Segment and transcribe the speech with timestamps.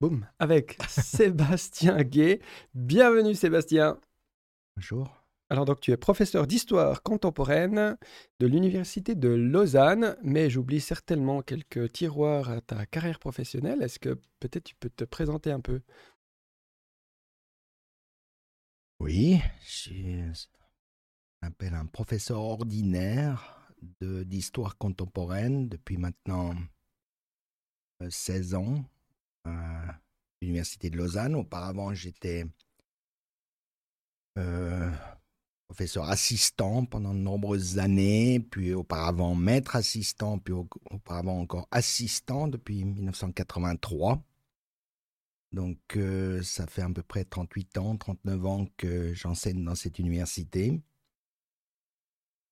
[0.00, 2.40] Boum, avec Sébastien Gay.
[2.74, 3.98] Bienvenue Sébastien.
[4.76, 5.22] Bonjour.
[5.48, 7.96] Alors donc tu es professeur d'histoire contemporaine
[8.38, 13.80] de l'université de Lausanne, mais j'oublie certainement quelques tiroirs à ta carrière professionnelle.
[13.80, 15.80] Est-ce que peut-être tu peux te présenter un peu?
[19.00, 20.20] Oui, je suis
[21.42, 26.54] un professeur ordinaire d'histoire contemporaine depuis maintenant
[28.06, 28.84] 16 euh, ans
[29.46, 30.00] à
[30.40, 31.34] l'université de Lausanne.
[31.34, 32.46] Auparavant, j'étais
[34.38, 34.90] euh,
[35.68, 40.54] professeur assistant pendant de nombreuses années, puis auparavant maître assistant, puis
[40.90, 44.22] auparavant encore assistant depuis 1983.
[45.52, 49.98] Donc euh, ça fait à peu près 38 ans, 39 ans que j'enseigne dans cette
[49.98, 50.80] université,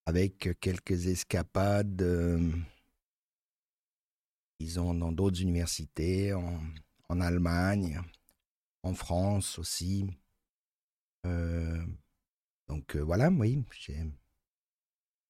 [0.07, 2.51] avec quelques escapades, euh,
[4.59, 6.33] disons, dans d'autres universités,
[7.09, 8.01] en Allemagne,
[8.83, 10.07] en France aussi.
[11.27, 11.83] Euh,
[12.69, 13.63] donc euh, voilà, oui,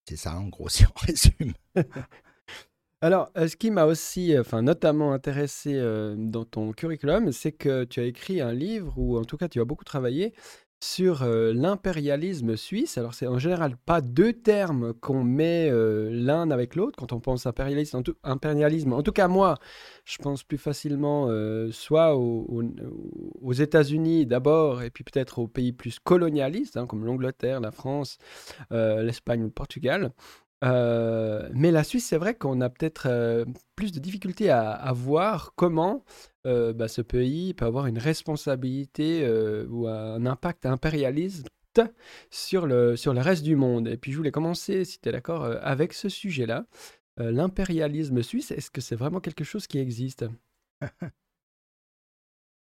[0.07, 1.55] c'est ça en gros si on résume.
[3.01, 5.79] Alors, euh, ce qui m'a aussi, enfin, notamment intéressé
[6.17, 9.61] dans ton curriculum, c'est que tu as écrit un livre, ou en tout cas tu
[9.61, 10.33] as beaucoup travaillé
[10.85, 12.99] sur euh, l'impérialisme suisse.
[12.99, 17.21] Alors, c'est en général pas deux termes qu'on met euh, l'un avec l'autre quand on
[17.21, 17.97] pense impérialisme.
[17.97, 18.15] En tout.
[18.23, 19.57] En tout cas, moi,
[20.05, 25.99] je pense plus facilement euh, soit aux, États-Unis d'abord, et puis peut-être aux pays plus
[25.99, 28.19] colonialistes, hein, comme l'Angleterre, la France,
[28.71, 30.13] l'Espagne ou le Portugal.
[30.63, 33.45] mais la Suisse, c'est vrai qu'on a peut-être
[33.77, 36.05] plus de difficultés à voir comment
[36.47, 41.49] euh, bah, ce pays peut avoir une responsabilité euh, ou un impact impérialiste
[42.31, 43.89] sur le, sur le reste du monde.
[43.89, 46.67] Et puis je voulais commencer, si tu es d'accord, euh, avec ce sujet-là.
[47.17, 50.25] L'impérialisme suisse, est-ce que c'est vraiment quelque chose qui existe?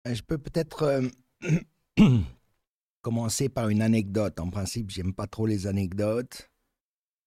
[0.06, 1.04] Je peux peut-être
[3.02, 4.40] commencer par une anecdote.
[4.40, 6.50] En principe, j'aime pas trop les anecdotes,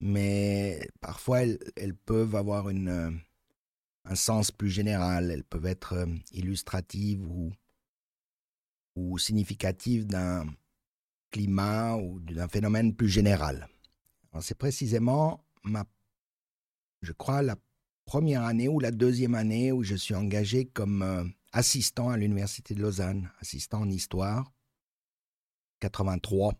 [0.00, 1.42] mais parfois
[1.76, 3.20] elles peuvent avoir une
[4.04, 5.30] un sens plus général.
[5.30, 7.52] Elles peuvent être euh, illustratives ou,
[8.96, 10.46] ou significatives d'un
[11.30, 13.68] climat ou d'un phénomène plus général.
[14.40, 15.84] C'est précisément, ma,
[17.02, 17.56] je crois, la
[18.06, 22.74] première année ou la deuxième année où je suis engagé comme euh, assistant à l'Université
[22.74, 24.50] de Lausanne, assistant en histoire,
[25.80, 26.54] 83.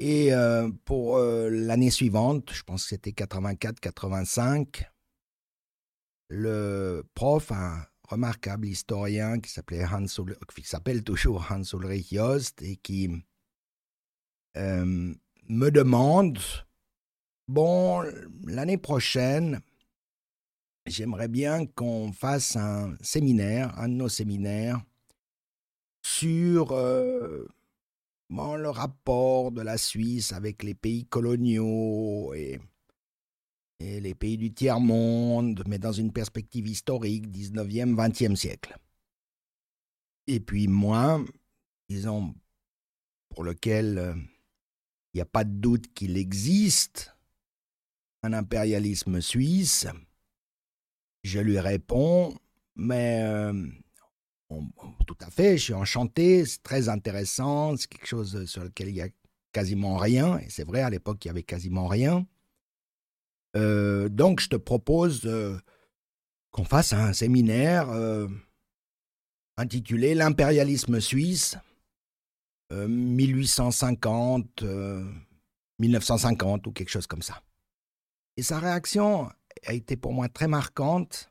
[0.00, 4.86] Et euh, pour l'année suivante, je pense que c'était 84-85,
[6.34, 10.06] le prof, un remarquable historien qui s'appelait Hans
[10.54, 13.10] qui s'appelle toujours Hans Ulrich Jost et qui
[14.56, 15.14] euh,
[15.48, 16.38] me demande
[17.48, 18.04] bon
[18.46, 19.60] l'année prochaine
[20.86, 24.82] j'aimerais bien qu'on fasse un séminaire un de nos séminaires
[26.02, 27.48] sur euh,
[28.28, 32.60] le rapport de la Suisse avec les pays coloniaux et
[33.80, 38.76] et les pays du tiers-monde, mais dans une perspective historique, 19e, 20e siècle.
[40.26, 41.22] Et puis moi,
[41.88, 42.34] disons,
[43.28, 44.14] pour lequel euh,
[45.12, 47.14] il n'y a pas de doute qu'il existe
[48.22, 49.86] un impérialisme suisse,
[51.24, 52.34] je lui réponds,
[52.74, 53.66] mais euh,
[55.06, 58.96] tout à fait, je suis enchanté, c'est très intéressant, c'est quelque chose sur lequel il
[58.96, 59.08] y a
[59.52, 62.26] quasiment rien, et c'est vrai, à l'époque, il y avait quasiment rien.
[63.56, 65.58] Euh, donc, je te propose euh,
[66.50, 68.26] qu'on fasse un séminaire euh,
[69.56, 71.56] intitulé L'impérialisme suisse,
[72.72, 74.64] 1850,
[75.78, 77.40] 1950 ou quelque chose comme ça.
[78.36, 79.30] Et sa réaction
[79.64, 81.30] a été pour moi très marquante.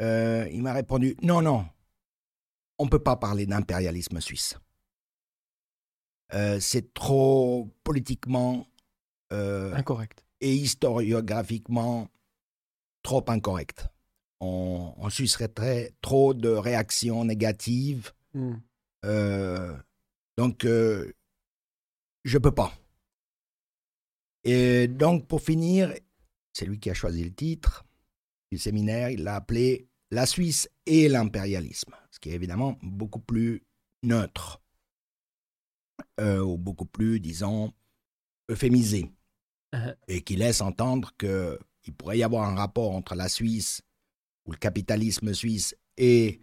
[0.00, 1.64] il m'a répondu Non, non,
[2.78, 4.58] on ne peut pas parler d'impérialisme suisse.
[6.58, 8.66] c'est trop politiquement
[9.30, 12.10] incorrect et historiographiquement
[13.02, 13.88] trop incorrect.
[14.40, 18.12] On, on susciterait trop de réactions négatives.
[18.34, 18.56] Hmm.
[19.06, 19.74] Euh,
[20.36, 21.10] donc, euh,
[22.24, 22.74] je peux pas.
[24.44, 25.94] Et donc, pour finir,
[26.52, 27.86] c'est lui qui a choisi le titre
[28.52, 29.08] du séminaire.
[29.08, 33.62] Il l'a appelé La Suisse et l'impérialisme, ce qui est évidemment beaucoup plus
[34.02, 34.60] neutre,
[36.20, 37.72] euh, ou beaucoup plus, disons,
[38.50, 39.10] euphémisé.
[40.08, 43.82] Et qui laisse entendre qu'il pourrait y avoir un rapport entre la Suisse
[44.46, 46.40] ou le capitalisme suisse et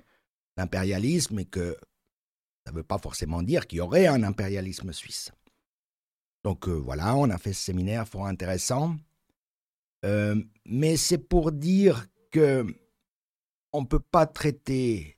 [0.58, 1.78] l'impérialisme et que
[2.66, 5.32] ça ne veut pas forcément dire qu'il y aurait un impérialisme suisse.
[6.44, 8.96] Donc euh, voilà, on a fait ce séminaire fort intéressant.
[10.06, 12.66] Euh, mais c'est pour dire que
[13.74, 15.18] on ne peut pas traiter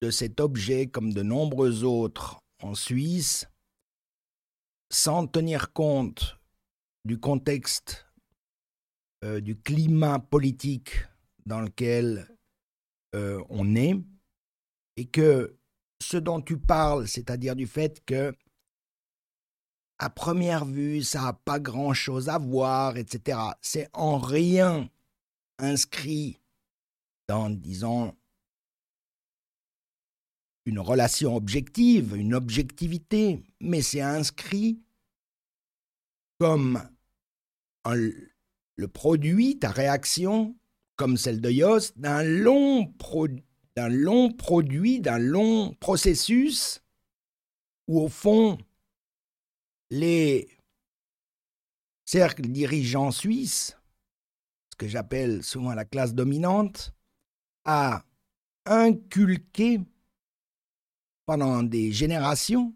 [0.00, 3.46] de cet objet comme de nombreux autres en Suisse
[4.90, 6.38] sans tenir compte
[7.04, 8.06] du contexte,
[9.24, 11.06] euh, du climat politique
[11.46, 12.28] dans lequel
[13.14, 13.96] euh, on est,
[14.96, 15.56] et que
[16.02, 18.34] ce dont tu parles, c'est-à-dire du fait que
[19.98, 24.90] à première vue, ça n'a pas grand-chose à voir, etc., c'est en rien
[25.58, 26.40] inscrit
[27.28, 28.16] dans, disons,
[30.64, 34.82] une relation objective, une objectivité, mais c'est inscrit
[36.38, 36.82] comme
[37.86, 40.56] le produit, ta réaction,
[40.96, 42.92] comme celle de Yost, d'un long,
[43.76, 46.82] long produit, d'un long processus
[47.88, 48.58] où, au fond,
[49.90, 50.48] les
[52.04, 53.76] cercles dirigeants suisses,
[54.70, 56.94] ce que j'appelle souvent la classe dominante,
[57.64, 58.04] a
[58.64, 59.80] inculqué
[61.26, 62.74] pendant des générations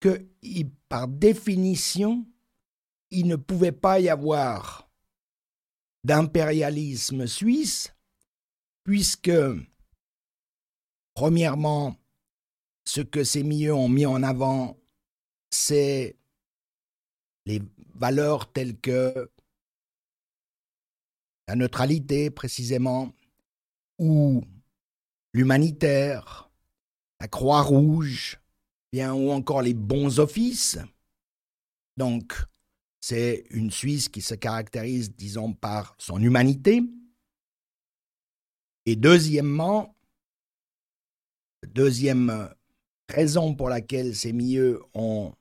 [0.00, 0.26] que,
[0.88, 2.26] par définition,
[3.10, 4.90] il ne pouvait pas y avoir
[6.04, 7.94] d'impérialisme suisse,
[8.84, 9.30] puisque,
[11.14, 11.96] premièrement,
[12.84, 14.78] ce que ces milieux ont mis en avant,
[15.50, 16.16] c'est
[17.46, 17.62] les
[17.94, 19.30] valeurs telles que
[21.48, 23.12] la neutralité précisément,
[23.98, 24.42] ou
[25.32, 26.50] l'humanitaire,
[27.20, 28.38] la Croix-Rouge,
[28.92, 30.78] bien ou encore les bons offices.
[31.96, 32.34] Donc,
[33.00, 36.82] c'est une Suisse qui se caractérise, disons, par son humanité.
[38.86, 39.96] Et deuxièmement,
[41.66, 42.48] deuxième
[43.08, 45.32] raison pour laquelle ces milieux ont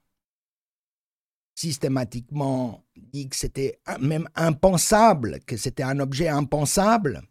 [1.56, 7.24] systématiquement dit que c'était même impensable, que c'était un objet impensable,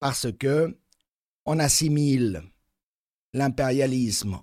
[0.00, 0.78] parce que
[1.46, 2.42] on assimile
[3.32, 4.38] l'impérialisme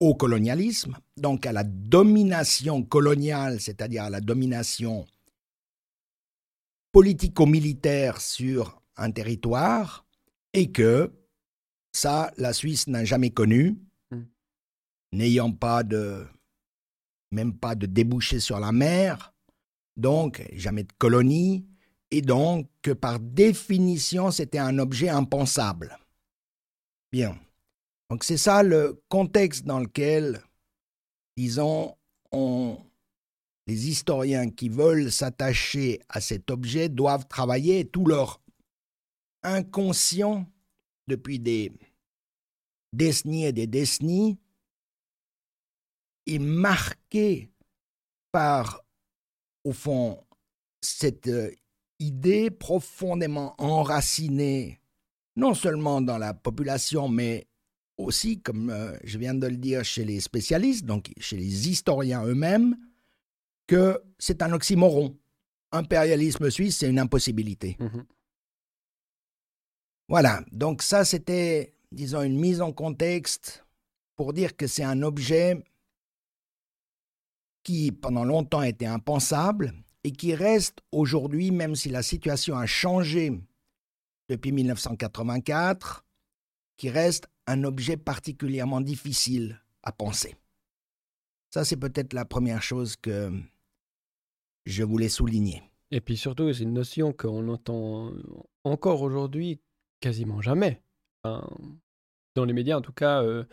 [0.00, 5.06] au colonialisme, donc à la domination coloniale, c'est-à-dire à la domination
[6.92, 10.06] politico-militaire sur un territoire,
[10.52, 11.12] et que
[11.92, 13.78] ça, la Suisse n'a jamais connu,
[14.10, 14.22] hmm.
[15.12, 16.26] n'ayant pas de,
[17.32, 19.34] même pas de débouché sur la mer,
[19.96, 21.66] donc jamais de colonie,
[22.10, 25.98] et donc que par définition c'était un objet impensable.
[27.12, 27.38] Bien.
[28.10, 30.42] Donc c'est ça le contexte dans lequel,
[31.36, 31.96] disons,
[33.66, 38.40] les historiens qui veulent s'attacher à cet objet doivent travailler tout leur
[39.42, 40.46] inconscient
[41.08, 41.72] depuis des
[42.92, 44.38] décennies et des décennies
[46.26, 47.50] est marqué
[48.32, 48.82] par,
[49.64, 50.24] au fond,
[50.80, 51.52] cette euh,
[51.98, 54.80] idée profondément enracinée,
[55.36, 57.46] non seulement dans la population, mais
[57.98, 62.24] aussi, comme euh, je viens de le dire, chez les spécialistes, donc chez les historiens
[62.24, 62.76] eux-mêmes,
[63.66, 65.16] que c'est un oxymoron.
[65.72, 67.76] Impérialisme suisse, c'est une impossibilité.
[67.78, 68.02] Mmh
[70.08, 73.64] voilà, donc ça c'était, disons, une mise en contexte
[74.14, 75.64] pour dire que c'est un objet
[77.64, 83.32] qui, pendant longtemps, était impensable et qui reste aujourd'hui, même si la situation a changé
[84.28, 86.04] depuis 1984,
[86.76, 90.36] qui reste un objet particulièrement difficile à penser.
[91.50, 93.30] Ça, c'est peut-être la première chose que
[94.66, 95.62] je voulais souligner.
[95.90, 98.12] Et puis surtout, c'est une notion qu'on entend
[98.64, 99.60] encore aujourd'hui
[100.00, 100.82] quasiment jamais.
[101.24, 103.44] dans les médias, en tout cas, euh,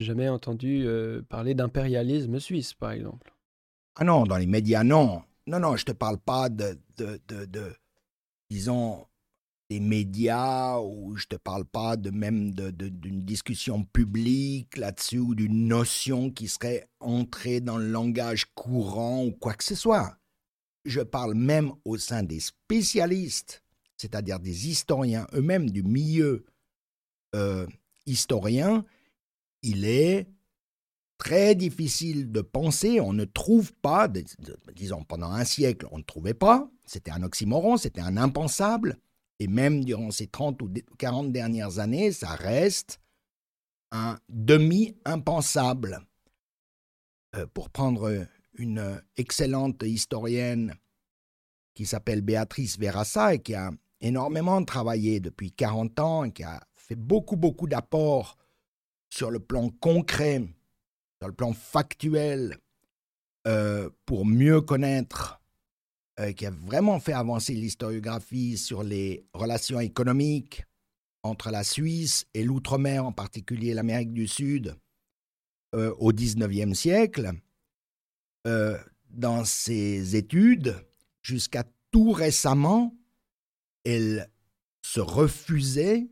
[0.00, 3.34] jamais entendu euh, parler d'impérialisme suisse, par exemple.
[3.96, 5.22] Ah non, dans les médias, non.
[5.46, 7.74] Non, non, je ne te parle pas de, de, de, de
[8.48, 9.06] disons,
[9.72, 15.66] des médias ou je te parle pas de même d'une discussion publique là-dessus ou d'une
[15.66, 20.18] notion qui serait entrée dans le langage courant ou quoi que ce soit.
[20.84, 23.62] Je parle même au sein des spécialistes,
[23.96, 26.44] c'est-à-dire des historiens eux-mêmes du milieu
[27.34, 27.66] euh,
[28.04, 28.84] historien,
[29.62, 30.28] il est
[31.16, 34.06] très difficile de penser, on ne trouve pas,
[34.74, 38.98] disons pendant un siècle, on ne trouvait pas, c'était un oxymoron, c'était un impensable,
[39.42, 43.00] et même durant ces 30 ou 40 dernières années, ça reste
[43.90, 46.00] un demi-impensable.
[47.34, 50.74] Euh, pour prendre une excellente historienne
[51.74, 53.70] qui s'appelle Béatrice Verassa et qui a
[54.00, 58.36] énormément travaillé depuis 40 ans et qui a fait beaucoup, beaucoup d'apports
[59.10, 60.44] sur le plan concret,
[61.18, 62.58] sur le plan factuel,
[63.48, 65.41] euh, pour mieux connaître
[66.22, 70.64] euh, qui a vraiment fait avancer l'historiographie sur les relations économiques
[71.22, 74.76] entre la Suisse et l'outre-mer, en particulier l'Amérique du Sud,
[75.74, 77.32] euh, au XIXe siècle,
[78.46, 78.78] euh,
[79.10, 80.74] dans ses études,
[81.22, 82.94] jusqu'à tout récemment,
[83.84, 84.30] elle
[84.82, 86.08] se refusait,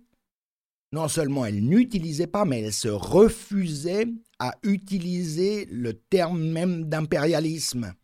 [0.93, 4.07] non seulement elle n'utilisait pas, mais elle se refusait
[4.39, 7.95] à utiliser le terme même d'impérialisme,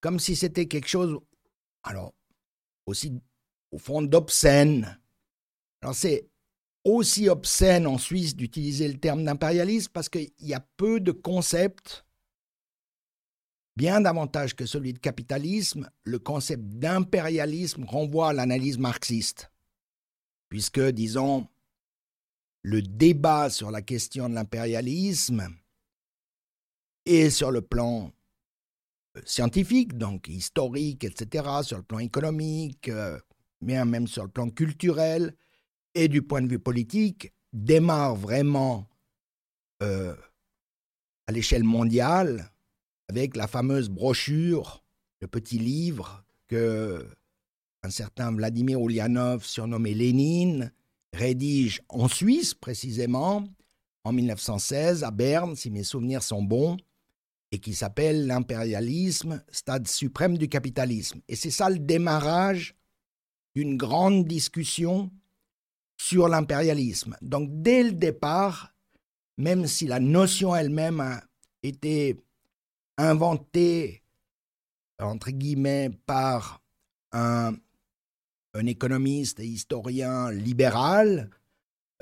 [0.00, 1.18] comme si c'était quelque chose,
[1.84, 2.14] alors,
[2.86, 3.12] aussi
[3.70, 4.98] au fond d'obscène.
[5.82, 6.28] Alors c'est
[6.82, 12.04] aussi obscène en Suisse d'utiliser le terme d'impérialisme parce qu'il y a peu de concepts,
[13.76, 19.50] bien davantage que celui de capitalisme, le concept d'impérialisme renvoie à l'analyse marxiste,
[20.48, 21.48] puisque, disons,
[22.62, 25.48] le débat sur la question de l'impérialisme
[27.04, 28.10] est sur le plan
[29.24, 33.18] scientifique, donc historique, etc., sur le plan économique, euh,
[33.60, 35.34] mais même sur le plan culturel,
[35.94, 38.88] et du point de vue politique, démarre vraiment
[39.82, 40.14] euh,
[41.26, 42.50] à l'échelle mondiale
[43.08, 44.82] avec la fameuse brochure,
[45.20, 47.06] le petit livre que
[47.82, 50.72] un certain Vladimir Ulyanov, surnommé Lénine,
[51.12, 53.44] rédige en Suisse précisément
[54.04, 56.76] en 1916 à Berne, si mes souvenirs sont bons,
[57.54, 61.20] et qui s'appelle L'impérialisme, stade suprême du capitalisme.
[61.28, 62.74] Et c'est ça le démarrage
[63.54, 65.12] d'une grande discussion
[65.96, 67.16] sur l'impérialisme.
[67.22, 68.74] Donc dès le départ,
[69.38, 71.22] même si la notion elle-même a
[71.62, 72.20] été
[72.98, 74.02] inventée,
[74.98, 76.60] entre guillemets, par
[77.12, 77.54] un,
[78.66, 81.30] économiste et historien libéral,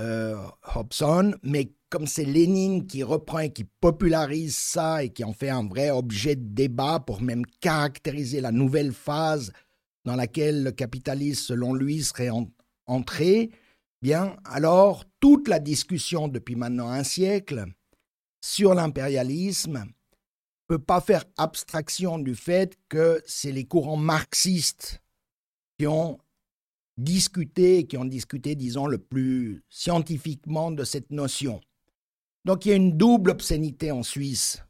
[0.01, 0.37] euh,
[0.75, 5.51] Hobson, mais comme c'est Lénine qui reprend et qui popularise ça et qui en fait
[5.51, 9.53] un vrai objet de débat pour même caractériser la nouvelle phase
[10.07, 12.31] dans laquelle le capitalisme, selon lui, serait
[12.87, 13.51] entré,
[14.03, 17.67] Bien, alors, toute la discussion depuis maintenant un siècle
[18.41, 19.93] sur l'impérialisme ne
[20.67, 25.01] peut pas faire abstraction du fait que c'est les courants marxistes
[25.79, 26.19] qui ont
[26.97, 31.61] discuté, qui ont discuté, disons, le plus scientifiquement de cette notion.
[32.45, 34.63] Donc il y a une double obscénité en Suisse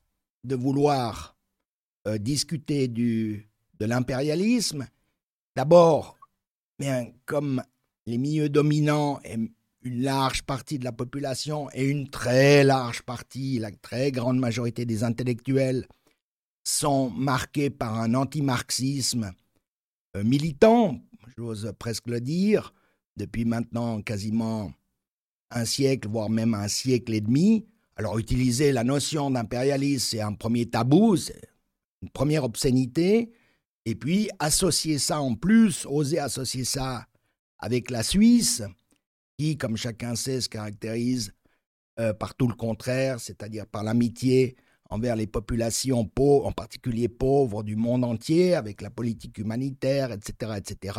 [0.45, 1.37] de vouloir
[2.07, 3.49] euh, discuter du,
[3.79, 4.87] de l'impérialisme.
[5.57, 6.19] D'abord,
[6.79, 7.63] bien, comme
[8.07, 9.35] les milieux dominants et
[9.85, 14.85] une large partie de la population et une très large partie, la très grande majorité
[14.85, 15.87] des intellectuels
[16.65, 19.33] sont marqués par un anti-marxisme
[20.17, 21.01] euh, militant,
[21.37, 22.73] j'ose presque le dire,
[23.17, 24.73] depuis maintenant quasiment
[25.55, 27.67] un siècle, voire même un siècle et demi.
[27.97, 31.41] Alors utiliser la notion d'impérialisme, c'est un premier tabou, c'est
[32.03, 33.33] une première obscénité,
[33.85, 37.07] et puis associer ça en plus, oser associer ça
[37.59, 38.63] avec la Suisse,
[39.39, 41.33] qui, comme chacun sait, se caractérise
[42.01, 44.57] euh, par tout le contraire, c'est-à-dire par l'amitié
[44.91, 50.55] envers les populations pauvres, en particulier pauvres du monde entier, avec la politique humanitaire, etc.,
[50.57, 50.99] etc.,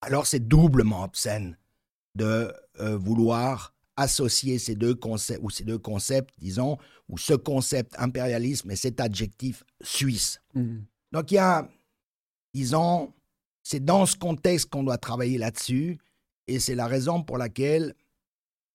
[0.00, 1.56] alors c'est doublement obscène
[2.14, 3.72] de euh, vouloir
[4.02, 6.78] associer ces deux concepts, ou ces deux concepts, disons,
[7.08, 10.40] ou ce concept impérialisme et cet adjectif suisse.
[10.54, 10.78] Mmh.
[11.12, 11.68] Donc il y a,
[12.54, 13.12] disons,
[13.62, 15.98] c'est dans ce contexte qu'on doit travailler là-dessus,
[16.46, 17.94] et c'est la raison pour laquelle,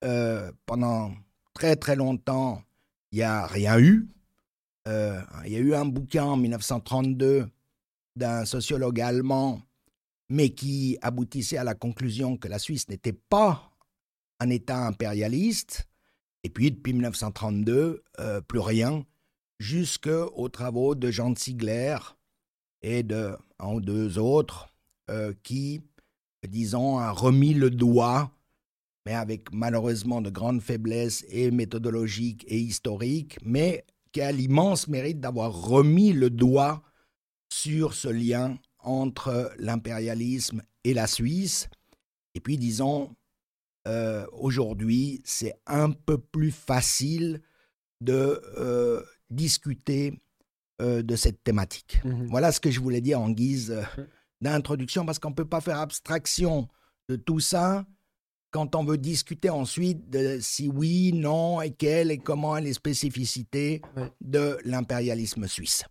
[0.04, 1.14] euh, pendant
[1.54, 2.62] très très longtemps,
[3.12, 4.08] il n'y a rien eu.
[4.88, 7.48] Euh, il y a eu un bouquin en 1932
[8.16, 9.62] d'un sociologue allemand,
[10.30, 13.72] mais qui aboutissait à la conclusion que la Suisse n'était pas
[14.40, 15.88] un État impérialiste.
[16.44, 19.06] Et puis, depuis 1932, euh, plus rien,
[19.60, 21.98] jusqu'aux travaux de Jean Ziegler
[22.82, 24.70] et de ou deux autres
[25.10, 25.82] euh, qui,
[26.48, 28.32] disons, a remis le doigt,
[29.06, 35.20] mais avec malheureusement de grandes faiblesses et méthodologiques et historiques, mais qui a l'immense mérite
[35.20, 36.84] d'avoir remis le doigt
[37.50, 41.68] sur ce lien entre l'impérialisme et la Suisse.
[42.36, 43.16] Et puis, disons,
[43.88, 47.42] euh, aujourd'hui, c'est un peu plus facile
[48.02, 50.22] de euh, discuter
[50.80, 52.00] de cette thématique.
[52.06, 53.76] Mmh voilà ce que je voulais dire en guise
[54.42, 56.68] d'introduction parce qu'on ne peut pas faire abstraction
[57.10, 57.84] de tout ça
[58.52, 63.82] quand on veut discuter ensuite de si oui, non, et quelles et comment les spécificités
[64.22, 65.84] de l'impérialisme suisse.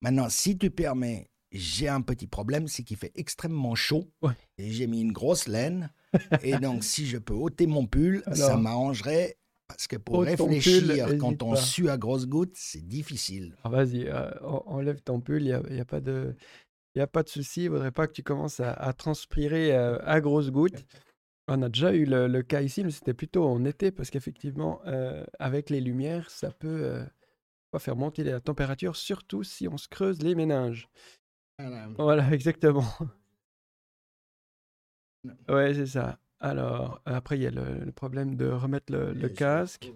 [0.00, 4.10] Maintenant, si tu permets, j'ai un petit problème, c'est qu'il fait extrêmement chaud
[4.58, 5.90] et j'ai mis une grosse laine.
[6.42, 9.36] et donc, si je peux ôter mon pull, ça m'arrangerait
[9.66, 13.54] parce que pour réfléchir quand on sue à grosses gouttes, c'est difficile.
[13.64, 16.34] Ah, vas-y, euh, enlève ton pull, il n'y a, a, pas de.
[16.94, 19.72] Il n'y a pas de souci, il ne faudrait pas que tu commences à, transpirer
[19.76, 20.86] euh, à grosses gouttes.
[21.46, 25.24] On a déjà eu le, cas ici, mais c'était plutôt en été, parce qu'effectivement, euh,
[25.38, 30.22] avec les lumières, ça peut euh, faire monter la température, surtout si on se creuse
[30.22, 30.88] les méninges.
[31.96, 32.84] Voilà, exactement.
[35.48, 36.18] Ouais, c'est ça.
[36.40, 39.92] Alors, après, il y a le, problème de remettre le, casque.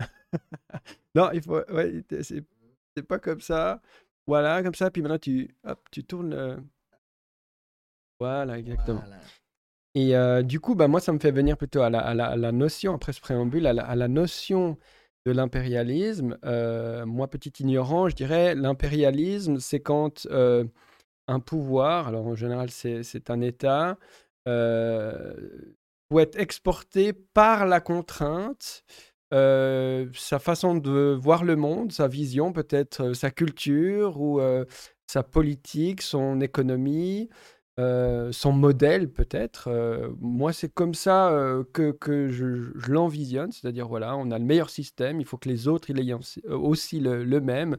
[1.14, 1.62] non, il faut.
[1.72, 3.80] Ouais, c'est pas comme ça.
[4.26, 4.90] Voilà, comme ça.
[4.90, 6.62] Puis maintenant, tu, hop, tu tournes.
[8.20, 9.02] Voilà, exactement.
[9.94, 12.52] Et euh, du coup, bah, moi, ça me fait venir plutôt à la, à la,
[12.52, 14.76] notion, après ce préambule, à la, notion
[15.24, 16.38] de l'impérialisme.
[16.44, 20.64] Euh, moi, petit ignorant, je dirais, l'impérialisme, c'est quand euh,
[21.28, 23.98] un pouvoir, alors en général, c'est un État,
[24.44, 28.84] peut être exporté par la contrainte
[29.32, 34.40] sa façon de voir le monde, sa vision, peut-être sa culture ou
[35.06, 37.30] sa politique, son économie,
[37.78, 39.68] son modèle peut-être.
[40.20, 41.32] moi, c'est comme ça
[41.72, 45.68] que, que je, l'envisionne, c'est-à-dire voilà, on a le meilleur système, il faut que les
[45.68, 46.14] autres aient
[46.48, 47.76] aussi le, le même.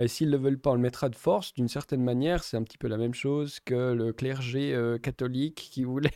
[0.00, 1.54] Et s'ils ne le veulent pas, on le mettra de force.
[1.54, 5.84] D'une certaine manière, c'est un petit peu la même chose que le clergé catholique qui
[5.84, 6.10] voulait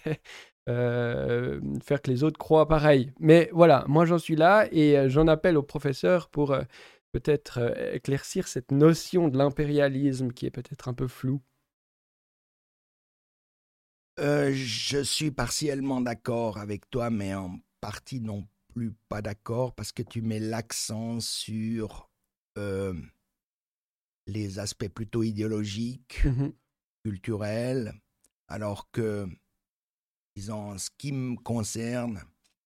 [0.68, 3.12] euh, faire que les autres croient pareil.
[3.20, 6.62] Mais voilà, moi j'en suis là et euh, j'en appelle au professeur pour euh,
[7.12, 7.58] peut-être
[7.94, 11.40] éclaircir cette notion de l'impérialisme qui est peut-être un peu floue.
[14.18, 20.02] Je suis partiellement d'accord avec toi, mais en partie non plus pas d'accord parce que
[20.02, 22.10] tu mets l'accent sur
[24.26, 26.48] les aspects plutôt idéologiques, mmh
[27.04, 27.94] culturels,
[28.48, 29.28] alors que
[30.50, 32.22] en ce qui me concerne,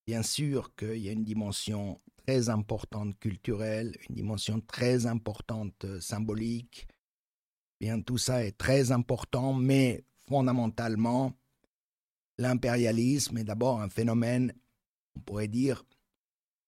[0.06, 6.00] bien sûr qu'il y a une dimension très importante culturelle, une dimension très importante euh,
[6.00, 6.87] symbolique.
[7.80, 11.37] Bien, tout ça est très important, mais fondamentalement,
[12.42, 14.52] l'impérialisme est d'abord un phénomène,
[15.16, 15.85] on pourrait dire,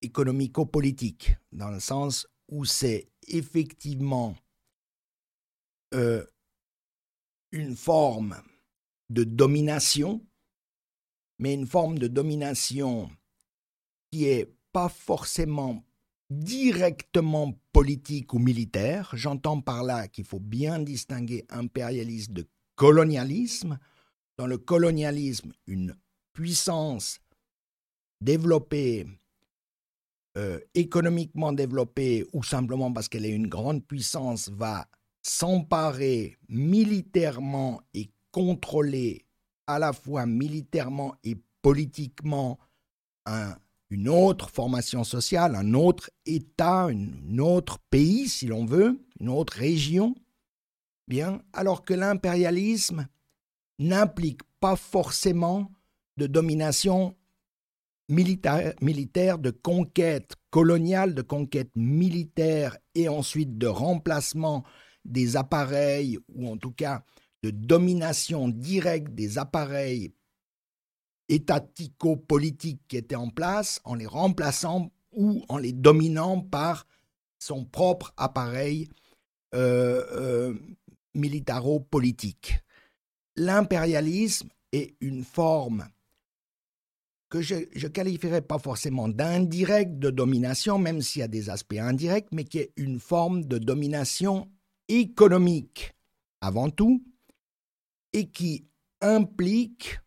[0.01, 4.35] économico-politique, dans le sens où c'est effectivement
[5.93, 6.25] euh,
[7.51, 8.35] une forme
[9.09, 10.25] de domination
[11.39, 13.09] mais une forme de domination
[14.11, 15.83] qui est pas forcément
[16.29, 19.11] directement politique ou militaire.
[19.13, 23.79] J'entends par là qu'il faut bien distinguer impérialisme de colonialisme.
[24.37, 25.95] Dans le colonialisme, une
[26.33, 27.19] puissance
[28.21, 29.07] développée,
[30.37, 34.87] euh, économiquement développée, ou simplement parce qu'elle est une grande puissance, va
[35.21, 39.25] s'emparer militairement et contrôler
[39.67, 42.59] à la fois militairement et politiquement
[43.89, 49.53] une autre formation sociale, un autre État, un autre pays, si l'on veut, une autre
[49.53, 50.13] région,
[51.07, 53.07] bien, alors que l'impérialisme
[53.79, 55.71] n'implique pas forcément
[56.17, 57.15] de domination
[58.09, 64.63] militaire, de conquête coloniale, de conquête militaire et ensuite de remplacement
[65.03, 67.03] des appareils, ou en tout cas
[67.43, 70.13] de domination directe des appareils
[71.29, 76.87] étatico-politiques qui étaient en place en les remplaçant ou en les dominant par
[77.37, 78.89] son propre appareil
[79.53, 80.53] euh, euh,
[81.13, 82.55] militaro-politique.
[83.37, 85.87] L'impérialisme est une forme
[87.29, 91.77] que je ne qualifierais pas forcément d'indirect de domination, même s'il y a des aspects
[91.77, 94.49] indirects, mais qui est une forme de domination
[94.87, 95.93] économique
[96.41, 97.03] avant tout,
[98.13, 98.67] et qui
[99.01, 99.99] implique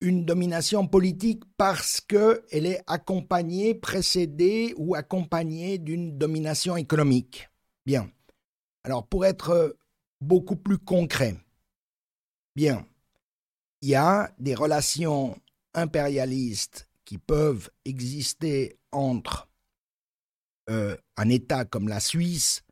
[0.00, 7.48] une domination politique parce qu'elle est accompagnée, précédée ou accompagnée d'une domination économique.
[7.86, 8.10] Bien.
[8.84, 9.76] Alors pour être
[10.20, 11.36] beaucoup plus concret,
[12.56, 12.84] bien,
[13.82, 15.38] il y a des relations
[15.74, 19.48] impérialistes qui peuvent exister entre
[20.70, 22.64] euh, un État comme la Suisse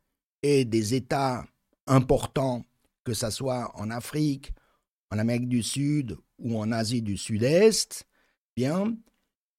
[0.43, 1.45] et des États
[1.87, 2.65] importants
[3.05, 4.51] que ce soit en Afrique,
[5.11, 8.05] en Amérique du Sud ou en Asie du Sud-Est,
[8.55, 8.97] bien,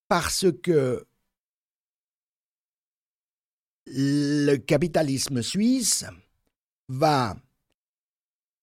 [0.08, 1.06] parce que
[3.86, 6.04] le capitalisme suisse
[6.88, 7.36] va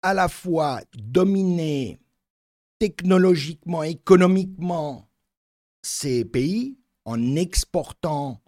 [0.04, 2.00] à la fois dominer
[2.78, 5.10] technologiquement, économiquement
[5.82, 8.42] ces pays en exportant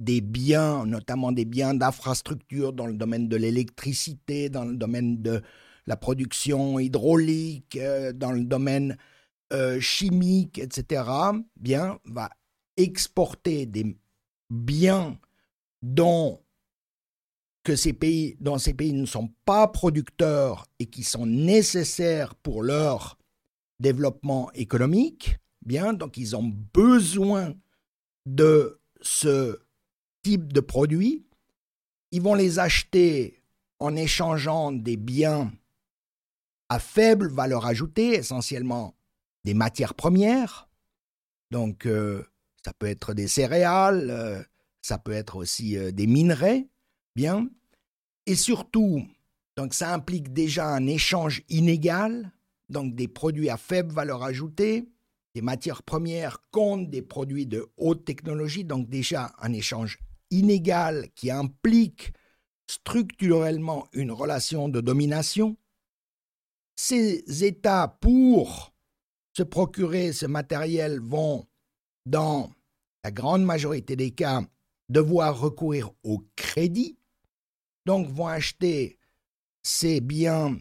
[0.00, 5.42] des biens, notamment des biens d'infrastructure dans le domaine de l'électricité, dans le domaine de
[5.86, 8.96] la production hydraulique, euh, dans le domaine
[9.52, 11.04] euh, chimique, etc.,
[11.56, 12.30] bien, va
[12.76, 13.96] exporter des
[14.50, 15.18] biens
[15.82, 16.40] dont
[17.68, 22.62] que ces pays, dont ces pays ne sont pas producteurs et qui sont nécessaires pour
[22.62, 23.18] leur
[23.78, 27.52] développement économique, Bien, donc ils ont besoin
[28.24, 29.58] de ce
[30.22, 31.26] type de produits.
[32.10, 33.42] Ils vont les acheter
[33.78, 35.52] en échangeant des biens
[36.70, 38.94] à faible valeur ajoutée, essentiellement
[39.44, 40.70] des matières premières.
[41.50, 42.24] Donc, euh,
[42.64, 44.42] ça peut être des céréales, euh,
[44.80, 46.66] ça peut être aussi euh, des minerais,
[48.26, 49.02] Et surtout,
[49.56, 52.30] donc ça implique déjà un échange inégal,
[52.68, 54.88] donc des produits à faible valeur ajoutée,
[55.34, 59.98] des matières premières contre des produits de haute technologie, donc déjà un échange
[60.30, 62.12] inégal qui implique
[62.70, 65.56] structurellement une relation de domination.
[66.76, 68.74] Ces États, pour
[69.32, 71.46] se procurer ce matériel, vont,
[72.04, 72.52] dans
[73.04, 74.42] la grande majorité des cas,
[74.88, 76.97] devoir recourir au crédit,
[77.88, 78.98] donc vont acheter
[79.62, 80.58] ces biens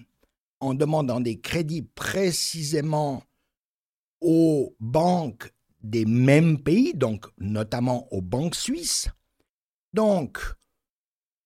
[0.62, 3.22] en demandant des crédits précisément
[4.22, 5.52] aux banques
[5.84, 9.10] des mêmes pays, donc notamment aux banques suisses.
[9.92, 10.40] Donc,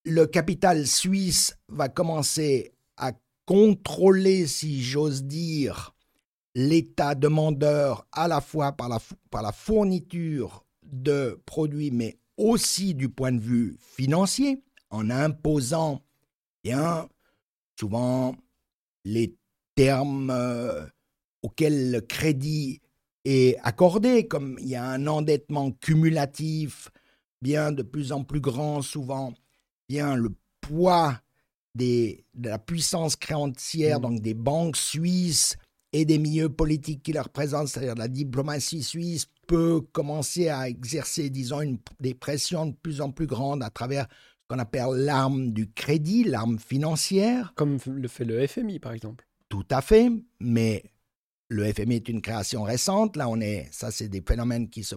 [0.06, 3.14] le capital suisse va commencer à
[3.48, 5.96] contrôler, si j'ose dire,
[6.54, 9.00] l'État demandeur à la fois par la,
[9.32, 16.02] par la fourniture de produits, mais aussi du point de vue financier, en imposant
[16.64, 17.08] bien
[17.80, 18.36] souvent
[19.04, 19.36] les
[19.76, 20.86] termes euh,
[21.42, 22.82] auxquels le crédit
[23.26, 26.92] est accordé, comme il y a un endettement cumulatif
[27.42, 29.34] bien de plus en plus grand souvent,
[29.90, 31.20] bien le poids
[31.74, 34.02] des, de la puissance créancière, mmh.
[34.02, 35.58] donc des banques suisses
[35.94, 41.30] et des milieux politiques qui les représentent, c'est-à-dire la diplomatie suisse, peut commencer à exercer,
[41.30, 44.08] disons, une, des pressions de plus en plus grandes à travers
[44.52, 47.54] qu'on appelle l'arme du crédit, l'arme financière.
[47.56, 49.26] Comme le fait le FMI, par exemple.
[49.48, 50.12] Tout à fait,
[50.42, 50.84] mais
[51.48, 53.16] le FMI est une création récente.
[53.16, 54.96] Là, on est, ça, c'est des phénomènes qui se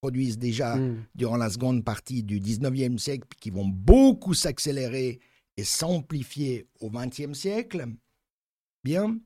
[0.00, 1.06] produisent déjà mmh.
[1.14, 5.20] durant la seconde partie du 19e siècle, qui vont beaucoup s'accélérer
[5.56, 7.86] et s'amplifier au 20e siècle.
[8.82, 9.16] Bien.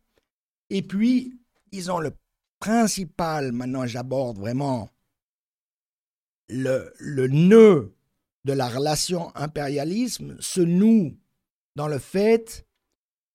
[0.69, 2.13] Et puis, ils ont le
[2.59, 4.91] principal, maintenant j'aborde vraiment
[6.49, 7.95] le, le nœud
[8.45, 11.17] de la relation impérialisme, se noue
[11.77, 12.67] dans le fait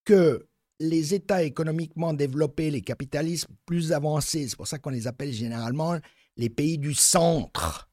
[0.04, 0.48] que
[0.80, 5.98] les États économiquement développés, les capitalismes plus avancés, c'est pour ça qu'on les appelle généralement
[6.36, 7.90] les pays du centre.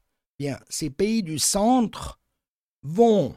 [0.69, 2.21] Ces pays du centre
[2.83, 3.35] vont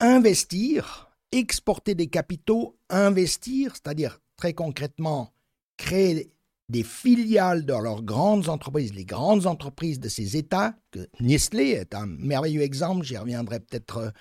[0.00, 5.32] investir, exporter des capitaux, investir, c'est-à-dire très concrètement
[5.76, 6.33] créer
[6.68, 10.74] des filiales dans leurs grandes entreprises, les grandes entreprises de ces États,
[11.20, 14.12] Nestlé est un merveilleux exemple, j'y reviendrai peut-être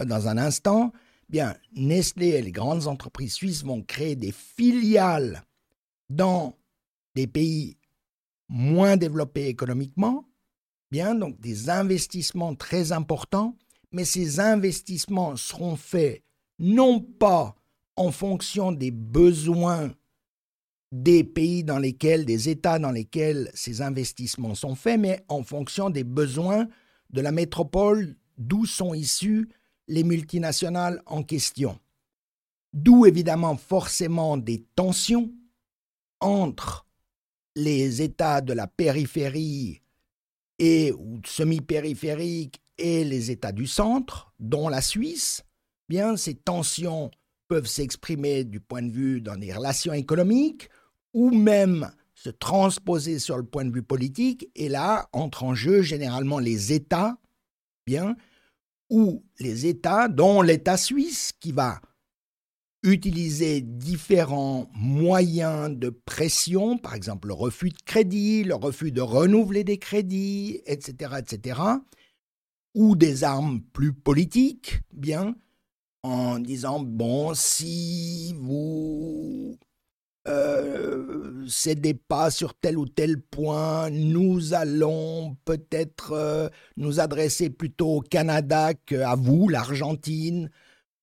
[0.00, 0.92] euh, dans un instant,
[1.28, 5.42] bien, Nestlé et les grandes entreprises suisses vont créer des filiales
[6.10, 6.56] dans
[7.14, 7.78] des pays
[8.48, 10.24] moins développés économiquement,
[10.90, 13.56] bien, donc des investissements très importants,
[13.90, 16.22] mais ces investissements seront faits
[16.58, 17.56] non pas
[17.96, 19.92] en fonction des besoins
[20.92, 25.90] des pays dans lesquels, des États dans lesquels ces investissements sont faits, mais en fonction
[25.90, 26.68] des besoins
[27.10, 29.48] de la métropole d'où sont issues
[29.88, 31.78] les multinationales en question.
[32.72, 35.32] D'où évidemment forcément des tensions
[36.20, 36.86] entre
[37.54, 39.80] les États de la périphérie
[40.58, 45.42] et ou semi-périphériques et les États du centre, dont la Suisse,
[45.88, 47.10] bien ces tensions
[47.48, 50.68] peuvent s'exprimer du point de vue dans les relations économiques
[51.12, 54.50] ou même se transposer sur le point de vue politique.
[54.54, 57.18] Et là entrent en jeu généralement les États,
[57.86, 58.16] bien,
[58.90, 61.80] ou les États, dont l'État suisse, qui va
[62.82, 69.64] utiliser différents moyens de pression, par exemple le refus de crédit, le refus de renouveler
[69.64, 71.60] des crédits, etc., etc.,
[72.74, 75.34] ou des armes plus politiques, bien,
[76.06, 79.58] en disant, bon, si vous
[80.28, 87.96] euh, cédez pas sur tel ou tel point, nous allons peut-être euh, nous adresser plutôt
[87.96, 90.50] au Canada qu'à vous, l'Argentine,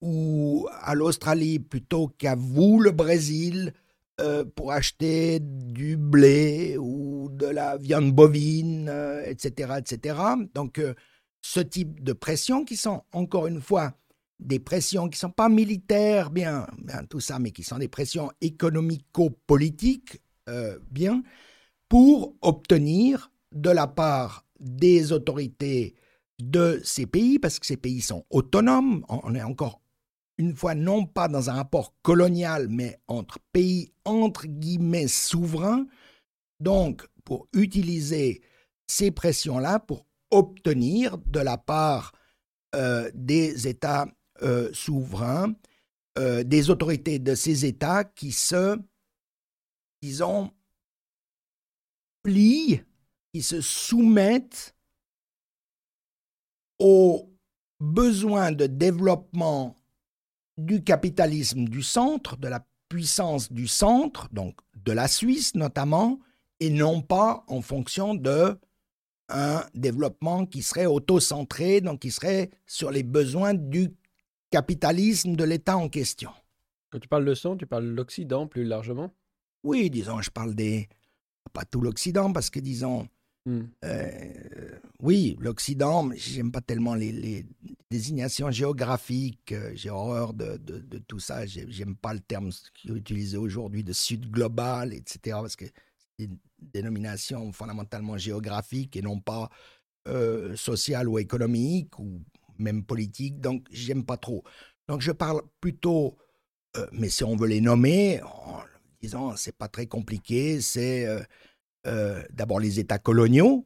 [0.01, 3.73] ou à l'Australie plutôt qu'à vous, le Brésil,
[4.21, 8.89] euh, pour acheter du blé ou de la viande bovine,
[9.25, 10.17] etc., etc.
[10.53, 10.81] Donc,
[11.41, 13.93] ce type de pressions qui sont, encore une fois,
[14.39, 17.87] des pressions qui ne sont pas militaires, bien, bien, tout ça, mais qui sont des
[17.87, 21.23] pressions économico-politiques, euh, bien,
[21.87, 25.95] pour obtenir de la part des autorités
[26.41, 29.81] de ces pays, parce que ces pays sont autonomes, on est encore
[30.37, 35.85] une fois non pas dans un rapport colonial, mais entre pays entre guillemets souverains,
[36.59, 38.41] donc pour utiliser
[38.87, 42.13] ces pressions-là pour obtenir de la part
[42.75, 44.07] euh, des États
[44.43, 45.53] euh, souverains,
[46.17, 48.77] euh, des autorités de ces États qui se,
[50.01, 50.51] disons,
[52.23, 52.81] plient,
[53.33, 54.75] qui se soumettent
[56.79, 57.31] aux
[57.79, 59.75] besoins de développement
[60.57, 66.19] du capitalisme du centre, de la puissance du centre, donc de la Suisse notamment,
[66.59, 68.57] et non pas en fonction de
[69.29, 73.95] un développement qui serait auto-centré, donc qui serait sur les besoins du
[74.53, 76.29] capitalisme de l'État en question.
[76.91, 79.11] Quand tu parles de son, tu parles de l'Occident plus largement?
[79.63, 80.87] Oui, disons, je parle des...
[81.53, 83.07] Pas tout l'Occident, parce que, disons,
[83.47, 83.61] hmm.
[83.83, 87.47] euh, oui, l'Occident, j'aime pas tellement les,
[87.89, 92.95] désignations géographiques, euh, j'ai horreur de, de, tout ça, j'aime pas le terme qui est
[92.95, 99.19] utilisé aujourd'hui de Sud global, etc., parce que c'est une dénomination fondamentalement géographique et non
[99.19, 99.49] pas
[100.07, 102.21] euh, sociale ou économique ou
[102.57, 104.43] même politique, donc j'aime pas trop.
[104.87, 106.17] Donc je parle plutôt,
[106.77, 108.21] euh, mais si on veut les nommer,
[109.01, 111.05] disons, c'est pas très compliqué, c'est
[111.87, 113.65] euh, d'abord les États coloniaux,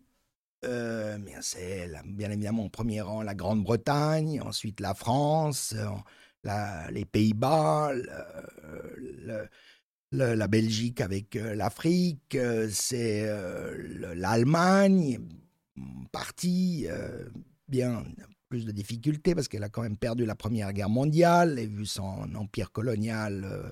[0.63, 5.75] mais c'est bien évidemment en premier rang la Grande-Bretagne, ensuite la France,
[6.43, 7.93] les Pays-Bas,
[10.11, 15.19] la Belgique avec euh, l'Afrique, euh, c'est euh, l'Allemagne,
[16.11, 16.87] partie,
[17.67, 18.03] bien
[18.49, 21.85] plus de difficultés parce qu'elle a quand même perdu la Première Guerre mondiale et vu
[21.85, 23.71] son empire colonial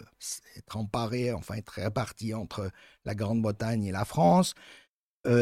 [0.57, 2.71] être emparé, enfin être réparti entre
[3.05, 4.53] la Grande-Bretagne et la France.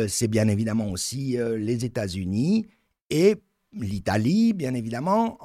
[0.08, 2.68] c'est bien évidemment aussi les États-Unis
[3.10, 3.36] et
[3.74, 5.38] l'Italie, bien évidemment,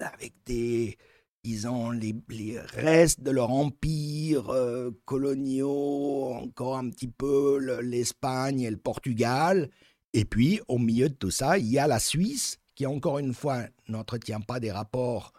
[0.00, 0.98] avec des,
[1.44, 8.70] disons, les, les, restes de leur empire euh, coloniaux, encore un petit peu l'Espagne et
[8.70, 9.70] le Portugal.
[10.12, 13.34] Et puis, au milieu de tout ça, il y a la Suisse, qui encore une
[13.34, 15.34] fois n'entretient pas des rapports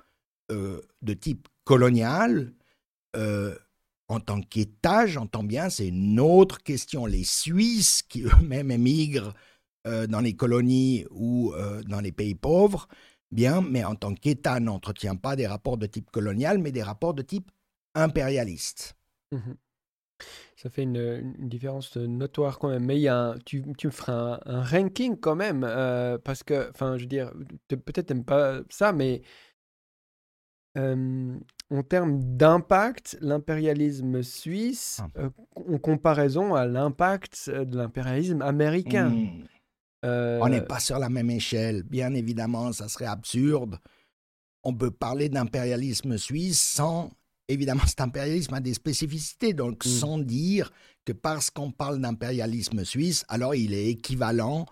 [0.52, 2.54] euh, de type colonial.
[3.16, 3.58] Euh,
[4.10, 7.08] en tant qu'État, j'entends bien, c'est une autre question.
[7.08, 9.34] Les Suisses, qui eux-mêmes émigrent
[9.84, 11.52] dans les colonies ou
[11.88, 12.88] dans les pays pauvres,
[13.32, 17.16] bien, mais en tant qu'État n'entretient pas des rapports de type colonial, mais des rapports
[17.16, 17.50] de type
[17.96, 18.96] impérialiste.
[19.32, 19.54] Mmh
[20.56, 22.86] Ça fait une, différence notoire quand même.
[22.86, 26.70] Mais il y a tu, tu me feras un, ranking quand même, euh, parce que,
[26.70, 27.32] enfin, je veux dire,
[27.68, 29.22] peut-être n'aimes pas ça, mais
[30.78, 35.10] en termes d'impact, l'impérialisme suisse, ah.
[35.20, 39.10] euh, en comparaison à l'impact de l'impérialisme américain.
[39.10, 39.44] Mmh.
[40.04, 41.84] On n'est euh, pas sur la même échelle.
[41.84, 43.78] Bien évidemment, ça serait absurde.
[44.64, 47.12] On peut parler d'impérialisme suisse sans.
[47.52, 49.90] Évidemment, cet impérialisme a des spécificités, donc mmh.
[49.90, 50.72] sans dire
[51.06, 54.66] que parce qu'on parle d'impérialisme suisse, alors il est équivalent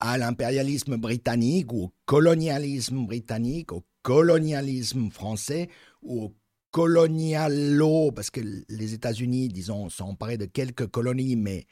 [0.00, 5.68] à l'impérialisme britannique ou au colonialisme britannique, au colonialisme français
[6.02, 6.36] ou au
[6.70, 11.66] colonialo, parce que les États-Unis, disons, sont emparés de quelques colonies, mais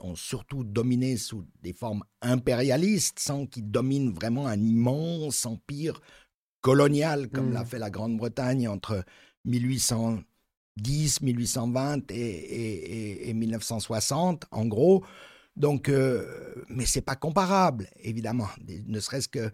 [0.00, 6.00] ont surtout dominé sous des formes impérialistes, sans qu'ils dominent vraiment un immense empire
[6.60, 7.66] colonial, comme l'a mmh.
[7.66, 9.04] fait la Grande-Bretagne entre
[9.46, 15.04] 1810, 1820 et, 1960, en gros.
[15.56, 19.50] Donc, euh, mais c'est pas comparable, évidemment, ne serait-ce que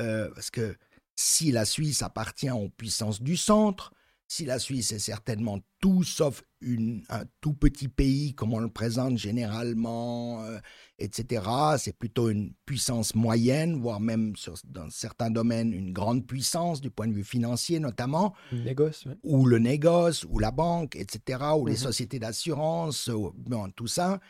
[0.00, 0.76] euh, parce que
[1.16, 3.92] si la Suisse appartient aux puissances du centre,
[4.28, 8.68] si la Suisse est certainement tout sauf une, un tout petit pays comme on le
[8.68, 10.58] présente généralement, euh,
[10.98, 11.42] etc.,
[11.78, 17.06] c'est plutôt une puissance moyenne, voire même dans certains domaines une grande puissance du point
[17.06, 18.34] de vue financier notamment.
[18.52, 21.78] Le négoce, Ou le négoce, ou la banque, etc., ou les mhm.
[21.78, 24.20] sociétés d'assurance, bon, tout ça.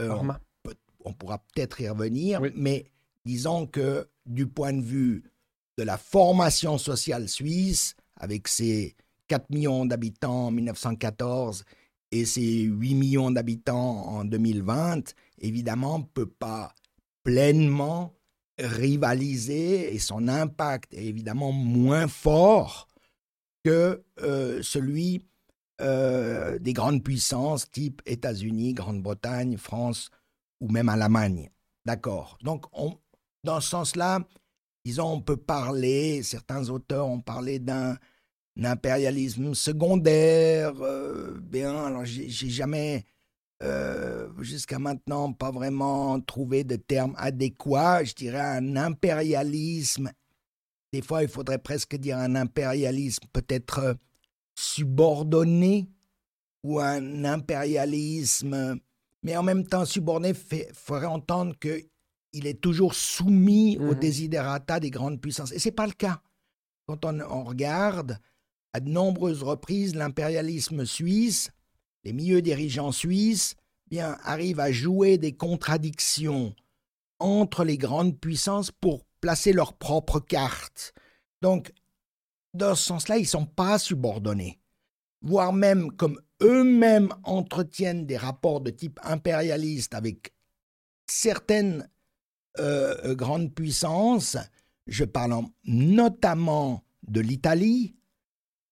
[0.00, 0.16] Euh,
[1.04, 2.90] on, pourra peut-être y revenir, mais
[3.24, 5.24] disons que du point de vue
[5.78, 8.96] de la formation sociale suisse, avec ses
[9.28, 11.64] 4 millions d'habitants en 1914
[12.10, 16.74] et ses 8 millions d'habitants en 2020, évidemment, ne peut pas
[17.22, 18.14] pleinement
[18.58, 22.88] rivaliser et son impact est évidemment moins fort
[23.64, 25.24] que euh, celui
[25.80, 30.10] euh, des grandes puissances type États-Unis, Grande-Bretagne, France
[30.60, 31.50] ou même Allemagne.
[31.84, 32.38] D'accord.
[32.42, 32.64] Donc,
[33.44, 34.26] dans ce sens-là,
[34.84, 37.96] disons, on peut parler, certains auteurs ont parlé d'un
[38.58, 40.74] l'impérialisme secondaire.
[40.82, 43.06] Euh, bien, alors j'ai jamais,
[43.62, 48.04] euh, jusqu'à maintenant, pas vraiment trouvé de terme adéquat.
[48.04, 50.12] Je dirais un impérialisme.
[50.92, 53.94] Des fois, il faudrait presque dire un impérialisme peut-être euh,
[54.54, 55.88] subordonné
[56.62, 58.80] ou un impérialisme
[59.22, 63.98] mais en même temps subordonné ferait entendre qu'il est toujours soumis aux mhm.
[63.98, 65.52] desiderata des grandes puissances.
[65.52, 66.20] Et ce n'est pas le cas.
[66.86, 68.18] Quand on, regarde
[68.72, 71.50] à de nombreuses reprises l'impérialisme suisse,
[72.04, 73.56] les milieux dirigeants suisses,
[73.88, 76.54] bien, arrivent à jouer des contradictions
[77.18, 80.92] entre les grandes puissances pour placer leurs propres cartes.
[81.42, 81.72] Donc,
[82.54, 84.58] dans ce sens-là, ils ne sont pas subordonnés,
[85.22, 90.32] voire même comme eux-mêmes entretiennent des rapports de type impérialiste avec
[91.06, 91.88] certaines
[92.58, 94.36] euh, grandes puissances,
[94.86, 97.94] je parle notamment de l'Italie,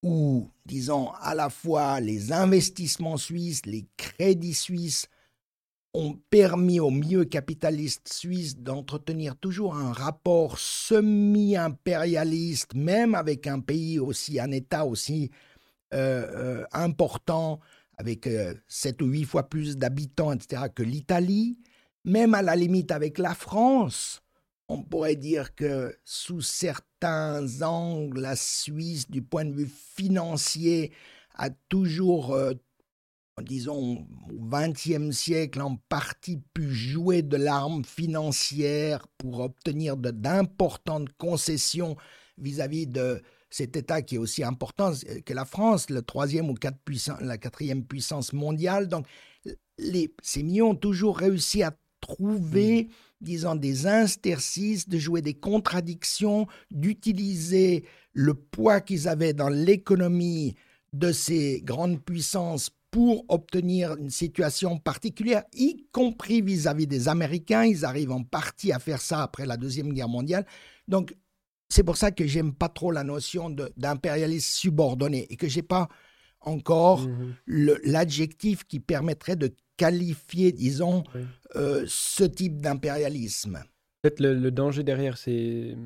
[0.07, 5.09] où, disons, à la fois les investissements suisses, les crédits suisses
[5.95, 13.99] ont permis au milieu capitaliste suisse d'entretenir toujours un rapport semi-impérialiste, même avec un pays
[13.99, 15.31] aussi, un État aussi
[15.92, 17.59] euh, euh, important,
[17.97, 21.59] avec euh, sept ou huit fois plus d'habitants, etc., que l'Italie,
[22.05, 24.23] même à la limite avec la France.
[24.68, 30.92] On pourrait dire que sous certains angles, la Suisse, du point de vue financier,
[31.35, 32.37] a toujours
[33.42, 41.96] disons, au XXe siècle, en partie pu jouer de l'arme financière pour obtenir d'importantes concessions
[42.38, 44.92] vis-à-vis de cet État qui est aussi important
[45.24, 46.55] que la France, le troisième ou
[47.20, 48.88] la quatrième puissance mondiale.
[48.88, 49.07] Donc,
[49.79, 52.88] les, ces millions ont toujours réussi à trouver, mmh.
[53.20, 60.55] Disons, des interstices, de jouer des contradictions, d'utiliser le poids qu'ils avaient dans l'économie
[60.92, 67.64] de ces grandes puissances pour obtenir une situation particulière, y compris vis-à-vis des Américains.
[67.64, 70.46] Ils arrivent en partie à faire ça après la Deuxième Guerre mondiale.
[70.88, 71.14] Donc,
[71.68, 75.88] c'est pour ça que j'aime pas trop la notion d'impérialisme subordonné et que j'ai pas
[76.40, 81.04] encore mmh l'adjectif qui permettrait de qualifier, disons,
[81.54, 83.62] euh, ce type d'impérialisme.
[84.02, 85.76] Peut-être le, danger derrière ces,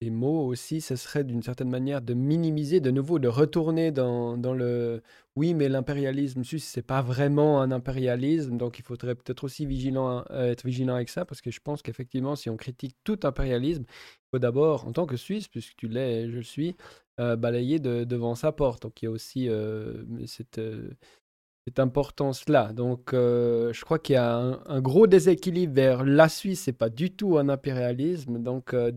[0.00, 4.38] ces, mots aussi, ce serait d'une certaine manière de minimiser, de nouveau, de retourner dans,
[4.38, 5.02] dans le
[5.38, 10.24] oui, mais l'impérialisme suisse, c'est pas vraiment un impérialisme, donc il faudrait peut-être aussi vigilant,
[10.30, 13.84] euh, être vigilant avec ça, parce que je pense qu'effectivement, si on critique tout impérialisme,
[13.86, 16.74] il faut d'abord, en tant que Suisse, puisque tu l'es, je le suis,
[17.20, 18.82] euh, balayer devant sa porte.
[18.82, 20.60] Donc il y a aussi euh, cette
[21.68, 22.72] cette importance-là.
[22.72, 26.88] Donc, euh, je crois qu'il y a un, gros déséquilibre vers la Suisse, c'est pas
[26.88, 28.38] du tout un impérialisme.
[28.38, 28.90] Donc, euh,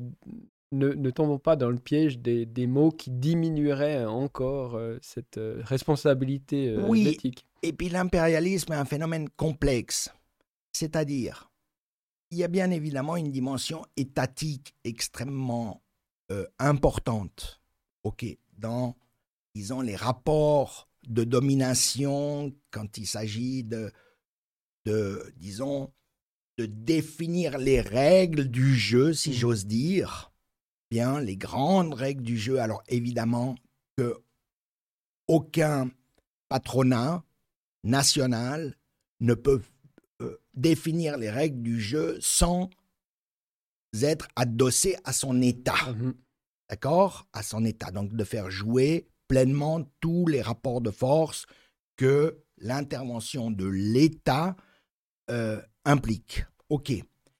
[0.71, 7.09] ne, tombons pas dans le piège des, mots qui diminueraient encore euh, cette responsabilité oui,
[7.09, 7.45] éthique.
[7.61, 10.09] Et puis, l'impérialisme est un phénomène complexe.
[10.71, 11.51] C'est-à-dire,
[12.31, 15.81] il y a bien évidemment une dimension étatique extrêmement
[16.59, 17.59] importante,
[18.03, 18.25] ok,
[18.57, 18.95] dans,
[19.53, 23.91] disons, les rapports de domination, quand il s'agit de,
[24.85, 25.91] de, disons,
[26.57, 29.33] de définir les règles du jeu, si mmh.
[29.33, 30.31] j'ose dire,
[30.89, 32.59] bien, les grandes règles du jeu.
[32.59, 33.55] Alors évidemment
[33.97, 34.21] que
[35.27, 35.89] aucun
[36.49, 37.23] patronat
[37.83, 38.77] national
[39.21, 39.61] ne peut
[40.21, 42.69] euh, définir les règles du jeu sans
[44.01, 45.93] être adossé à son État.
[45.93, 46.13] Mmh
[46.69, 47.27] D'accord?
[47.33, 47.91] À son État.
[47.91, 51.45] Donc de faire jouer pleinement tous les rapports de force
[51.95, 54.57] que l'intervention de l'État
[55.29, 56.43] euh, implique.
[56.67, 56.91] OK.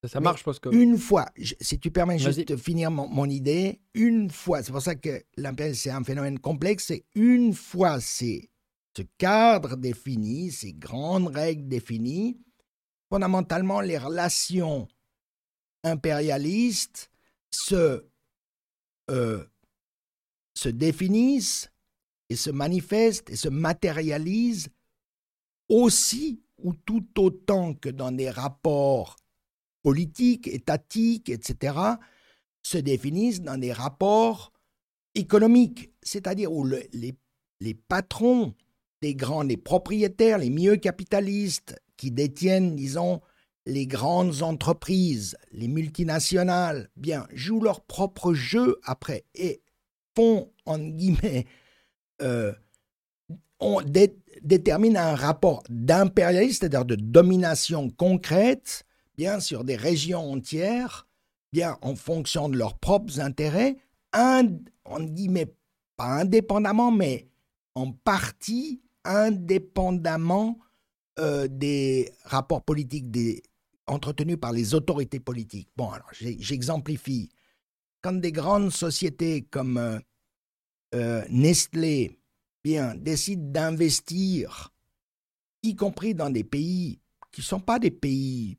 [0.07, 0.69] Ça, marche parce que.
[0.73, 1.25] Une fois,
[1.59, 5.83] si tu permets juste de finir mon, idée, une fois, c'est pour ça que l'impérialisme,
[5.83, 8.49] c'est un phénomène complexe, c'est une fois c'est
[8.95, 12.39] ce cadre défini, ces grandes règles définies,
[13.09, 14.87] fondamentalement, les relations
[15.83, 17.11] impérialistes
[17.51, 18.05] se,
[19.09, 19.43] euh,
[20.55, 21.70] se définissent
[22.31, 24.69] et se manifeste et se matérialise
[25.67, 29.17] aussi ou tout autant que dans des rapports
[29.83, 31.75] politiques, étatiques, etc.,
[32.63, 34.53] se définissent dans des rapports
[35.13, 37.17] économiques, c'est-à-dire où les,
[37.59, 38.55] les patrons
[39.01, 43.19] des grands, les propriétaires, les mieux capitalistes qui détiennent, disons,
[43.65, 49.61] les grandes entreprises, les multinationales, bien, jouent leur propre jeu après et
[50.15, 51.45] font, en guillemets,
[52.21, 52.53] euh,
[53.59, 53.81] on
[54.41, 58.83] détermine un rapport d'impérialisme, c'est-à-dire de domination concrète,
[59.17, 61.07] bien sur des régions entières,
[61.51, 63.77] bien en fonction de leurs propres intérêts,
[64.13, 64.47] un,
[64.85, 65.53] on guillemets,
[65.95, 67.27] pas indépendamment, mais
[67.75, 70.57] en partie indépendamment
[71.19, 73.07] euh, des rapports politiques
[73.87, 75.69] entretenus par les autorités politiques.
[75.75, 77.29] Bon, alors j'exemplifie.
[78.01, 80.01] Quand des grandes sociétés comme
[80.93, 82.17] euh, Nestlé
[82.63, 84.73] bien, décide d'investir,
[85.63, 86.99] y compris dans des pays
[87.31, 88.57] qui ne sont pas des pays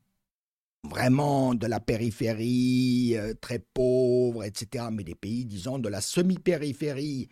[0.83, 7.29] vraiment de la périphérie, euh, très pauvres, etc., mais des pays, disons, de la semi-périphérie,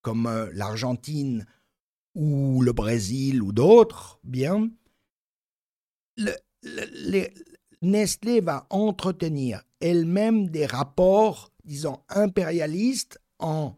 [0.00, 1.44] comme euh, l'Argentine
[2.14, 4.70] ou le Brésil ou d'autres, bien,
[7.82, 13.76] Nestlé va entretenir elle-même des rapports, disons, impérialistes en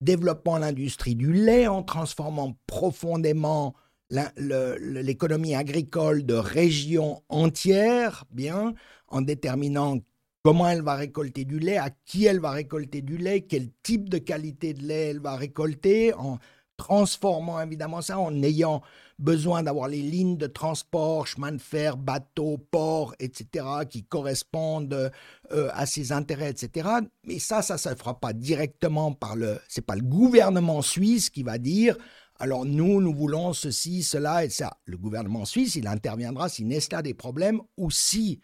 [0.00, 3.74] développant l'industrie du lait, en transformant profondément
[4.10, 8.74] l'économie agricole de régions entières, bien,
[9.08, 9.98] en déterminant
[10.44, 14.08] comment elle va récolter du lait, à qui elle va récolter du lait, quel type
[14.08, 16.38] de qualité de lait elle va récolter, en
[16.76, 18.82] transformant évidemment ça, en ayant
[19.18, 25.10] besoin d'avoir les lignes de transport, chemin de fer, bateau, port, etc., qui correspondent
[25.52, 26.88] euh, à ses intérêts, etc.
[27.24, 29.58] Mais ça, ça ne se fera pas directement par le...
[29.68, 31.96] C'est pas le gouvernement suisse qui va dire
[32.40, 34.78] alors nous, nous voulons ceci, cela et ça.
[34.86, 38.40] Le gouvernement suisse, il interviendra si Nestlé a des problèmes ou si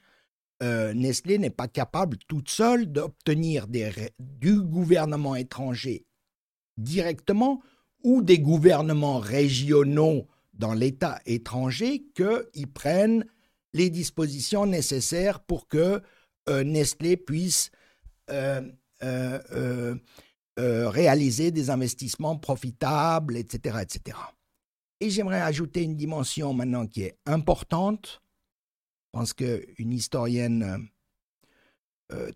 [0.63, 3.67] euh, Nestlé n'est pas capable toute seule d'obtenir
[4.19, 6.07] du gouvernement étranger
[6.77, 7.63] directement
[8.03, 10.27] ou des gouvernements régionaux
[10.61, 13.25] dans l'État étranger qu'ils prennent
[13.73, 16.03] les dispositions nécessaires pour que
[16.49, 17.71] euh, Nestlé puisse
[18.31, 18.61] euh,
[19.03, 19.97] euh,
[20.59, 23.79] réaliser des investissements profitables, etc.
[23.81, 24.19] etc.
[25.01, 28.21] Et j'aimerais ajouter une dimension maintenant qui est importante.
[29.07, 30.89] Je pense qu'une historienne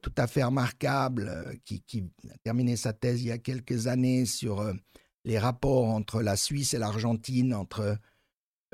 [0.01, 4.25] tout à fait remarquable, qui, qui, a terminé sa thèse il y a quelques années
[4.25, 4.73] sur
[5.25, 7.99] les rapports entre la Suisse et l'Argentine entre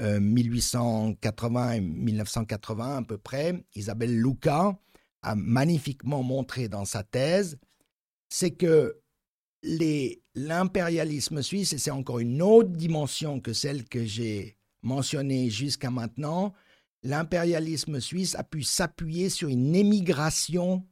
[0.01, 4.79] 1880 et 1980 à peu près, Isabelle Luca
[5.23, 7.59] a magnifiquement montré dans sa thèse,
[8.29, 9.01] c'est que
[10.35, 16.55] l'impérialisme suisse, et c'est encore une autre dimension que celle que j'ai mentionnée jusqu'à maintenant,
[17.03, 20.87] l'impérialisme suisse a pu s'appuyer sur une émigration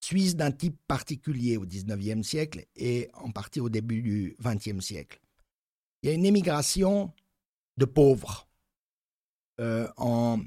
[0.00, 5.20] suisse d'un type particulier au XIXe siècle et en partie au début du XXe siècle.
[6.02, 7.12] Il y a une émigration
[7.76, 8.48] de pauvres
[9.60, 10.40] euh, en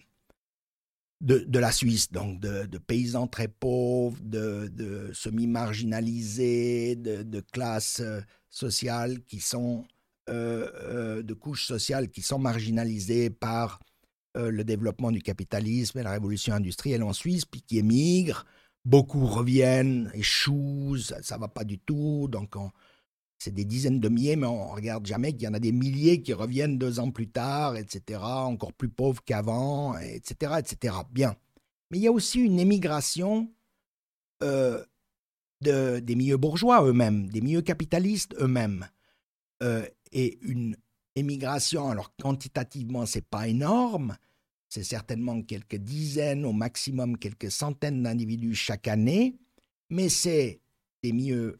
[1.21, 9.39] de, la Suisse, donc de, paysans très pauvres, de, semi-marginalisés, de, classes euh, sociales qui
[9.39, 9.85] sont,
[10.29, 13.79] euh, de couches sociales qui sont marginalisées par
[14.37, 18.45] le développement du capitalisme et la révolution industrielle en Suisse, puis qui émigrent.
[18.83, 22.69] Beaucoup reviennent, échouent, ça ne va pas du tout, donc on,
[23.45, 26.23] c'est des dizaines de milliers, mais on regarde jamais qu'il y en a des milliers
[26.23, 30.95] qui reviennent deux ans plus tard, etc., encore plus pauvres qu'avant, etc., etc.
[31.11, 31.35] Bien.
[31.91, 33.53] Mais il y a aussi une émigration
[34.41, 34.83] euh,
[35.61, 38.87] de, des milieux bourgeois eux-mêmes, des milieux capitalistes eux-mêmes,
[39.61, 40.75] euh, et une
[41.13, 44.17] émigration, alors quantitativement, c'est pas énorme,
[44.69, 49.37] c'est certainement quelques dizaines, au maximum quelques centaines d'individus chaque année,
[49.91, 50.61] mais c'est
[51.03, 51.59] des milieux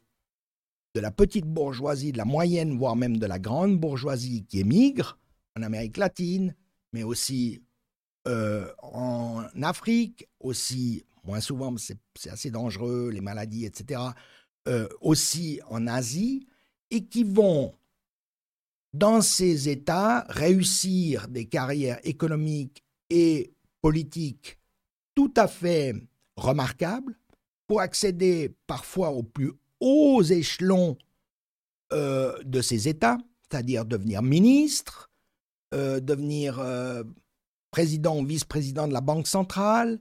[0.96, 5.20] de la petite bourgeoisie, de la moyenne, voire même de la grande bourgeoisie qui émigre
[5.58, 6.56] en Amérique latine,
[6.93, 7.62] mais aussi
[8.28, 14.02] euh, en Afrique, aussi, moins souvent, c'est assez dangereux, les maladies, etc.,
[14.70, 16.48] euh, aussi en Asie,
[16.89, 17.76] et qui vont,
[18.93, 24.58] dans ces États, réussir des carrières économiques et politiques
[25.14, 25.93] tout à fait
[26.38, 27.18] remarquables
[27.68, 30.97] pour accéder parfois au plus aux échelons
[31.93, 35.09] euh, de ces États, c'est-à-dire devenir ministre,
[35.73, 37.03] euh, devenir euh,
[37.71, 39.99] président ou vice-président de la Banque centrale,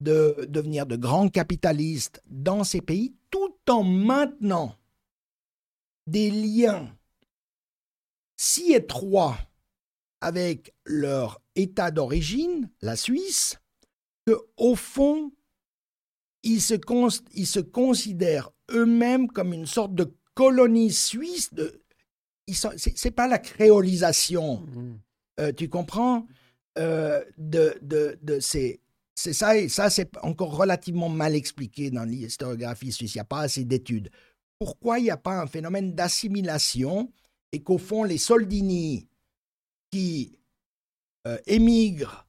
[0.00, 4.76] de devenir de grands capitalistes dans ces pays, tout en maintenant
[6.06, 6.92] des liens
[8.36, 9.38] si étroits
[10.20, 13.56] avec leur État d'origine, la Suisse,
[14.26, 15.32] que au fond,
[16.42, 16.74] ils se,
[17.34, 21.52] ils se considèrent eux-mêmes comme une sorte de colonie suisse.
[21.52, 21.82] De,
[22.46, 24.94] c'est, pas la créolisation, mmh.
[25.40, 26.26] euh, tu comprends?
[26.78, 28.80] Euh, de, de, de c'est,
[29.14, 33.14] c'est ça, et ça, c'est encore relativement mal expliqué dans l'historiographie suisse.
[33.14, 34.10] Il n'y a pas assez d'études.
[34.58, 37.12] Pourquoi il n'y a pas un phénomène d'assimilation
[37.52, 39.06] et qu'au fond, les soldini
[39.90, 40.38] qui
[41.26, 42.26] euh, émigrent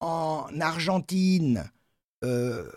[0.00, 1.70] en Argentine,
[2.24, 2.70] euh,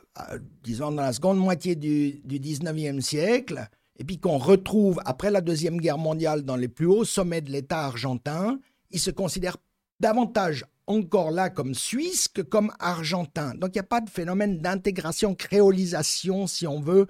[0.63, 3.67] disons dans la seconde moitié du, du 19e siècle,
[3.97, 7.51] et puis qu'on retrouve après la Deuxième Guerre mondiale dans les plus hauts sommets de
[7.51, 8.59] l'État argentin,
[8.91, 9.57] ils se considèrent
[9.99, 13.53] davantage encore là comme suisses que comme argentins.
[13.55, 17.07] Donc il n'y a pas de phénomène d'intégration, créolisation, si on veut,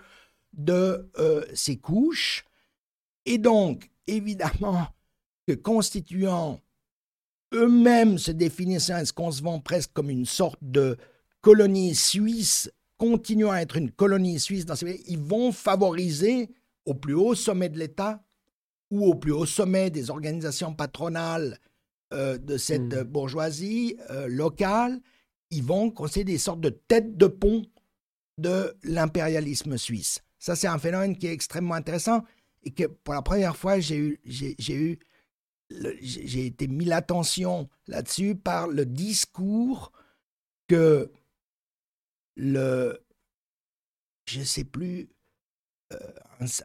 [0.54, 2.44] de euh, ces couches.
[3.26, 4.88] Et donc, évidemment,
[5.48, 6.60] que constituant
[7.54, 10.98] eux-mêmes se définissant, qu'on se vend presque comme une sorte de
[11.42, 16.50] colonie suisse, continuant à être une colonie suisse dans ces pays, ils vont favoriser
[16.86, 18.24] au plus haut sommet de l'État
[18.92, 21.60] ou au plus haut sommet des organisations patronales
[22.14, 23.04] euh, de cette mmh.
[23.04, 25.00] bourgeoisie euh, locale,
[25.52, 27.66] ils vont conseiller des sortes de têtes de pont
[28.40, 30.22] de l'impérialisme suisse.
[30.40, 32.24] Ça, c'est un phénomène qui est extrêmement intéressant
[32.64, 35.00] et que pour la première fois, j'ai eu, j'ai, eu,
[36.02, 39.92] j'ai été mis l'attention là-dessus par le discours
[40.68, 41.12] que
[42.40, 43.06] le,
[44.26, 45.10] je sais plus,
[45.94, 45.98] euh,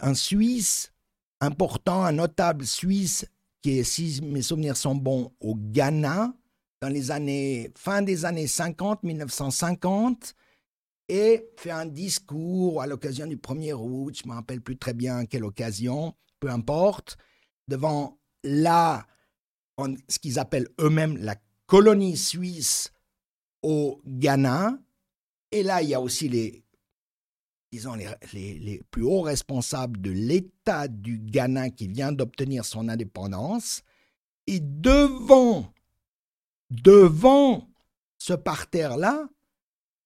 [0.00, 0.92] un, Suisse
[1.40, 3.26] important, un notable Suisse
[3.60, 6.32] qui est, si mes souvenirs sont bons, au Ghana,
[6.80, 10.34] dans les années, fin des années 50, 1950,
[11.08, 14.94] et fait un discours à l'occasion du 1er août, je ne me rappelle plus très
[14.94, 17.16] bien quelle occasion, peu importe,
[17.68, 19.06] devant la,
[20.08, 22.92] ce qu'ils appellent eux-mêmes la colonie suisse
[23.62, 24.78] au Ghana.
[25.55, 26.64] Et là, il y a aussi les,
[27.70, 32.88] disons, les, les, les plus hauts responsables de l'État du Ghana qui vient d'obtenir son
[32.88, 33.82] indépendance.
[34.48, 35.72] Et devant,
[36.70, 37.70] devant
[38.18, 39.28] ce parterre-là,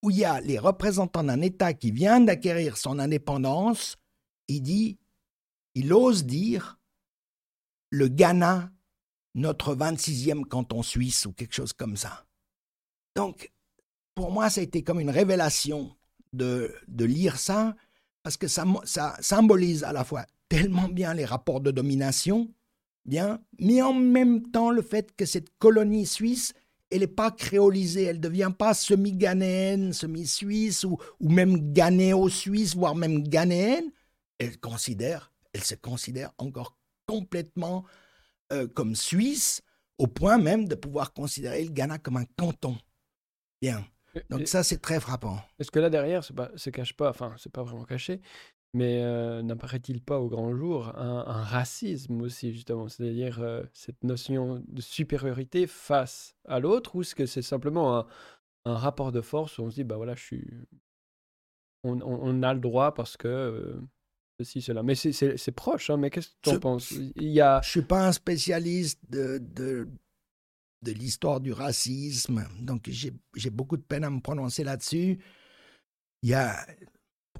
[0.02, 3.96] où il y a les représentants d'un État qui vient d'acquérir son indépendance,
[4.48, 4.98] il dit,
[5.74, 6.78] il ose dire,
[7.88, 8.70] le Ghana,
[9.34, 12.26] notre 26e canton suisse ou quelque chose comme ça.
[13.16, 13.50] Donc,
[14.18, 15.94] pour moi, ça a été comme une révélation
[16.32, 17.76] de, lire ça,
[18.24, 18.64] parce que ça,
[19.20, 22.52] symbolise à la fois tellement bien les rapports de domination,
[23.04, 26.52] bien, mais en même temps le fait que cette colonie suisse
[26.90, 32.96] elle n'est pas créolisée, elle ne devient pas semi-ghanéenne, semi-suisse ou, ou même ghanéo-suisse, voire
[32.96, 33.92] même ghanéenne.
[34.38, 37.84] Elle considère, elle se considère encore complètement
[38.52, 39.62] euh, comme suisse,
[39.96, 42.76] au point même de pouvoir considérer le Ghana comme un canton.
[43.62, 43.86] Bien.
[44.30, 45.40] Donc ça, c'est très frappant.
[45.58, 48.20] Est-ce que là derrière, ce ne cache pas, enfin, c'est pas vraiment caché,
[48.74, 52.88] mais euh, n'apparaît-il pas au grand jour un, racisme aussi, justement?
[52.88, 58.06] C'est-à-dire euh, cette notion de supériorité face à l'autre, ou est-ce que c'est simplement un,
[58.64, 60.50] rapport de force où on se dit, bah voilà, je suis.
[61.84, 63.28] On, a le droit parce que.
[63.28, 63.80] Euh,
[64.38, 64.82] ceci, cela.
[64.82, 66.90] Mais c'est proche, hein, mais qu'est-ce que tu en penses?
[66.90, 67.60] Il y a...
[67.62, 69.88] Je ne suis pas un spécialiste de, de,
[70.82, 75.18] de l'histoire du racisme, donc j'ai beaucoup de peine à me prononcer là-dessus.
[76.22, 76.66] Il y a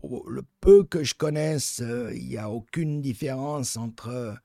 [0.00, 4.36] pour le peu que je connaisse, euh, il n'y a aucune différence entre,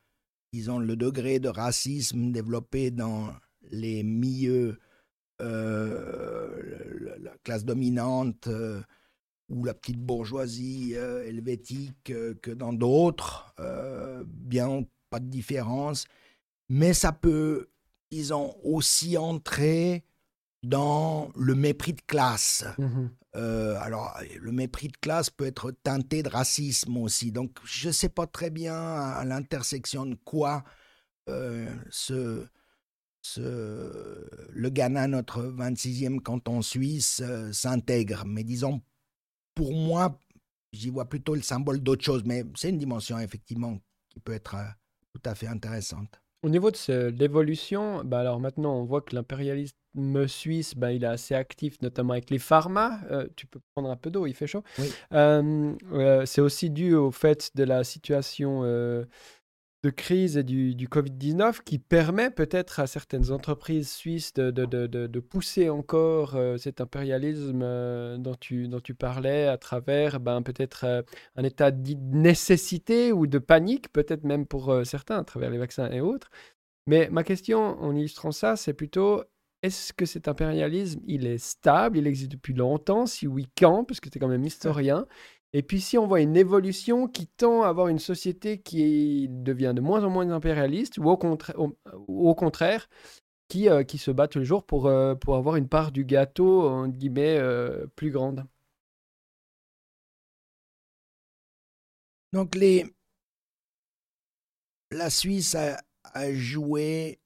[0.51, 3.33] disons, le degré de racisme développé dans
[3.69, 4.79] les milieux,
[5.41, 8.81] euh, la classe dominante euh,
[9.49, 13.53] ou la petite bourgeoisie helvétique que dans d'autres.
[14.25, 16.05] bien, pas de différence.
[16.69, 17.69] Mais ça peut,
[18.13, 20.05] disons, aussi entrer
[20.63, 22.65] dans le mépris de classe.
[22.77, 27.31] Mmh euh, alors, le mépris de classe peut être teinté de racisme aussi.
[27.31, 30.63] Donc, je ne sais pas très bien à, l'intersection de quoi
[31.29, 32.45] euh, ce,
[33.35, 38.23] le Ghana, notre 26e canton suisse, euh, s'intègre.
[38.27, 38.83] Mais disons,
[39.55, 40.19] pour moi,
[40.71, 42.23] j'y vois plutôt le symbole d'autre chose.
[42.25, 44.55] Mais c'est une dimension, effectivement, qui peut être
[45.11, 46.22] tout à fait intéressante.
[46.43, 51.07] Au niveau de l'évolution, bah alors maintenant on voit que l'impérialisme suisse, bah, il est
[51.07, 52.99] assez actif, notamment avec les pharma.
[53.11, 54.61] Euh, tu peux prendre un peu d'eau, il fait chaud.
[55.13, 58.63] Euh, euh, c'est aussi dû au fait de la situation
[59.83, 64.65] de crise et du, du Covid-19 qui permet peut-être à certaines entreprises suisses de, de,
[64.65, 67.59] de, de pousser encore cet impérialisme
[68.17, 71.03] dont, tu, dont tu parlais à travers ben, peut-être
[71.35, 75.91] un état de nécessité ou de panique, peut-être même pour certains à travers les vaccins
[75.91, 76.29] et autres.
[76.87, 79.23] Mais ma question en illustrant ça, c'est plutôt
[79.63, 83.05] est-ce que cet impérialisme, il est stable, il existe depuis longtemps?
[83.05, 83.85] Si oui, quand?
[83.85, 85.07] Parce que tu es quand même historien.
[85.53, 89.73] Et puis si on voit une évolution qui tend à avoir une société qui devient
[89.75, 92.89] de moins en moins impérialiste, ou au, contraire,
[93.47, 96.05] qui, euh, qui se bat tous les jours pour, euh, pour avoir une part du
[96.05, 98.45] gâteau, en guillemets, euh, plus grande.
[102.33, 102.55] Donc
[104.91, 107.19] la Suisse a, a joué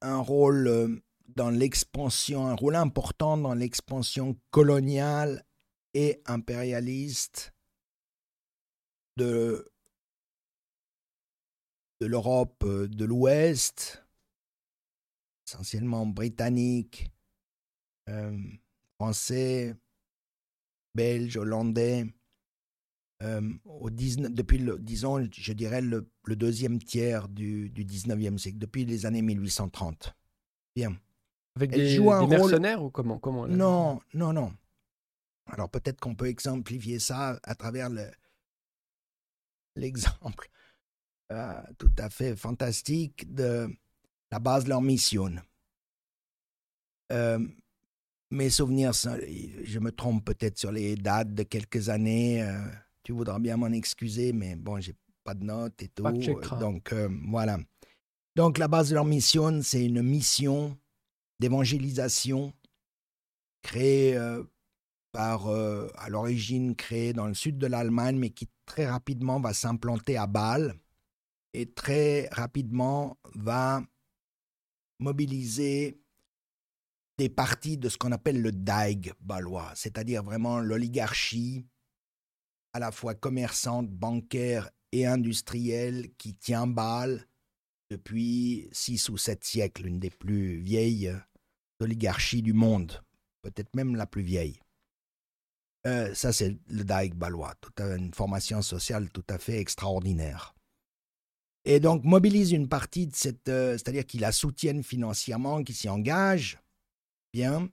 [0.00, 5.44] un rôle dans l'expansion, un rôle important dans l'expansion coloniale
[5.94, 7.54] et impérialiste
[9.16, 9.70] de,
[12.00, 14.04] de l'Europe euh, de l'Ouest,
[15.46, 17.10] essentiellement britannique,
[18.08, 18.38] euh,
[18.98, 19.76] français,
[20.94, 22.06] belge, hollandais,
[23.22, 28.58] euh, au 19, depuis, le, disons, je dirais, le, deuxième tiers du, du 19e siècle,
[28.58, 30.14] depuis les années 1830.
[30.74, 30.96] Bien.
[31.54, 34.52] Avec des, mercenaires ou comment, comment Non, non, non.
[35.46, 37.90] Alors peut-être qu'on peut exemplifier ça à travers
[39.76, 40.50] l'exemple
[41.32, 43.68] euh, tout à fait fantastique de
[44.30, 45.32] la base de leur mission.
[47.10, 47.38] Euh,
[48.30, 52.42] mes souvenirs, je me trompe peut-être sur les dates de quelques années.
[52.42, 52.58] Euh,
[53.02, 56.04] tu voudras bien m'en excuser, mais bon, j'ai pas de notes et tout.
[56.60, 56.94] Donc
[57.26, 57.58] voilà.
[58.36, 60.76] Donc la base de leur mission, c'est une mission
[61.40, 62.52] d'évangélisation
[63.62, 64.18] créée
[65.12, 70.16] par, à l'origine créée dans le sud de l'Allemagne, mais qui très rapidement va s'implanter
[70.16, 70.74] à Bâle
[71.52, 73.82] et très rapidement va
[74.98, 76.00] mobiliser
[77.18, 81.66] des parties de ce qu'on appelle le Daig balois, c'est-à-dire vraiment l'oligarchie
[82.72, 87.26] à la fois commerçante, bancaire et industrielle qui tient Bâle
[87.90, 91.14] depuis six ou sept siècles, une des plus vieilles
[91.80, 93.02] oligarchies du monde,
[93.42, 94.61] peut-être même la plus vieille.
[95.86, 100.54] Euh, ça, c'est le Daig balois, une formation sociale tout à fait extraordinaire.
[101.64, 105.88] Et donc mobilise une partie de cette, euh, c'est-à-dire qu'ils la soutiennent financièrement, qu'ils s'y
[105.88, 106.58] engagent,
[107.32, 107.68] bien.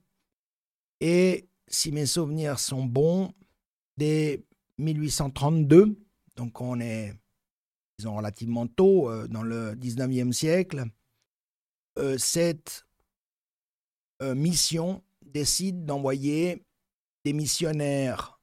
[1.00, 3.32] Et si mes souvenirs sont bons,
[3.96, 4.44] dès
[4.78, 5.96] 1832,
[6.36, 7.14] donc on est,
[7.98, 10.84] disons, relativement tôt euh, dans le 19e siècle,
[12.16, 12.86] cette
[14.22, 16.64] mission décide d'envoyer
[17.24, 18.38] des missionnaires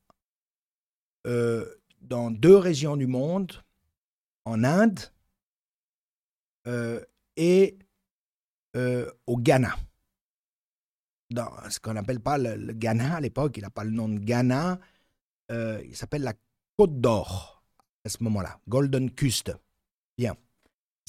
[2.01, 3.51] dans deux régions du monde,
[4.45, 4.99] en Inde
[6.67, 7.01] euh,
[7.35, 7.77] et
[8.75, 9.75] euh, au Ghana.
[11.29, 14.19] Dans ce qu'on n'appelle pas le, Ghana à l'époque, il n'a pas le nom de
[14.19, 14.79] Ghana,
[15.51, 16.33] euh, il s'appelle la
[16.77, 17.63] Côte d'Or
[18.05, 19.51] à ce moment-là, Golden Coast.
[20.17, 20.35] Bien.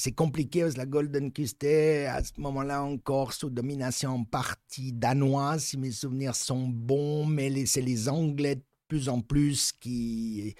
[0.01, 5.65] C'est compliqué parce que la Golden est à ce moment-là encore sous domination partie danoise,
[5.65, 10.55] si mes souvenirs sont bons, mais c'est les Anglais de plus en plus qui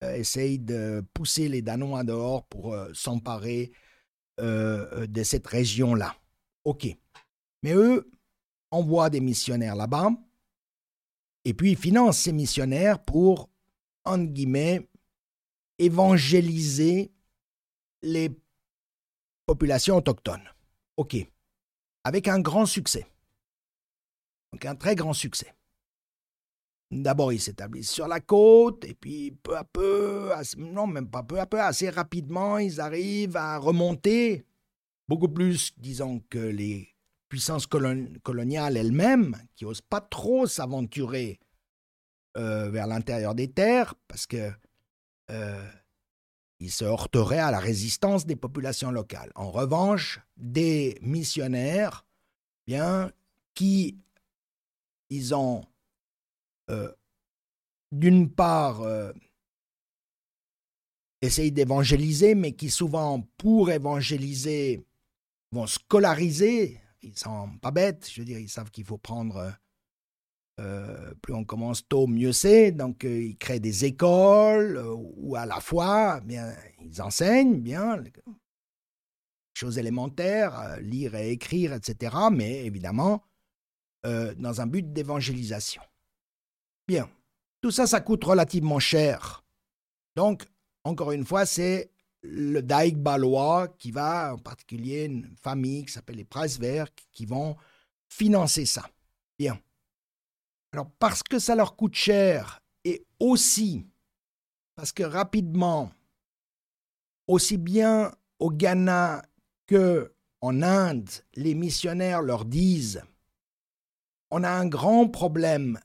[0.00, 3.70] essayent de pousser les Danois dehors pour s'emparer
[4.40, 6.16] euh, de cette région-là.
[6.64, 6.86] OK.
[7.62, 8.10] Mais eux
[8.70, 10.12] envoient des missionnaires là-bas
[11.44, 13.50] et puis ils financent ces missionnaires pour,
[14.06, 14.88] entre guillemets,
[15.78, 17.12] évangéliser
[18.02, 18.30] les
[19.50, 20.48] populations autochtones.
[20.96, 21.16] OK.
[22.04, 23.04] Avec un grand succès.
[24.52, 25.52] Donc un très grand succès.
[26.92, 31.40] D'abord, ils s'établissent sur la côte, et puis peu à peu, non, même pas peu
[31.40, 34.44] à peu, assez rapidement, ils arrivent à remonter,
[35.08, 36.88] beaucoup plus, disons, que les
[37.28, 41.40] puissances coloniales elles-mêmes, qui n'osent pas trop s'aventurer
[42.36, 44.50] euh, vers l'intérieur des terres, parce que
[45.30, 45.68] euh,
[46.60, 49.32] ils se heurteraient à la résistance des populations locales.
[49.34, 52.06] En revanche, des missionnaires,
[52.66, 53.10] bien,
[53.54, 53.98] qui
[55.08, 55.64] ils ont
[56.70, 56.92] euh,
[57.92, 59.12] d'une part, euh,
[61.22, 64.84] essayent d'évangéliser, mais qui souvent, pour évangéliser,
[65.50, 66.80] vont scolariser.
[67.02, 69.52] Ils sont pas bêtes, je veux dire, ils savent qu'il faut prendre.
[70.60, 72.70] Euh, plus on commence tôt, mieux c'est.
[72.70, 74.80] Donc, ils créent des écoles
[75.16, 78.02] où à la fois, bien, ils enseignent bien,
[79.54, 82.14] choses élémentaires, lire et écrire, etc.
[82.30, 83.22] Mais évidemment,
[84.04, 85.82] dans un but d'évangélisation.
[86.86, 87.08] Bien.
[87.60, 89.44] Tout ça, ça coûte relativement cher.
[90.16, 90.46] Donc,
[90.84, 91.90] encore une fois, c'est
[92.22, 97.56] le Daig balois qui va, en particulier une famille qui s'appelle les Preiswerk, qui vont
[98.08, 98.88] financer ça.
[99.38, 99.58] Bien.
[100.72, 103.86] Alors, parce que ça leur coûte cher et aussi
[104.80, 105.92] parce que rapidement,
[107.26, 109.22] aussi bien au Ghana
[109.66, 113.02] que en Inde, les missionnaires leur disent
[114.30, 115.78] on a un grand problème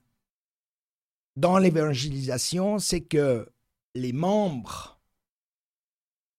[1.35, 3.49] dans l'évangélisation, c'est que
[3.95, 5.01] les membres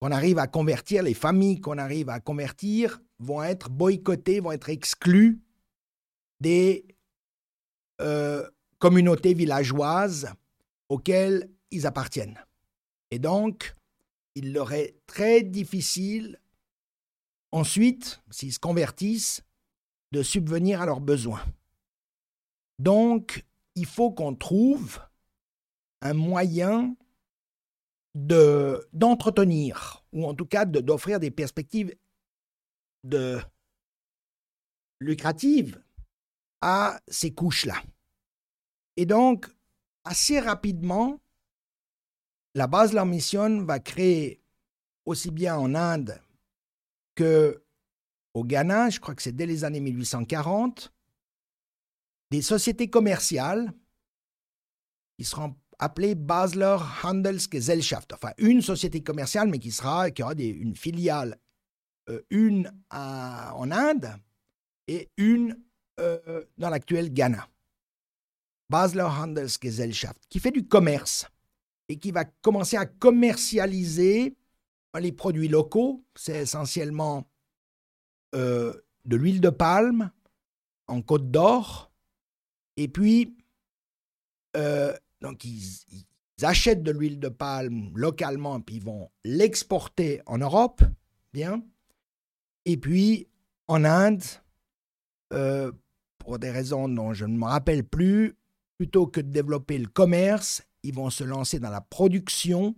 [0.01, 4.70] qu'on arrive à convertir, les familles qu'on arrive à convertir, vont être boycottées, vont être
[4.70, 5.42] exclues
[6.40, 6.95] des
[8.01, 10.32] euh, communautés villageoises
[10.88, 12.38] auxquelles ils appartiennent.
[13.11, 13.74] Et donc,
[14.34, 16.40] il leur est très difficile
[17.53, 19.42] ensuite, s'ils se convertissent,
[20.12, 21.42] de subvenir à leurs besoins.
[22.78, 23.44] Donc,
[23.74, 25.01] il faut qu'on trouve
[26.03, 26.94] un moyen
[28.14, 31.94] de d'entretenir ou en tout cas d'offrir des perspectives
[33.05, 33.38] de
[35.01, 35.82] lucratives
[36.61, 37.82] à ces couches-là.
[38.96, 39.46] Et donc,
[40.04, 41.20] assez rapidement,
[42.54, 44.40] la base de mission va créer
[45.04, 46.20] aussi bien en Inde
[47.14, 47.62] que
[48.34, 50.92] au Ghana, je crois que c'est dès les années 1840,
[52.30, 53.72] des sociétés commerciales
[55.18, 60.76] qui seront appelées Basler Handelsgesellschaft, enfin une société commerciale, mais qui sera qui aura une
[60.76, 61.38] filiale,
[62.09, 64.14] euh, une en Inde
[64.88, 65.62] et une
[66.01, 67.49] euh, dans l'actuel Ghana.
[68.68, 71.26] Basler Handelsgesellschaft, qui fait du commerce
[71.88, 74.36] et qui va commencer à commercialiser
[74.99, 76.05] les produits locaux.
[76.14, 77.28] C'est essentiellement
[78.34, 78.72] euh,
[79.05, 80.11] de l'huile de palme
[80.88, 81.90] en Côte d'Or.
[82.76, 83.36] Et puis,
[84.57, 86.05] euh, donc ils,
[86.42, 90.82] achètent de l'huile de palme localement, puis ils vont l'exporter en Europe,
[91.32, 91.64] bien.
[92.66, 93.28] Et puis,
[93.68, 94.22] en Inde,
[95.32, 95.72] euh,
[96.26, 98.36] pour des raisons dont je ne me rappelle plus,
[98.78, 102.74] plutôt que de développer le commerce, ils vont se lancer dans la production,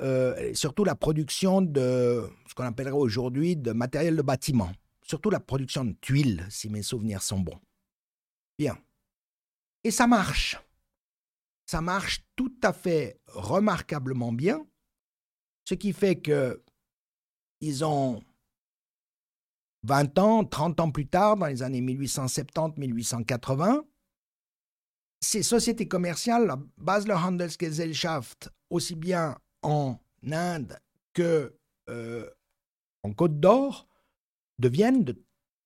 [0.00, 4.72] euh, surtout la production de ce qu'on appellerait aujourd'hui de matériel de bâtiment,
[5.02, 7.60] surtout la production de tuiles, si mes souvenirs sont bons.
[8.58, 8.78] Bien.
[9.84, 10.56] Et ça marche.
[11.66, 14.66] Ça marche tout à fait remarquablement bien,
[15.68, 16.62] ce qui fait que
[17.60, 18.22] ils ont
[19.84, 23.82] 20 ans, 30 ans plus tard, dans les années 1870-1880,
[25.20, 29.98] ces sociétés commerciales, la Basler Handelsgesellschaft, aussi bien en
[30.30, 30.78] Inde
[31.14, 31.54] que
[31.88, 32.28] euh,
[33.02, 33.88] en Côte d'Or,
[34.58, 35.20] deviennent de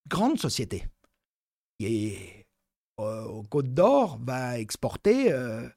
[0.08, 0.86] grandes sociétés.
[1.80, 2.46] Et
[3.00, 5.68] euh, Côte d'Or va exporter euh,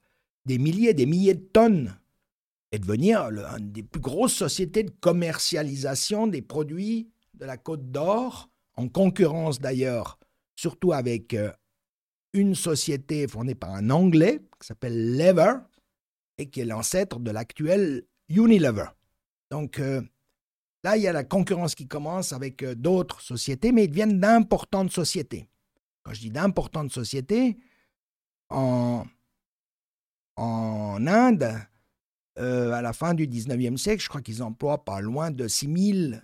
[0.45, 1.99] des milliers des milliers de tonnes
[2.71, 3.23] et devenir
[3.57, 9.59] une des plus grosses sociétés de commercialisation des produits de la Côte d'Or, en concurrence
[9.59, 10.19] d'ailleurs,
[10.55, 11.35] surtout avec
[12.33, 15.53] une société fondée par un Anglais qui s'appelle Lever
[16.37, 18.87] et qui est l'ancêtre de l'actuel Unilever.
[19.49, 20.01] Donc euh,
[20.83, 24.19] là, il y a la concurrence qui commence avec euh, d'autres sociétés, mais ils deviennent
[24.19, 25.49] d'importantes sociétés.
[26.03, 27.57] Quand je dis d'importantes sociétés,
[28.49, 29.05] en,
[30.35, 31.55] en Inde,
[32.37, 36.21] euh, à la fin du 19e siècle, je crois qu'ils emploient pas loin de 6000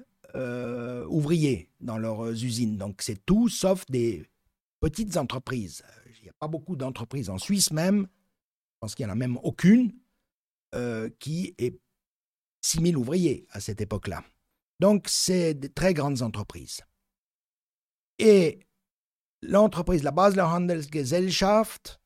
[1.07, 2.77] ouvriers dans leurs usines.
[2.77, 4.27] Donc c'est tout sauf des
[4.79, 5.83] petites entreprises.
[6.19, 8.07] Il n'y a pas beaucoup d'entreprises en Suisse même,
[8.75, 9.93] je pense qu'il n'y en a même aucune,
[10.75, 11.79] euh, qui est
[12.61, 14.23] 6000 ouvriers à cette époque-là.
[14.79, 16.81] Donc c'est des très grandes entreprises.
[18.19, 18.59] Et
[19.41, 22.01] l'entreprise, la Basler Handelsgesellschaft,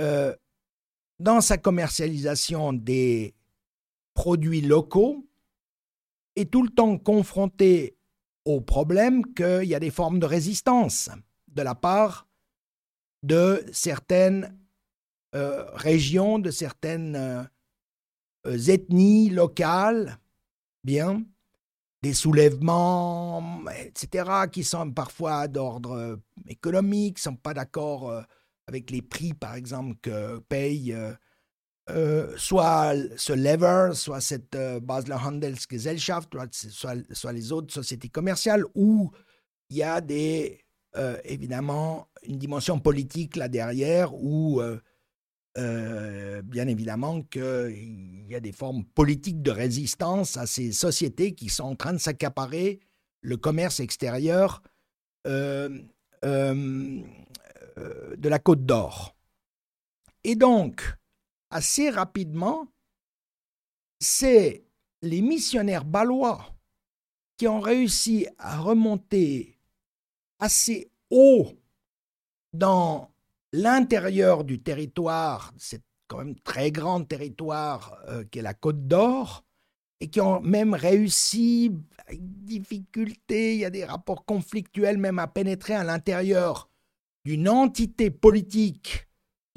[0.00, 0.36] euh,
[1.18, 3.34] dans sa commercialisation des
[4.14, 5.26] produits locaux,
[6.36, 7.96] est tout le temps confrontée
[8.44, 11.10] au problème qu'il y a des formes de résistance
[11.48, 12.26] de la part
[13.22, 14.58] de certaines
[15.34, 20.18] euh, régions, de certaines euh, ethnies locales,
[20.84, 21.22] bien,
[22.02, 26.18] des soulèvements, etc., qui sont parfois d'ordre
[26.48, 28.22] économique, ne sont pas d'accord euh,
[28.66, 30.96] avec les prix, par exemple, que payent
[32.36, 39.10] soit ce Lever, soit cette Basler Handelsgesellschaft, soit, les autres sociétés commerciales, où
[39.70, 40.62] il y a des
[40.96, 44.78] euh, évidemment une dimension politique là derrière où, euh,
[45.56, 51.48] euh, bien évidemment, qu'il y a des formes politiques de résistance à ces sociétés qui
[51.48, 52.80] sont en train de s'accaparer
[53.22, 54.62] le commerce extérieur
[55.24, 55.82] de
[58.22, 59.16] la Côte d'Or.
[60.24, 60.82] Et donc,
[61.52, 62.66] assez rapidement,
[64.00, 64.64] c'est
[65.02, 66.54] les missionnaires balois
[67.36, 69.58] qui ont réussi à remonter
[70.38, 71.52] assez haut
[72.52, 73.10] dans
[73.52, 79.44] l'intérieur du territoire, c'est quand même très grand territoire euh, qui est la Côte d'Or,
[80.00, 81.70] et qui ont même réussi,
[82.06, 86.68] avec difficulté, il y a des rapports conflictuels même à pénétrer à l'intérieur
[87.24, 89.06] d'une entité politique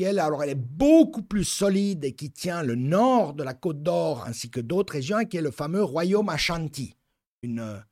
[0.04, 3.82] elle, alors elle est beaucoup plus solide et qui tient le nord de la Côte
[3.82, 6.96] d'Or ainsi que d'autres régions, qui est le fameux royaume Ashanti,
[7.44, 7.84] une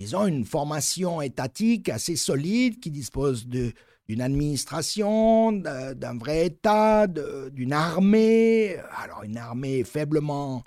[0.00, 7.72] ils ont une formation étatique assez solide qui dispose d'une administration, d'un vrai État, d'une
[7.72, 10.62] armée, alors une armée faiblement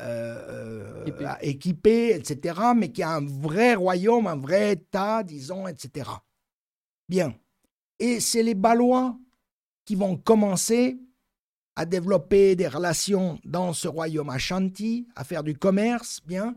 [0.00, 6.08] euh, euh, équipée, etc., mais qui a un vrai royaume, un vrai État, disons, etc.
[7.06, 7.34] Bien.
[7.98, 9.14] Et c'est les Balois
[9.90, 11.00] qui vont commencer
[11.74, 16.54] à développer des relations dans ce royaume Ashanti, à faire du commerce, bien,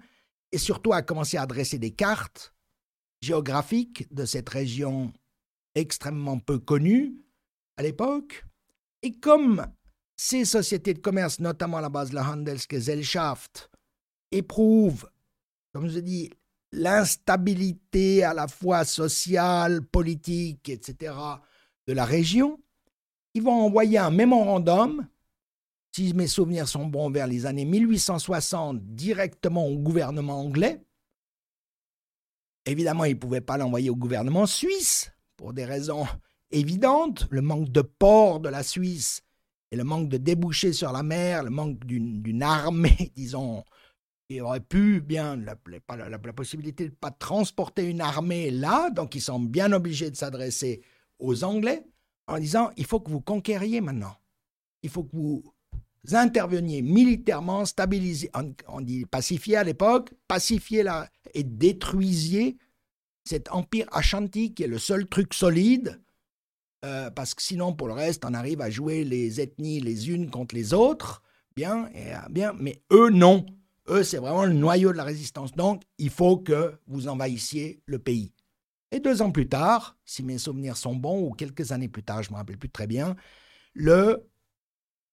[0.51, 2.53] et surtout a commencé à dresser des cartes
[3.21, 5.11] géographiques de cette région
[5.73, 7.15] extrêmement peu connue
[7.75, 8.45] à l'époque.
[9.01, 9.65] Et comme
[10.15, 13.71] ces sociétés de commerce, notamment la base de la Handelsgesellschaft,
[14.29, 15.09] éprouvent,
[15.73, 16.29] comme je dis,
[16.71, 21.15] l'instabilité à la fois sociale, politique, etc.,
[21.87, 22.59] de la région,
[23.33, 25.07] ils vont envoyer un mémorandum,
[25.91, 30.81] si mes souvenirs sont bons, vers les années 1860, directement au gouvernement anglais.
[32.65, 36.05] Évidemment, ils ne pouvaient pas l'envoyer au gouvernement suisse, pour des raisons
[36.51, 39.21] évidentes, le manque de ports de la Suisse
[39.71, 43.63] et le manque de débouchés sur la mer, le manque d'une armée, disons,
[44.29, 45.55] qui aurait pu bien, la,
[46.07, 50.15] la, possibilité de ne pas transporter une armée là, donc ils sont bien obligés de
[50.15, 50.81] s'adresser
[51.19, 51.83] aux Anglais
[52.27, 54.15] en disant il faut que vous conquériez maintenant.
[54.81, 55.43] Il faut que vous
[56.11, 58.29] interveniez militairement, stabilisiez,
[58.67, 62.57] on, dit pacifier à l'époque, pacifier là et détruisiez
[63.23, 66.01] cet empire Ashanti qui est le seul truc solide,
[66.83, 70.29] euh, parce que sinon pour le reste on arrive à jouer les ethnies les unes
[70.29, 71.23] contre les autres,
[71.55, 73.45] bien, euh, bien, mais eux non.
[73.89, 75.51] Eux, c'est vraiment le noyau de la résistance.
[75.53, 78.32] Donc, il faut que vous envahissiez le pays.
[78.93, 82.21] Et deux ans plus tard, si mes souvenirs sont bons, ou quelques années plus tard,
[82.21, 83.15] je ne me rappelle plus très bien,
[83.73, 84.29] le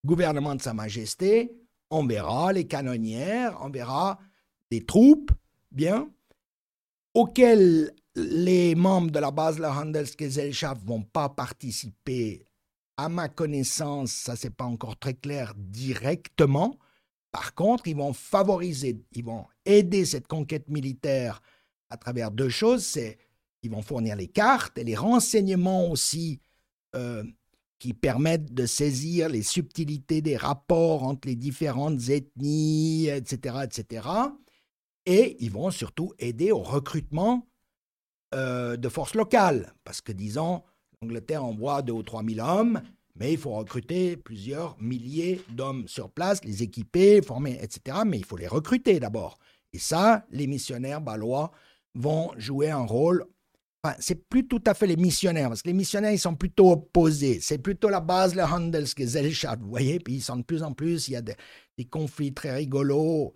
[0.05, 1.51] gouvernement de Sa Majesté
[1.89, 4.19] enverra les canonnières, enverra
[4.69, 5.31] des troupes,
[5.71, 6.11] bien,
[7.15, 12.45] auxquelles les membres de la base de la Handelsgesellschaft vont pas participer,
[12.97, 16.77] à ma connaissance, ça c'est pas encore très clair directement.
[17.31, 21.41] Par contre, ils vont favoriser, ils vont aider cette conquête militaire
[21.89, 23.17] à travers deux choses, c'est
[23.63, 26.39] ils vont fournir les cartes et les renseignements aussi
[26.95, 27.23] euh,
[27.79, 34.07] qui permettent de saisir les subtilités des rapports entre les différentes ethnies, etc., etc.
[35.05, 37.47] Et ils vont surtout aider au recrutement
[38.35, 40.63] euh, de forces locales, parce que disons,
[41.01, 42.81] l'Angleterre envoie deux ou trois mille hommes,
[43.15, 47.99] mais il faut recruter plusieurs milliers d'hommes sur place, les équiper, former, etc.
[48.05, 49.37] Mais il faut les recruter d'abord.
[49.73, 51.51] Et ça, les missionnaires balois
[51.95, 53.25] vont jouer un rôle
[53.99, 57.39] c'est plus tout à fait les missionnaires, parce que les missionnaires, ils sont plutôt opposés.
[57.41, 61.07] C'est plutôt la base, le Handelsgesellschaft, vous voyez, puis ils sont de plus en plus,
[61.07, 61.35] il y a des,
[61.89, 63.33] conflits très rigolos,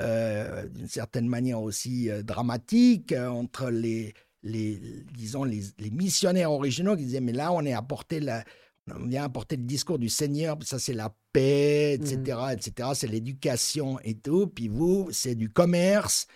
[0.00, 4.80] euh, d'une certaine manière aussi euh, dramatiques, euh, entre les, les,
[5.14, 8.44] disons, les, missionnaires originaux qui disaient, mais là, on est apporté la,
[8.92, 12.52] on vient apporter le discours du Seigneur, ça c'est la paix, etc., mmh.
[12.52, 16.26] etc., c'est l'éducation et tout, puis vous, c'est du commerce,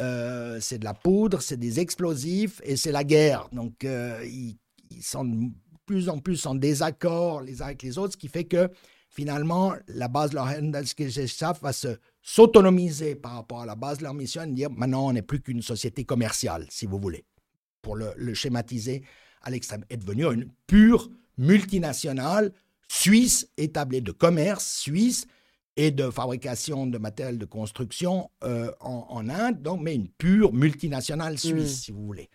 [0.00, 3.48] euh, c'est de la poudre, c'est des explosifs et c'est la guerre.
[3.52, 4.58] Donc, euh, ils,
[5.02, 5.50] sont de
[5.86, 8.68] plus en plus en désaccord les uns avec les autres, ce qui fait que
[9.08, 14.04] finalement, la base de leur Handelsgesellschaft va se s'autonomiser par rapport à la base de
[14.04, 17.24] leur mission et dire maintenant, on n'est plus qu'une société commerciale, si vous voulez,
[17.82, 19.02] pour le, le schématiser
[19.42, 19.84] à l'extrême.
[19.90, 22.52] Est devenue une pure multinationale
[22.88, 25.26] suisse établie de commerce suisse
[25.76, 31.38] et de fabrication de matériel de construction euh, en, Inde, donc, mais une pure multinationale
[31.38, 31.82] suisse, mm.
[31.82, 32.28] si vous voulez,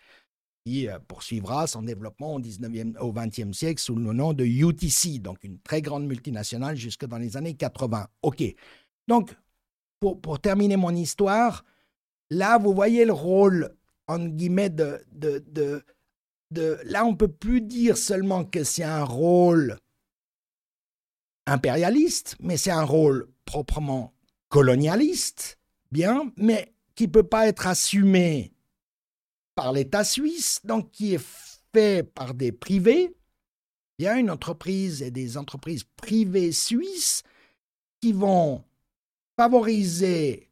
[0.66, 5.20] qui euh, poursuivra son développement au, 19e, au 20e siècle sous le nom de UTC,
[5.20, 8.08] donc une très grande multinationale jusque dans les années 80.
[8.24, 8.44] OK.
[9.08, 9.36] Donc,
[10.00, 11.64] pour, pour terminer mon histoire,
[12.30, 13.76] là, vous voyez le rôle,
[14.08, 15.84] en guillemets, de, de, de,
[16.52, 19.78] de là, on ne peut plus dire seulement que c'est un rôle
[21.48, 24.14] impérialiste, mais c'est un rôle proprement
[24.50, 25.58] colonialiste,
[25.92, 28.54] bien, mais qui ne peut pas être assumé
[29.56, 31.26] par l'État suisse, donc qui est
[31.74, 33.16] fait par des privés.
[34.06, 37.24] A une entreprise et des entreprises privées suisses
[38.00, 38.64] qui vont
[39.36, 40.52] favoriser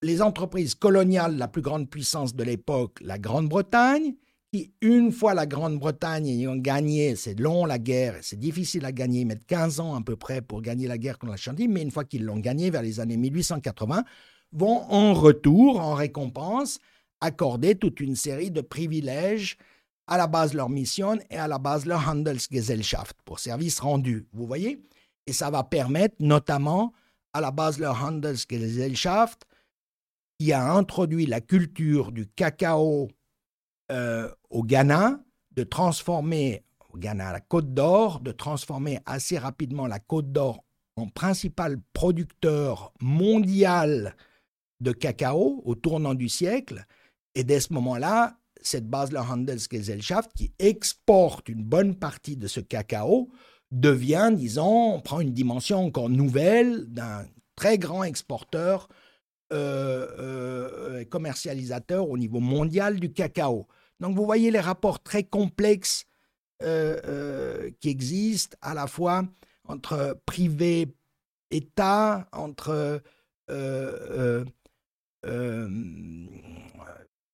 [0.00, 4.14] les entreprises coloniales, la plus grande puissance de l'époque, la Grande-Bretagne,
[4.80, 9.26] une fois la Grande-Bretagne ayant gagné, c'est long la guerre, c'est difficile à gagner, ils
[9.26, 11.90] mettent 15 ans à peu près pour gagner la guerre contre la Chantilly, mais une
[11.90, 14.04] fois qu'ils l'ont gagné vers les années 1880,
[14.52, 16.78] vont en retour, en récompense,
[17.20, 19.56] accorder toute une série de privilèges
[20.06, 24.46] à la base leur mission et à la base leur Handelsgesellschaft pour services rendus, vous
[24.46, 24.80] voyez?
[25.26, 26.92] Et ça va permettre notamment
[27.32, 29.42] à la base leur Handelsgesellschaft
[30.38, 33.08] qui a introduit la culture du cacao
[33.92, 35.20] euh, au Ghana
[35.52, 40.64] de transformer, au Ghana, la Côte d'Or, de transformer assez rapidement la Côte d'Or
[40.96, 44.16] en principal producteur mondial
[44.80, 46.84] de cacao au tournant du siècle.
[47.34, 52.60] Et dès ce moment-là, cette base, la Handelsgesellschaft, qui exporte une bonne partie de ce
[52.60, 53.28] cacao,
[53.70, 57.24] devient, disons, prend une dimension encore nouvelle d'un
[57.56, 58.88] très grand exporteur
[59.52, 63.66] euh, euh, commercialisateur au niveau mondial du cacao.
[64.00, 66.06] Donc vous voyez les rapports très complexes
[66.62, 69.24] euh, qui existent à la fois
[69.64, 70.94] entre privé,
[71.50, 73.02] État, entre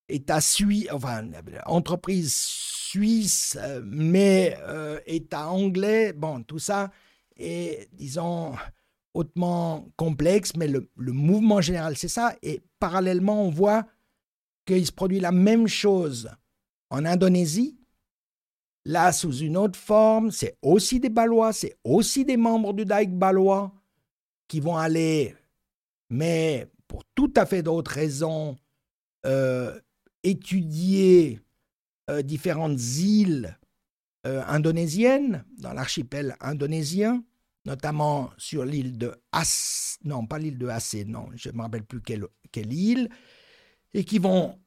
[0.09, 1.29] État suisse, enfin,
[1.65, 4.57] entreprise suisse, mais
[5.05, 6.91] État anglais, bon, tout ça
[7.37, 8.55] est, disons,
[9.13, 12.35] hautement complexe, mais le, le mouvement général, c'est ça.
[12.41, 13.85] Et parallèlement, on voit
[14.65, 16.29] qu'il se produit la même chose
[16.93, 17.75] en Indonésie,
[18.85, 23.17] là sous une autre forme, c'est aussi des Balois, c'est aussi des membres du Daïk
[23.17, 23.73] balois
[24.47, 25.35] qui vont aller,
[26.11, 28.55] mais pour tout à fait d'autres raisons,
[29.25, 29.79] euh,
[30.21, 31.39] étudier
[32.11, 33.57] euh, différentes îles
[34.27, 37.23] euh, indonésiennes dans l'archipel indonésien,
[37.65, 41.85] notamment sur l'île de As, non pas l'île de Aceh, non, je ne me rappelle
[41.85, 43.09] plus quelle, quelle île,
[43.95, 44.59] et qui vont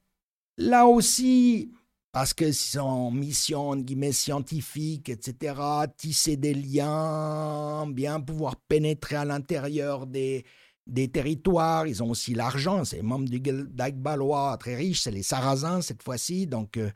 [0.57, 1.71] là aussi,
[2.17, 5.55] parce que en mission guillemets, scientifique, etc.,
[5.99, 10.47] tisser des liens, bien pouvoir pénétrer à l'intérieur des,
[10.87, 11.87] des territoires.
[11.87, 16.03] Ils ont aussi l'argent, c'est les membres du Dagbalois très riches, c'est les Sarrasins cette
[16.03, 16.91] fois-ci, donc euh,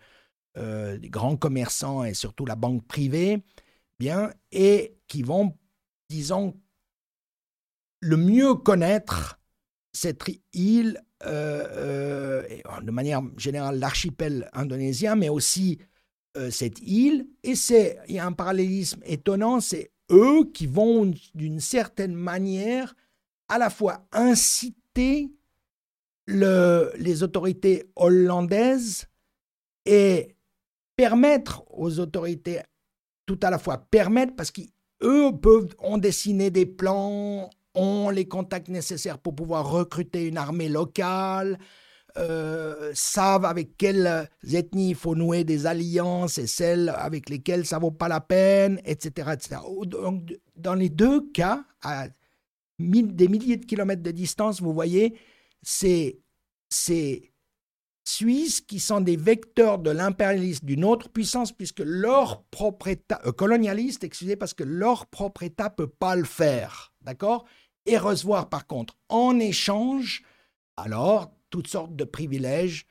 [0.57, 3.45] euh, des grands commerçants et surtout la banque privée,
[3.99, 5.55] bien, et qui vont,
[6.09, 6.59] disons,
[8.01, 9.39] le mieux connaître
[9.93, 10.23] cette
[10.55, 15.79] île euh, euh, de manière générale l'archipel indonésien, mais aussi
[16.37, 17.27] euh, cette île.
[17.43, 22.95] Et c'est, il y a un parallélisme étonnant, c'est eux qui vont d'une certaine manière
[23.49, 25.31] à la fois inciter
[26.27, 29.07] le, les autorités hollandaises
[29.85, 30.37] et
[30.97, 32.61] permettre aux autorités
[33.27, 38.69] tout à la fois permettre parce qu'eux peuvent ont dessiné des plans ont les contacts
[38.69, 41.59] nécessaires pour pouvoir recruter une armée locale,
[42.19, 47.79] euh, savent avec quelles ethnies il faut nouer des alliances et celles avec lesquelles ça
[47.79, 49.31] vaut pas la peine, etc.
[49.33, 49.61] etc.
[49.85, 52.09] Donc, dans les deux cas, à
[52.79, 55.17] des milliers de kilomètres de distance, vous voyez,
[55.63, 56.19] c'est
[56.69, 57.30] ces
[58.11, 63.33] Suisses qui sont des vecteurs de l'impérialisme d'une autre puissance, puisque leur propre État, euh,
[63.33, 67.45] colonialiste, excusez, parce que leur propre État peut pas le faire, d'accord?
[67.87, 70.23] Et recevoir par contre en échange,
[70.77, 72.85] alors, toutes sortes de privilèges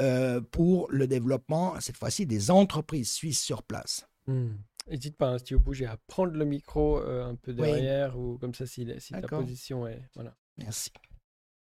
[0.00, 4.08] euh, pour le développement, cette fois-ci, des entreprises suisses sur place.
[4.26, 5.16] N'hésite hmm.
[5.16, 8.38] pas, hein, si tu veux bouger, à prendre le micro euh, un peu derrière ou
[8.38, 10.02] comme ça, si, si ta position est...
[10.14, 10.34] Voilà.
[10.56, 10.90] Merci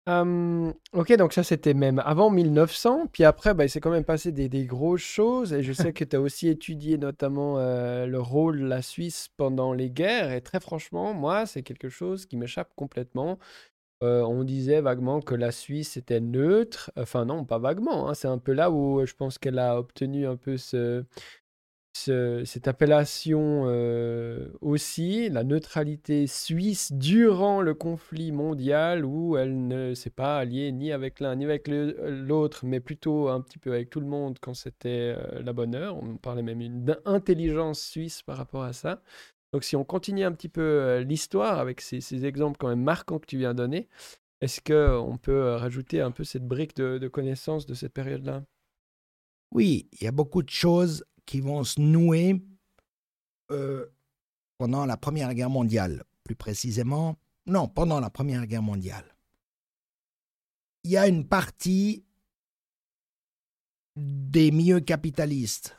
[0.07, 4.33] ok, donc ça c'était même avant 1900, puis après bah, il s'est quand même passé
[4.33, 8.61] des, des grosses choses, et je sais que tu as aussi étudié notamment le rôle
[8.61, 12.75] de la Suisse pendant les guerres, et très franchement, moi c'est quelque chose qui m'échappe
[12.77, 13.39] complètement.
[14.03, 18.37] On disait vaguement que la Suisse était neutre, enfin non, pas vaguement, hein, c'est un
[18.37, 21.05] peu là où je pense qu'elle a obtenu un peu ce,
[21.97, 30.11] cette appellation euh, aussi, la neutralité suisse durant le conflit mondial où elle ne s'est
[30.11, 34.01] pas alliée ni avec l'un ni avec l'autre, mais plutôt un petit peu avec tout
[34.01, 35.97] le monde quand c'était euh, la bonne heure.
[35.97, 39.01] On parlait même d'intelligence suisse par rapport à ça.
[39.53, 43.21] Donc si on continue un petit peu euh, l'histoire avec ces, exemples quand même marquants
[43.21, 43.89] que tu viens de donner,
[44.41, 48.43] est-ce qu'on peut rajouter un peu cette brique de, de connaissances de cette période-là?
[49.53, 52.43] Oui, il y a beaucoup de choses qui vont se nouer
[53.51, 53.87] euh,
[54.59, 59.17] pendant la Première Guerre mondiale, plus précisément, non, pendant la Première Guerre mondiale.
[60.85, 62.05] Il y a une partie
[63.97, 65.77] des milieux capitalistes,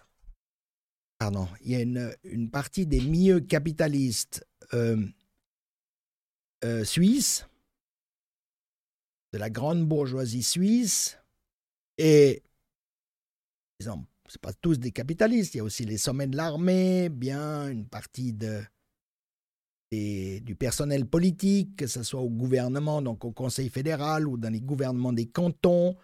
[1.17, 5.05] pardon, il y a une, une partie des milieux capitalistes euh,
[6.63, 7.47] euh, suisses,
[9.33, 11.17] de la grande bourgeoisie suisse,
[11.97, 12.43] et,
[13.79, 17.69] exemple, c'est pas tous des capitalistes, il y a aussi les sommets de l'armée, bien
[17.69, 18.61] une partie de,
[19.91, 24.61] du personnel politique, que ce soit au gouvernement, donc au Conseil fédéral ou dans les
[24.61, 25.95] gouvernements des cantons,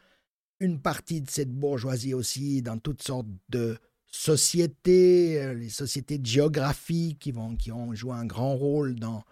[0.59, 6.25] une partie de cette bourgeoisie aussi dans toutes sortes de sociétés, euh, les sociétés de
[6.25, 9.23] géographie qui, vont, qui ont joué un grand rôle dans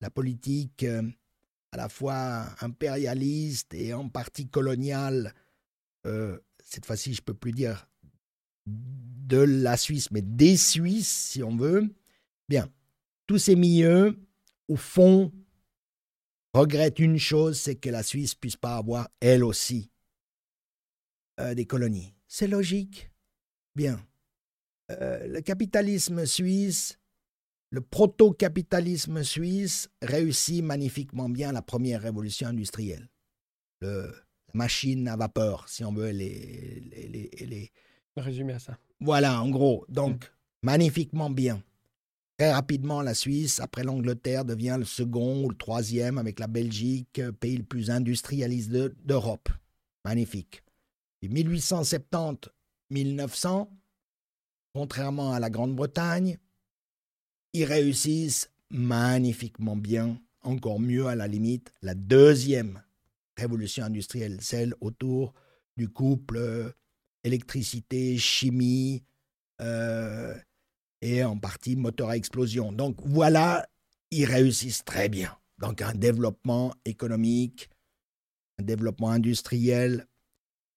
[0.00, 1.02] la politique euh,
[1.72, 5.34] à la fois impérialiste et en partie coloniale.
[6.06, 7.88] Euh, cette fois-ci, je ne peux plus dire
[8.66, 11.88] de la Suisse, mais des Suisses, si on veut,
[12.48, 12.68] bien,
[13.26, 14.18] tous ces milieux,
[14.68, 15.32] au fond,
[16.54, 19.90] regrettent une chose, c'est que la Suisse puisse pas avoir, elle aussi,
[21.40, 22.14] euh, des colonies.
[22.28, 23.10] C'est logique.
[23.74, 24.00] Bien.
[24.90, 26.98] Euh, le capitalisme suisse,
[27.70, 33.08] le proto-capitalisme suisse réussit magnifiquement bien la première révolution industrielle.
[33.80, 37.72] Le, la machine à vapeur, si on veut, les, les, les
[38.16, 38.78] Résumé à ça.
[39.00, 39.84] Voilà, en gros.
[39.88, 40.28] Donc, mm.
[40.62, 41.62] magnifiquement bien.
[42.38, 47.22] Très rapidement, la Suisse, après l'Angleterre, devient le second ou le troisième avec la Belgique,
[47.40, 49.48] pays le plus industrialiste d'Europe.
[50.04, 50.62] Magnifique.
[51.22, 53.68] Et 1870-1900,
[54.74, 56.36] contrairement à la Grande-Bretagne,
[57.54, 62.82] ils réussissent magnifiquement bien, encore mieux à la limite, la deuxième
[63.36, 65.32] révolution industrielle, celle autour
[65.76, 66.70] du couple euh,
[67.26, 69.04] électricité, chimie
[69.60, 70.34] euh,
[71.00, 72.72] et en partie moteur à explosion.
[72.72, 73.68] Donc voilà,
[74.10, 75.36] ils réussissent très bien.
[75.58, 77.68] Donc un développement économique,
[78.58, 80.06] un développement industriel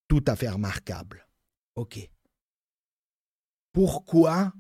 [0.08, 1.28] tout à fait remarquable.
[1.76, 2.10] OK.
[3.72, 4.54] Pourquoi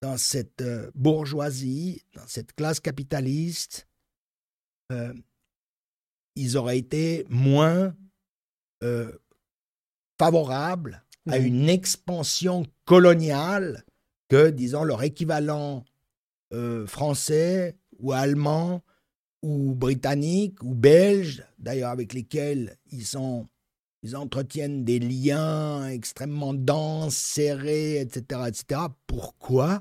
[0.00, 3.86] dans cette euh, bourgeoisie, dans cette classe capitaliste,
[6.34, 7.94] ils auraient été moins
[8.82, 9.12] euh,
[10.20, 13.84] favorables à une expansion coloniale
[14.28, 15.82] que, disons, leur équivalent
[16.52, 18.82] euh, français ou allemand
[19.40, 23.48] ou britannique ou belge, d'ailleurs avec lesquels ils sont
[24.02, 28.80] ils entretiennent des liens extrêmement denses, serrés, etc., etc.
[29.06, 29.80] Pourquoi?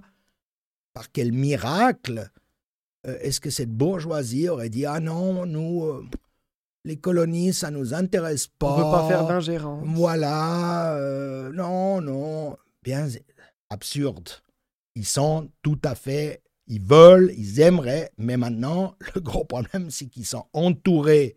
[0.94, 2.30] Par quel miracle
[3.06, 6.02] euh, est-ce que cette bourgeoisie aurait dit ah non, nous,
[6.86, 8.74] les colonies, ça nous intéresse pas.
[8.74, 9.84] On ne veut pas faire d'ingérence.
[9.86, 13.08] Voilà, euh, non, non, bien
[13.70, 14.30] absurde.
[14.96, 20.08] Ils sont tout à fait, ils veulent, ils aimeraient, mais maintenant, le gros problème, c'est
[20.08, 21.36] qu'ils sont entourés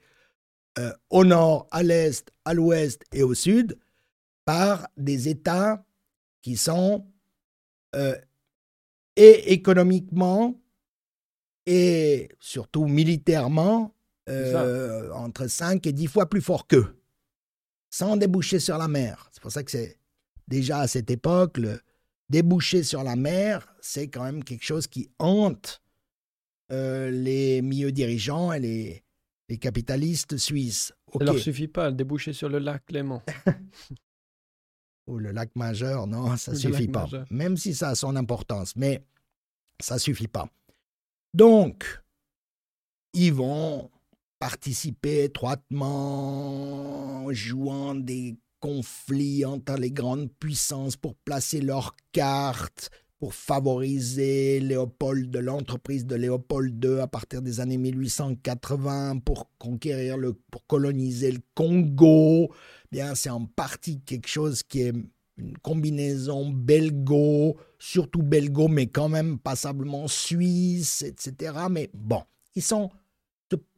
[0.79, 3.79] euh, au nord, à l'est, à l'ouest et au sud
[4.45, 5.85] par des États
[6.41, 7.07] qui sont
[7.95, 8.17] euh,
[9.17, 10.59] et économiquement
[11.67, 13.95] et surtout militairement
[14.29, 16.97] euh, entre 5 et 10 fois plus fort qu'eux,
[17.91, 19.29] sans déboucher sur la mer.
[19.33, 19.99] C'est pour ça que c'est
[20.49, 21.81] déjà à cette époque, le
[22.29, 25.83] déboucher sur la mer, c'est quand même quelque chose qui hante
[26.71, 29.05] euh, les milieux dirigeants et les,
[29.49, 30.93] les capitalistes suisses.
[31.13, 33.23] Ça ne leur suffit pas, déboucher sur le lac Léman.
[35.09, 37.09] Ou le lac majeur, non, ça ne suffit pas.
[37.31, 39.05] Même si ça a son importance, mais
[39.81, 40.49] ça ne suffit pas.
[41.35, 42.03] Donc,
[43.13, 43.91] ils vont
[44.43, 45.73] participer étroitement,
[47.31, 52.91] jouant des conflits entre les grandes puissances pour placer leurs cartes,
[53.21, 60.33] pour favoriser Léopold l'entreprise de Léopold II à partir des années 1880 pour conquérir le
[60.51, 62.53] pour coloniser le Congo.
[62.91, 64.93] Bien, c'est en partie quelque chose qui est
[65.37, 71.53] une combinaison belgo, surtout belgo, mais quand même passablement suisse, etc.
[71.71, 72.25] Mais bon,
[72.57, 72.91] ils sont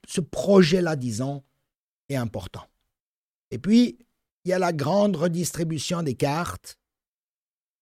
[0.06, 1.42] ce, projet-là, disons,
[2.08, 2.64] est important.
[3.50, 3.98] Et puis,
[4.44, 6.78] il y a la grande redistribution des cartes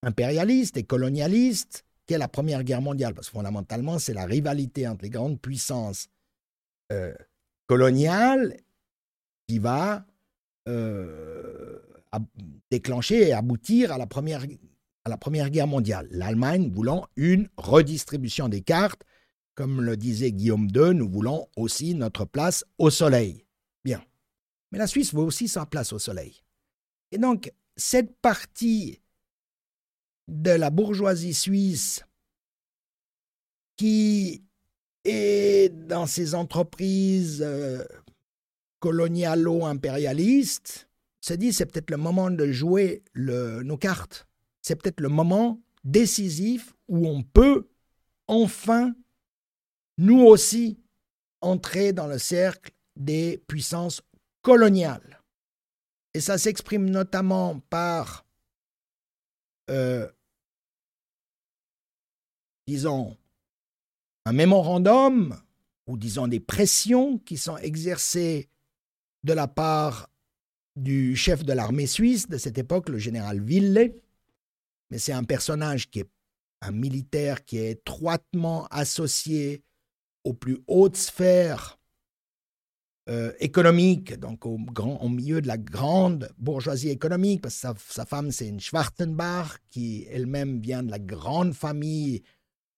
[0.03, 4.87] impérialistes et colonialistes, qui est la Première Guerre mondiale, parce que fondamentalement, c'est la rivalité
[4.89, 6.09] entre les grandes puissances
[6.93, 7.15] euh,
[7.67, 8.57] coloniales
[9.47, 10.05] qui va
[10.69, 11.79] euh,
[12.71, 14.45] déclencher et aboutir à la, première,
[15.05, 16.09] à la Première Guerre mondiale.
[16.11, 19.03] L'Allemagne voulant une redistribution des cartes
[19.55, 23.45] comme le disait Guillaume II, nous voulons aussi notre place au soleil.
[23.85, 24.03] Bien.
[24.71, 26.43] Mais la Suisse veut aussi sa place au soleil.
[27.11, 29.01] Et donc, cette partie
[30.29, 32.05] de la bourgeoisie suisse
[33.77, 34.45] qui
[35.05, 37.85] est dans ces entreprises euh,
[38.81, 40.89] colonialo-impérialistes
[41.21, 44.27] se dit c'est peut-être le moment de jouer nos cartes.
[44.61, 47.69] C'est peut-être le moment décisif où on peut
[48.29, 48.95] enfin
[50.03, 50.81] nous aussi
[51.41, 54.03] entrer dans le cercle des puissances
[54.43, 55.23] coloniales.
[56.13, 58.27] Et ça s'exprime notamment par,
[59.71, 60.11] euh,
[62.67, 63.17] disons,
[64.25, 65.41] un mémorandum
[65.87, 68.49] ou disons des pressions qui sont exercées
[69.23, 70.11] de la part
[70.75, 73.95] du chef de l'armée suisse de cette époque, le général Ville.
[74.91, 76.11] Mais c'est un personnage qui est
[76.61, 79.63] un militaire qui est étroitement associé
[80.25, 81.79] aux plus hautes sphères
[83.09, 88.07] euh, économiques, donc au, grand, au milieu de la grande bourgeoisie économique, parce que sa,
[88.07, 92.23] femme, c'est une Schwarzenbach, qui elle-même vient de la grande famille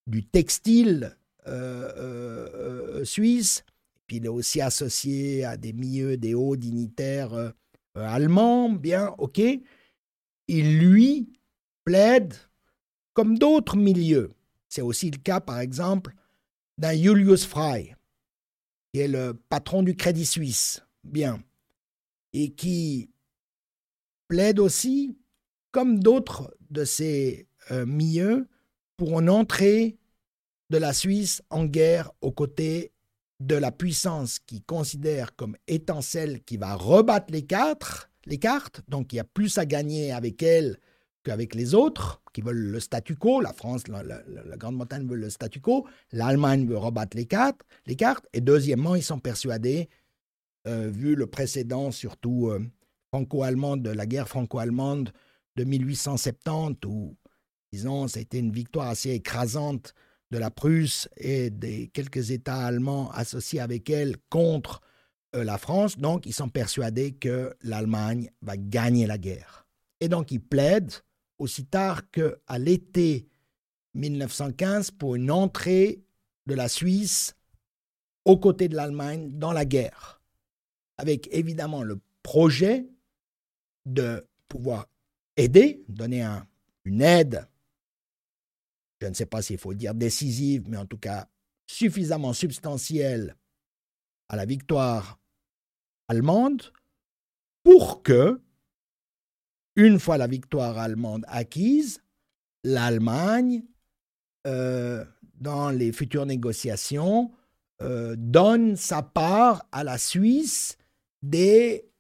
[0.07, 1.15] du textile
[1.47, 3.65] euh, euh, suisse.
[4.07, 7.53] Puis il est aussi associé à des milieux, des hauts dignitaires
[7.95, 9.41] allemands, bien, ok.
[10.49, 11.29] Il lui
[11.85, 12.35] plaide
[13.13, 14.31] comme d'autres milieux.
[14.69, 16.15] C'est aussi le cas, par exemple,
[16.79, 17.95] d'un Julius Frey,
[18.93, 21.43] qui est le patron du Crédit Suisse, bien,
[22.33, 23.11] et qui
[24.29, 25.17] plaide aussi,
[25.71, 28.49] comme d'autres de ces euh, milieux,
[28.97, 29.99] pour une entrée
[30.71, 32.93] de la Suisse en guerre aux côtés
[33.41, 37.47] de la puissance qui considère comme étant celle qui va rebattre les,
[38.27, 40.79] les cartes, donc il y a plus à gagner avec elle
[41.25, 43.41] qu'avec les autres qui veulent le statu quo.
[43.41, 44.03] La France, la,
[44.57, 45.87] Grande-Bretagne veut le statu quo.
[46.13, 48.29] L'Allemagne veut rebattre les cartes, les cartes.
[48.33, 49.89] Et deuxièmement, ils sont persuadés,
[50.69, 52.61] euh, vu le précédent surtout euh,
[53.13, 55.11] franco-allemand de la guerre franco-allemande
[55.57, 57.17] de 1870, où,
[57.73, 59.95] disons, ça a été une victoire assez écrasante
[60.31, 64.81] de la Prusse et des quelques États allemands associés avec elle contre
[65.37, 65.97] euh, la France.
[65.97, 69.67] Donc, ils sont persuadés que l'Allemagne va gagner la guerre.
[70.01, 71.03] Et donc, ils plaident
[71.39, 73.29] aussi tard qu'à l'été
[73.95, 76.03] 1915 pour une entrée
[76.47, 77.35] de la Suisse
[78.25, 80.23] aux côtés de l'Allemagne dans la guerre,
[80.97, 82.87] avec évidemment le projet
[83.87, 84.87] de pouvoir
[85.37, 86.27] aider, donner
[86.85, 87.47] une aide,
[89.01, 91.29] je ne sais pas s'il faut dire décisive, mais en tout cas
[91.67, 93.37] suffisamment substantielle
[94.29, 95.19] à la victoire
[96.09, 96.73] allemande
[97.63, 98.41] pour que
[99.77, 102.01] une fois la victoire allemande acquise,
[102.63, 103.63] l'Allemagne,
[104.47, 107.33] euh, dans les futures négociations,
[107.83, 110.77] euh, donne sa part à la Suisse
[111.23, 111.91] des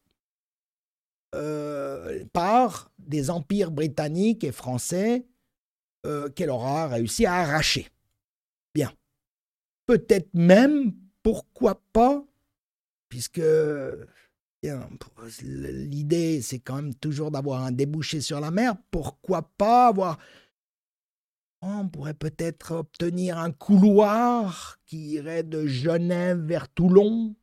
[1.34, 5.26] euh, parts des empires britanniques et français
[6.36, 7.88] qu'elle aura réussi à arracher.
[8.74, 8.92] Bien.
[9.86, 10.92] Peut-être même,
[11.22, 12.22] pourquoi pas,
[13.08, 13.40] puisque
[15.42, 18.74] L'idée, c'est quand même toujours d'avoir un débouché sur la mer.
[18.90, 20.18] Pourquoi pas avoir...
[21.66, 27.34] On pourrait peut-être obtenir un couloir qui irait de Genève vers Toulon,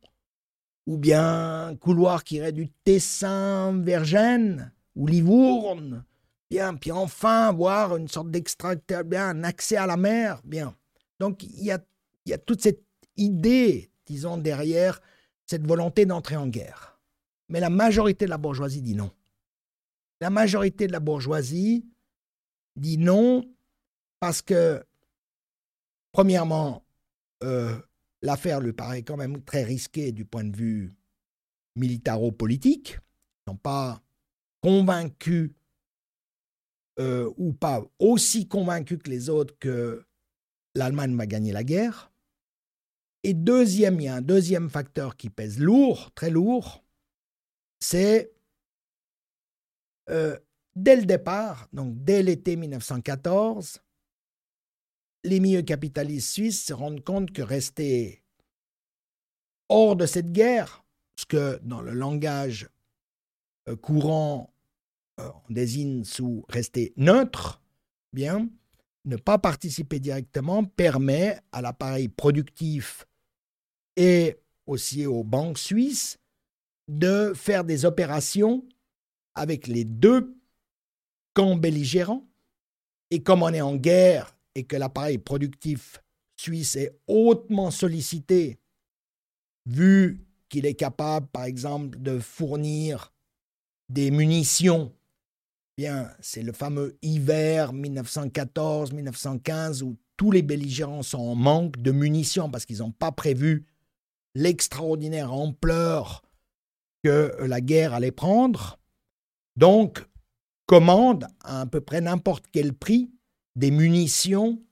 [0.86, 6.04] ou bien un couloir qui irait du Tessin vers Gênes, ou Livourne.
[6.50, 10.40] Bien, puis enfin avoir une sorte d'extracteur, bien, un accès à la mer.
[10.44, 10.76] Bien.
[11.18, 11.84] Donc il y a,
[12.24, 12.84] il y a toute cette
[13.16, 15.00] idée, disons, derrière
[15.46, 16.91] cette volonté d'entrer en guerre.
[17.52, 19.10] Mais la majorité de la bourgeoisie dit non.
[20.22, 21.84] La majorité de la bourgeoisie
[22.76, 23.44] dit non
[24.20, 24.82] parce que,
[26.12, 26.82] premièrement,
[27.42, 27.78] euh,
[28.22, 30.94] l'affaire lui paraît quand même très risquée du point de vue
[31.76, 32.96] militaro-politique.
[33.46, 34.02] Ils sont pas
[34.62, 35.50] convaincus
[37.00, 40.06] euh, ou pas aussi convaincus que les autres que
[40.74, 42.12] l'Allemagne va gagner la guerre.
[43.24, 46.81] Et deuxième, il y a un deuxième facteur qui pèse lourd, très lourd,
[47.82, 48.32] c'est
[50.08, 50.38] euh,
[50.76, 53.82] dès le départ, donc dès l'été 1914,
[55.24, 58.22] les milieux capitalistes suisses se rendent compte que rester
[59.68, 60.84] hors de cette guerre,
[61.16, 62.68] ce que dans le langage
[63.68, 64.54] euh, courant
[65.18, 67.60] euh, on désigne sous rester neutre,
[68.12, 68.48] bien,
[69.04, 73.06] ne pas participer directement permet à l'appareil productif
[73.96, 76.21] et aussi aux banques suisses
[76.98, 78.64] de faire des opérations
[79.34, 80.36] avec les deux
[81.34, 82.26] camps belligérants.
[83.10, 86.02] Et comme on est en guerre et que l'appareil productif
[86.36, 88.58] suisse est hautement sollicité,
[89.66, 93.12] vu qu'il est capable, par exemple, de fournir
[93.88, 94.92] des munitions,
[95.78, 102.50] bien, c'est le fameux hiver 1914-1915 où tous les belligérants sont en manque de munitions
[102.50, 103.66] parce qu'ils n'ont pas prévu
[104.34, 106.22] l'extraordinaire ampleur
[107.02, 108.78] que la guerre allait prendre,
[109.56, 110.04] donc
[110.66, 113.10] commande à, peu près n'importe quel prix
[113.56, 114.62] des munitions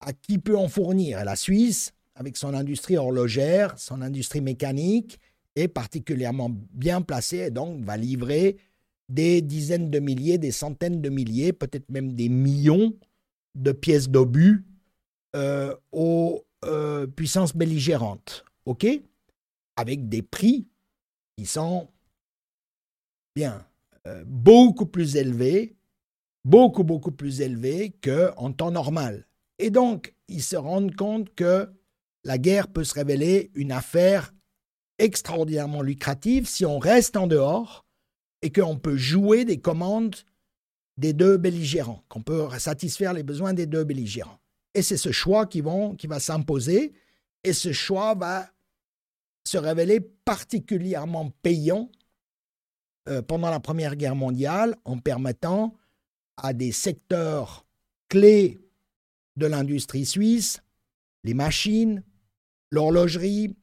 [0.00, 1.20] à qui peut en fournir.
[1.20, 5.18] Et la Suisse, avec son industrie horlogère, son industrie mécanique,
[5.56, 8.56] est particulièrement bien placée et donc va livrer
[9.08, 12.94] des dizaines de milliers, des centaines de milliers, peut-être même des millions
[13.56, 14.64] de pièces d'obus
[15.34, 18.44] euh, aux euh, puissances belligérantes.
[18.66, 18.86] OK?
[19.76, 20.66] Avec des prix
[21.46, 21.88] sont
[23.34, 23.66] bien
[24.06, 25.76] euh, beaucoup plus élevés,
[26.44, 29.26] beaucoup, beaucoup plus élevés qu'en temps normal.
[29.58, 31.70] Et donc, ils se rendent compte que
[32.24, 34.32] la guerre peut se révéler une affaire
[34.98, 37.86] extraordinairement lucrative si on reste en dehors
[38.42, 40.16] et qu'on peut jouer des commandes
[40.96, 44.38] des deux belligérants, qu'on peut satisfaire les besoins des deux belligérants.
[44.74, 46.92] Et c'est ce choix qui, vont, qui va s'imposer,
[47.42, 48.50] et ce choix va
[49.44, 51.90] se révéler particulièrement payant
[53.08, 55.74] euh, pendant la Première Guerre mondiale en permettant
[56.36, 57.66] à des secteurs
[58.08, 58.60] clés
[59.36, 60.60] de l'industrie suisse,
[61.24, 62.02] les machines,
[62.70, 63.56] l'horlogerie,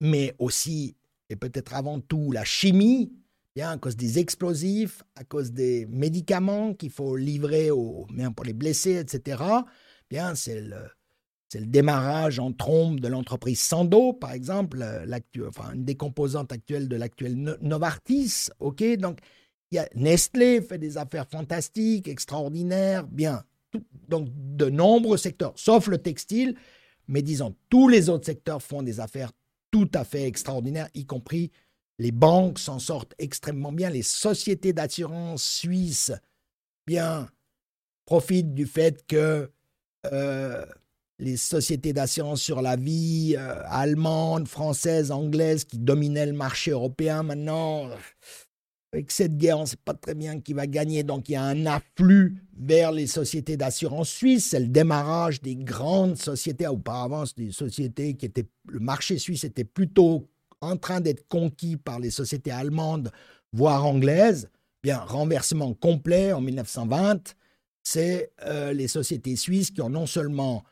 [0.00, 0.96] mais aussi
[1.32, 3.10] et peut-être avant tout la chimie,
[3.56, 8.44] bien à cause des explosifs, à cause des médicaments qu'il faut livrer aux, bien pour
[8.44, 9.42] les blessés, etc.
[10.10, 10.76] Bien, c'est le,
[11.52, 14.82] c'est le démarrage en trombe de l'entreprise Sando, par exemple,
[15.46, 18.48] enfin, une des composantes actuelles de l'actuel Novartis.
[18.58, 19.18] Ok, donc
[19.70, 23.44] y a Nestlé fait des affaires fantastiques, extraordinaires, bien.
[24.08, 26.56] donc de nombreux secteurs, sauf le textile,
[27.06, 29.32] mais disons tous les autres secteurs font des affaires
[29.70, 31.50] tout à fait extraordinaires, y compris
[31.98, 36.12] les banques s'en sortent extrêmement bien, les sociétés d'assurance suisses,
[36.86, 37.28] bien,
[38.06, 39.52] profitent du fait que
[40.10, 40.64] euh,
[41.22, 47.22] les sociétés d'assurance sur la vie euh, allemandes, françaises, anglaises qui dominaient le marché européen
[47.22, 47.88] maintenant,
[48.92, 51.04] avec cette guerre, on ne sait pas très bien qui va gagner.
[51.04, 54.50] Donc il y a un afflux vers les sociétés d'assurance suisses.
[54.50, 56.66] C'est le démarrage des grandes sociétés.
[56.66, 58.48] Auparavant, c'était des sociétés qui étaient.
[58.68, 60.28] Le marché suisse était plutôt
[60.60, 63.12] en train d'être conquis par les sociétés allemandes,
[63.52, 64.50] voire anglaises.
[64.82, 67.36] Bien, renversement complet en 1920.
[67.84, 70.64] C'est euh, les sociétés suisses qui ont non seulement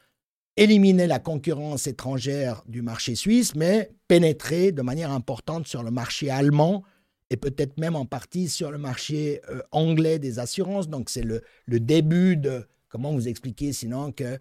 [0.60, 6.28] éliminé la concurrence étrangère du marché suisse, mais pénétré de manière importante sur le marché
[6.28, 6.84] allemand
[7.30, 10.90] et peut-être même en partie sur le marché euh, anglais des assurances.
[10.90, 14.38] Donc c'est le, le, début de, comment vous expliquer sinon que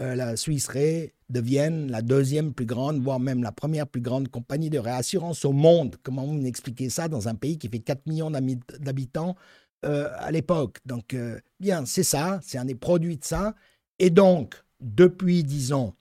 [0.00, 4.28] euh, la Suisse Ré devienne la deuxième plus grande, voire même la première plus grande
[4.28, 5.96] compagnie de réassurance au monde.
[6.02, 9.36] Comment vous expliquez ça dans un pays qui fait 4 millions d'habitants
[9.84, 10.78] euh, à l'époque?
[10.86, 11.14] Donc
[11.60, 13.54] bien, c'est ça, c'est un des produits de ça.
[13.98, 15.94] Et donc, depuis, disons,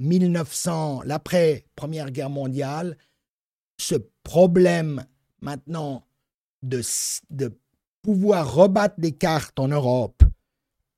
[0.00, 2.96] 1900, l'après-première guerre mondiale,
[3.78, 5.04] ce problème
[5.40, 6.04] maintenant
[6.62, 6.82] de,
[8.02, 10.22] pouvoir rebattre des cartes en Europe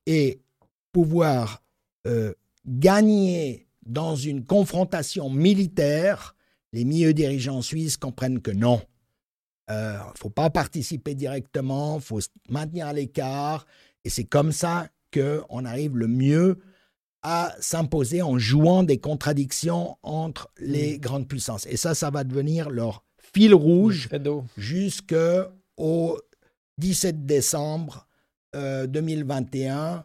[0.06, 0.40] et
[0.93, 1.62] pouvoir
[2.06, 2.32] euh,
[2.66, 6.36] gagner dans une confrontation militaire,
[6.72, 8.80] les milieux dirigeants suisses comprennent que non.
[9.68, 13.66] Il euh, ne faut pas participer directement, il faut maintenir l'écart.
[14.05, 16.59] Et c'est comme ça qu'on arrive le mieux
[17.23, 21.01] à s'imposer en jouant des contradictions entre les mmh.
[21.01, 21.66] grandes puissances.
[21.66, 24.09] Et ça, ça va devenir leur fil rouge
[24.57, 26.19] jusqu'au
[26.78, 28.07] 17 décembre
[28.55, 30.05] 2021,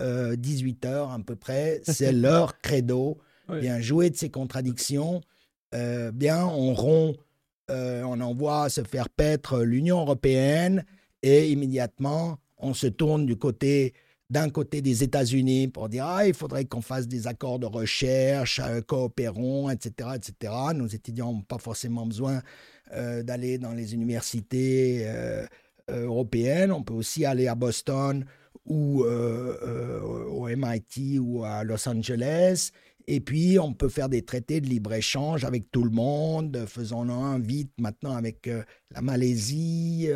[0.00, 1.80] euh, 18 euh, heures à peu près.
[1.84, 3.18] C'est leur credo.
[3.48, 5.20] Bien jouer de ces contradictions.
[5.74, 7.18] Euh, bien, on rompt,
[7.68, 10.84] on envoie se faire paître l'Union européenne
[11.22, 13.92] et immédiatement, on se tourne du côté
[14.30, 18.60] d'un côté des États-Unis pour dire ah, il faudrait qu'on fasse des accords de recherche,
[18.86, 20.52] coopérons, etc., etc.
[20.74, 22.40] Nos étudiants n'ont pas forcément besoin
[22.92, 25.46] euh, d'aller dans les universités euh,
[25.90, 26.70] euh, européennes.
[26.72, 28.24] On peut aussi aller à Boston
[28.66, 32.70] ou au MIT ou à Los Angeles.
[33.06, 37.38] Et puis, on peut faire des traités de libre-échange avec tout le monde, faisons-en un
[37.38, 38.48] vite maintenant avec
[38.90, 40.08] la Malaisie,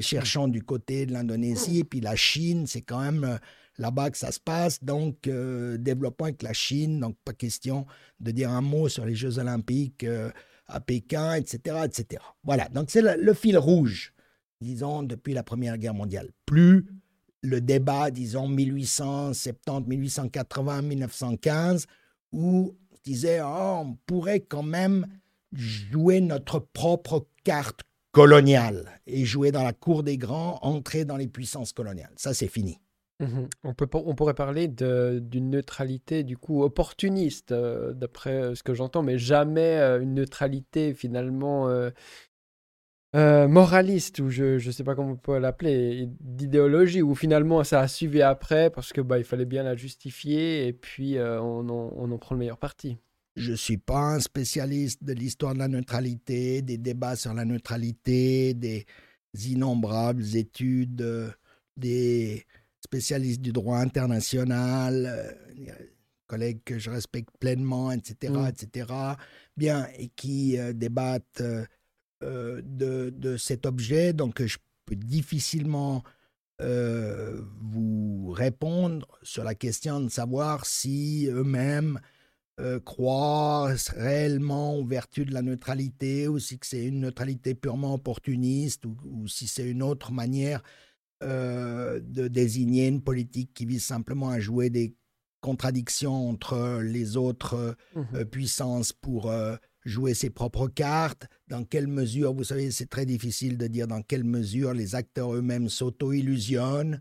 [0.00, 3.38] cherchant du côté de l'Indonésie, et puis la Chine, c'est quand même
[3.78, 5.28] là-bas que ça se passe, donc
[5.78, 7.86] développons avec la Chine, donc pas question
[8.18, 10.04] de dire un mot sur les Jeux olympiques
[10.72, 11.76] à Pékin, etc.
[11.84, 12.22] etc.
[12.44, 14.12] Voilà, donc c'est le, fil rouge,
[14.60, 16.30] disons, depuis la Première Guerre mondiale.
[16.46, 16.86] Plus
[17.42, 21.86] le débat, disons, 1870, 1880, 1915,
[22.32, 25.06] où on disait, oh, on pourrait quand même
[25.52, 27.80] jouer notre propre carte
[28.12, 32.12] coloniale et jouer dans la cour des grands, entrer dans les puissances coloniales.
[32.16, 32.78] Ça, c'est fini.
[33.20, 38.64] Mmh on, peut, on pourrait parler d'une neutralité du coup opportuniste, euh, d'après euh, ce
[38.64, 41.68] que j'entends, mais jamais euh, une neutralité finalement
[43.14, 47.88] moraliste, ou je ne sais pas comment on peut l'appeler, d'idéologie, où finalement ça a
[47.88, 52.10] suivi après parce que bah, il fallait bien la justifier et puis on en, on,
[52.10, 52.96] en, prend le meilleur parti.
[53.36, 57.44] Je ne suis pas un spécialiste de l'histoire de la neutralité, des débats sur la
[57.44, 58.86] neutralité, des
[59.34, 61.34] innombrables études,
[61.76, 62.46] des
[62.82, 65.72] spécialiste du droit international, euh,
[66.26, 68.46] collègues que je respecte pleinement, etc., mm.
[68.48, 68.92] etc.,
[69.56, 71.64] bien, et qui euh, débattent euh,
[72.22, 74.12] de, de, cet objet.
[74.12, 76.02] Donc, je peux difficilement
[76.60, 81.98] vous répondre sur la question de savoir si eux-mêmes
[82.84, 88.96] croient réellement aux vertus de la neutralité ou si c'est une neutralité purement opportuniste ou,
[89.04, 90.62] ou si c'est une autre manière
[91.22, 94.96] euh, de désigner une politique qui vise simplement à jouer des
[95.40, 99.54] contradictions entre les autres mmh euh, puissances pour euh,
[99.84, 101.26] jouer ses propres cartes.
[101.48, 105.34] Dans quelle mesure, vous savez, c'est très difficile de dire dans quelle mesure les acteurs
[105.34, 107.00] eux-mêmes s'auto-illusionnent.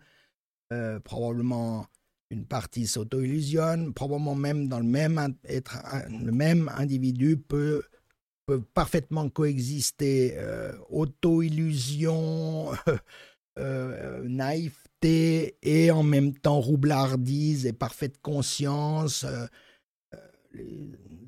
[1.04, 1.88] probablement
[2.30, 5.78] une partie s'auto-illusionne, probablement même dans le même être,
[6.10, 7.84] le même individu peut
[8.48, 10.38] peuvent parfaitement coexister
[10.90, 12.72] auto-illusion,
[14.24, 19.26] naïveté et en même temps roublardise et parfaite conscience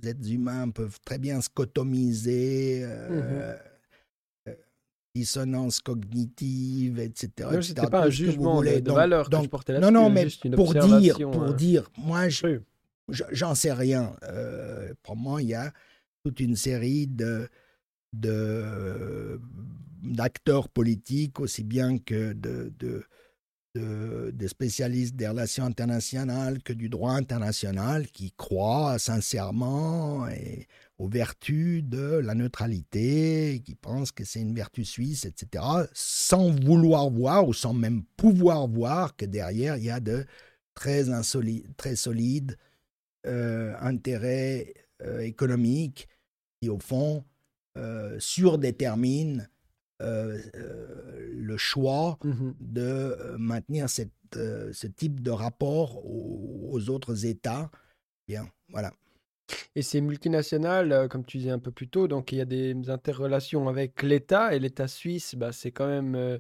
[0.08, 3.58] êtres humains peuvent très bien scotomiser, euh, mmh euh,
[5.16, 7.50] dissonance cognitive, etc.
[7.62, 10.74] Ce n'était pas un jugement de, de valeur que je portais Non, non, mais pour
[10.74, 12.30] dire, pour euh, dire, moi,
[13.10, 14.16] j'en sais rien.
[14.24, 15.72] Euh, pour moi, il y a
[16.24, 17.48] toute une série de
[20.04, 23.04] d'acteurs politiques aussi bien que de, de
[23.76, 30.28] des spécialistes des relations internationales que du droit international qui croient sincèrement
[31.00, 35.64] aux vertus de la neutralité, qui pensent que c'est une vertu suisse, etc.,
[35.94, 40.26] sans vouloir voir ou sans même pouvoir voir que derrière, il y a de
[40.76, 41.06] très,
[41.78, 42.58] très solides
[43.26, 46.08] euh, intérêts euh, économiques
[46.62, 47.24] qui, au fond,
[47.78, 49.46] euh, surdéterminent
[50.04, 57.26] euh, euh, le choix mmh de euh, maintenir cette, ce type de rapport aux, autres
[57.26, 57.70] États.
[58.28, 58.92] Bien, voilà.
[59.76, 62.90] Et c'est multinational, comme tu disais un peu plus tôt, donc il y a des
[62.90, 66.40] interrelations avec l'État, et l'État suisse, bah, c'est quand même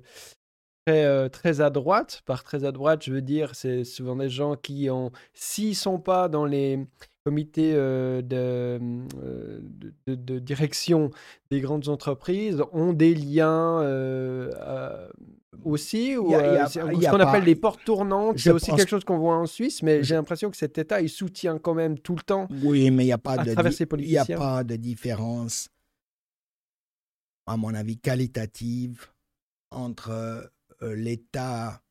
[0.85, 2.23] très, très à droite.
[2.26, 5.99] Par très à droite, je veux dire, c'est souvent des gens qui ont, s'ils sont
[5.99, 6.80] pas dans les
[7.23, 8.79] comité euh, euh,
[10.07, 11.09] de, de, direction
[11.51, 15.07] des grandes entreprises ont des liens euh,
[15.63, 19.45] aussi ou ce qu'on appelle les portes tournantes c'est aussi quelque chose qu'on voit en
[19.45, 22.91] Suisse mais j'ai l'impression que cet État il soutient quand même tout le temps oui
[22.91, 23.51] mais il n'y a pas de
[23.99, 25.69] il y a pas de différence
[27.45, 29.07] à mon avis qualitative
[29.71, 30.51] entre
[30.81, 31.82] l'État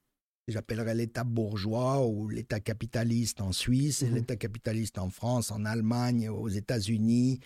[0.48, 5.64] j'appellerais l'État bourgeois ou l'État capitaliste en Suisse et mmh l'État capitaliste en France, en
[5.64, 7.40] Allemagne, aux États-Unis.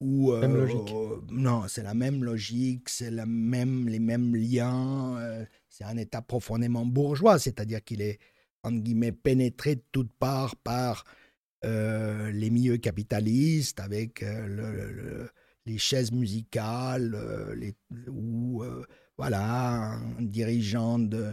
[0.00, 0.94] Ou, même logique.
[1.30, 5.18] non, c'est la même logique, c'est la même, les mêmes liens.
[5.18, 8.20] Euh, c'est un État profondément bourgeois, c'est-à-dire qu'il est,
[8.62, 11.04] entre guillemets, pénétré de toutes parts par
[11.64, 15.30] euh, les milieux capitalistes, avec euh, le,
[15.66, 17.18] les chaises musicales,
[17.56, 17.74] les,
[18.08, 18.62] ou
[19.16, 21.32] voilà, un dirigeant de,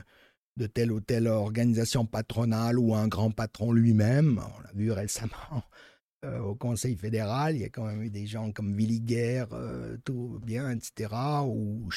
[0.58, 4.40] de telle ou telle organisation patronale ou un grand patron lui-même.
[4.58, 5.64] On l'a vu récemment
[6.26, 9.98] euh, au Conseil fédéral, il y a quand même eu des gens comme Villiger, euh,
[10.06, 11.14] tout bien, etc.,
[11.46, 11.90] ou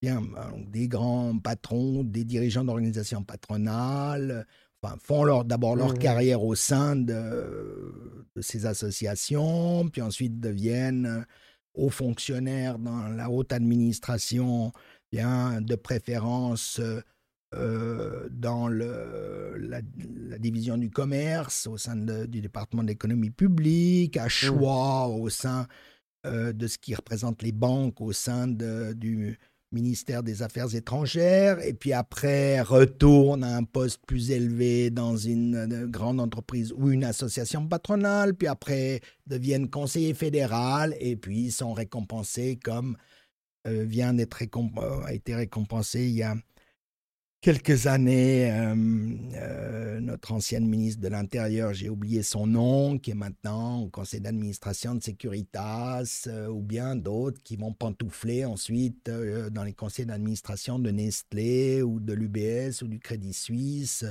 [0.00, 0.22] bien,
[0.68, 4.46] des grands patrons, des dirigeants d'organisations patronales,
[4.82, 11.26] enfin, font d'abord leur mmh carrière au sein de, de, ces associations, puis ensuite deviennent
[11.74, 14.72] hauts fonctionnaires dans la haute administration,
[15.10, 16.80] bien, de préférence
[17.54, 17.96] euh,
[18.26, 19.80] euh, dans le, la,
[20.38, 24.30] division du commerce au sein du département de l'économie publique, à mmh.
[24.30, 25.66] choix au sein
[26.26, 29.38] euh, de ce qui représente les banques au sein de, du
[29.72, 35.86] ministère des Affaires étrangères, et puis après retourne à un poste plus élevé dans une,
[35.86, 42.58] grande entreprise ou une association patronale, puis après deviennent conseillers fédéral, et puis sont récompensés
[42.62, 42.96] comme
[43.66, 44.42] euh, vient d'être
[45.02, 46.36] a été récompensé il y a
[47.46, 48.74] quelques années, euh,
[49.36, 54.20] euh, notre ancienne ministre de l'Intérieur, j'ai oublié son nom, qui est maintenant au conseil
[54.20, 60.80] d'administration de Securitas, euh, ou bien d'autres qui vont pantoufler ensuite dans les conseils d'administration
[60.80, 64.04] de Nestlé ou de l'UBS ou du Crédit Suisse,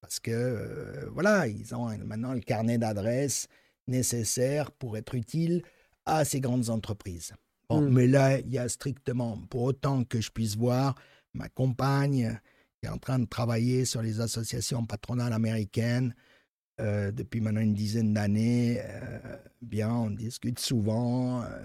[0.00, 3.48] parce que voilà, ils ont maintenant le carnet d'adresses
[3.88, 5.64] nécessaire pour être utile
[6.04, 7.32] à ces grandes entreprises.
[7.68, 7.88] Bon, mmh.
[7.92, 10.94] mais là, il y a strictement, pour autant que je puisse voir,
[11.34, 12.38] ma compagne
[12.82, 16.14] est en train de travailler sur les associations patronales américaines
[16.80, 18.80] euh, depuis maintenant une dizaine d'années.
[18.80, 21.64] Euh, bien, on discute souvent, euh,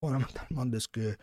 [0.00, 1.16] fondamentalement, de ce que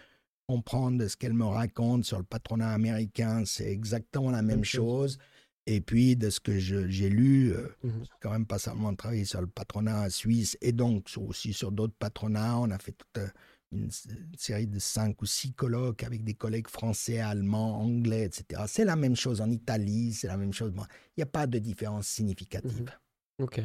[0.46, 5.18] comprendre de ce qu'elle me raconte sur le patronat américain, c'est exactement la même chose.
[5.66, 7.90] Et puis, de ce que j'ai lu, mmh
[8.20, 12.58] quand même pas seulement travailler sur le patronat suisse et donc aussi sur d'autres patronats.
[12.58, 13.24] On a fait toute
[13.74, 13.90] une,
[14.38, 18.64] série de cinq ou six colloques avec des collègues français, allemands, anglais, etc.
[18.68, 20.74] C'est la même chose en Italie, c'est la même chose.
[20.76, 20.82] il
[21.18, 22.82] n'y a pas de différence significative.
[22.82, 23.46] Mhm.
[23.46, 23.62] Ok.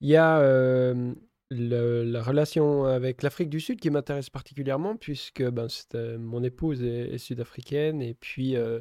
[0.00, 1.14] Il y a euh,
[1.50, 7.18] la relation avec l'Afrique du Sud qui m'intéresse particulièrement puisque ben, euh, mon épouse est,
[7.18, 8.80] sud-africaine et puis euh,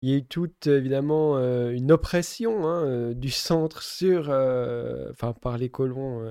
[0.00, 1.38] il y a eu toute évidemment
[1.70, 4.22] une oppression hein, du centre sur,
[5.10, 6.28] enfin par les colons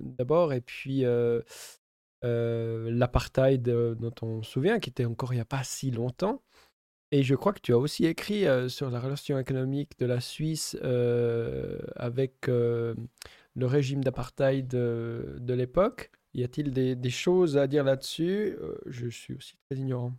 [0.00, 1.04] d'abord et puis
[2.24, 5.90] euh, l'apartheid euh, dont on se souvient, qui était encore il n'y a pas si
[5.90, 6.42] longtemps.
[7.10, 10.20] Et je crois que tu as aussi écrit euh, sur la relation économique de la
[10.20, 10.76] Suisse
[11.96, 12.96] avec le
[13.60, 16.10] régime d'apartheid de, l'époque.
[16.34, 18.56] Y a-t-il des, choses à dire là-dessus?
[18.86, 20.14] Je suis aussi très ignorant.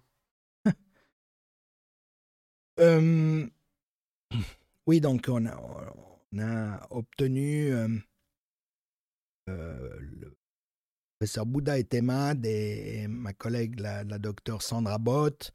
[4.87, 7.71] oui, donc on a, obtenu
[9.47, 10.33] le
[11.23, 15.53] professeur Bouddha et Temad et ma collègue, la, la docteure Sandra Bott,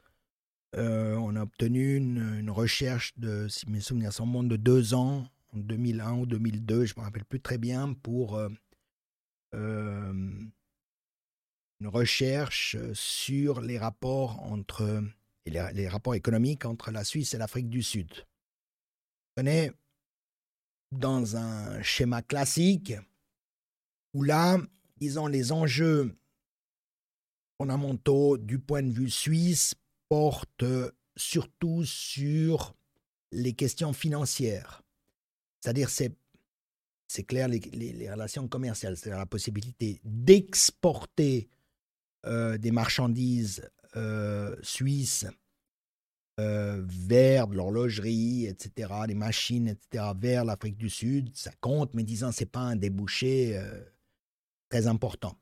[0.75, 5.59] on a obtenu une, recherche de, si mes souvenirs sont bons, de deux ans, en
[5.59, 8.41] 2001 ou 2002, je ne me rappelle plus très bien, pour
[9.53, 10.51] une
[11.83, 15.05] recherche sur les rapports entre
[15.45, 18.11] les, rapports économiques entre la Suisse et l'Afrique du Sud.
[19.37, 19.71] On est
[20.93, 22.95] dans un schéma classique
[24.15, 24.57] où là,
[25.01, 26.15] disons, les enjeux
[27.59, 29.75] fondamentaux du point de vue suisse
[30.09, 30.65] portent
[31.17, 32.75] surtout sur
[33.33, 34.83] les questions financières.
[35.61, 36.15] C'est-à-dire, c'est
[37.11, 41.49] c'est clair, les, relations commerciales, c'est-à-dire la possibilité d'exporter
[42.27, 43.67] euh, des marchandises
[43.97, 45.27] euh, suisses
[46.39, 52.03] euh, vers de l'horlogerie, etc., des machines, etc., vers l'Afrique du Sud, ça compte, mais
[52.03, 53.59] disons, ce n'est pas un débouché
[54.69, 55.37] très important.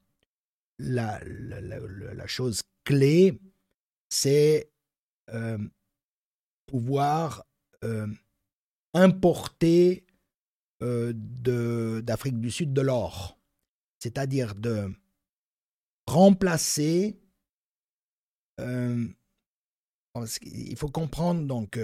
[0.78, 1.20] La,
[2.26, 3.40] chose clé,
[4.08, 4.70] c'est
[6.66, 7.44] pouvoir
[8.94, 10.04] importer
[10.82, 11.12] euh,
[12.02, 13.38] d'Afrique du Sud de l'or,
[13.98, 14.92] c'est-à-dire de
[16.06, 17.18] remplacer.
[18.60, 19.06] Euh,
[20.42, 21.78] il faut comprendre donc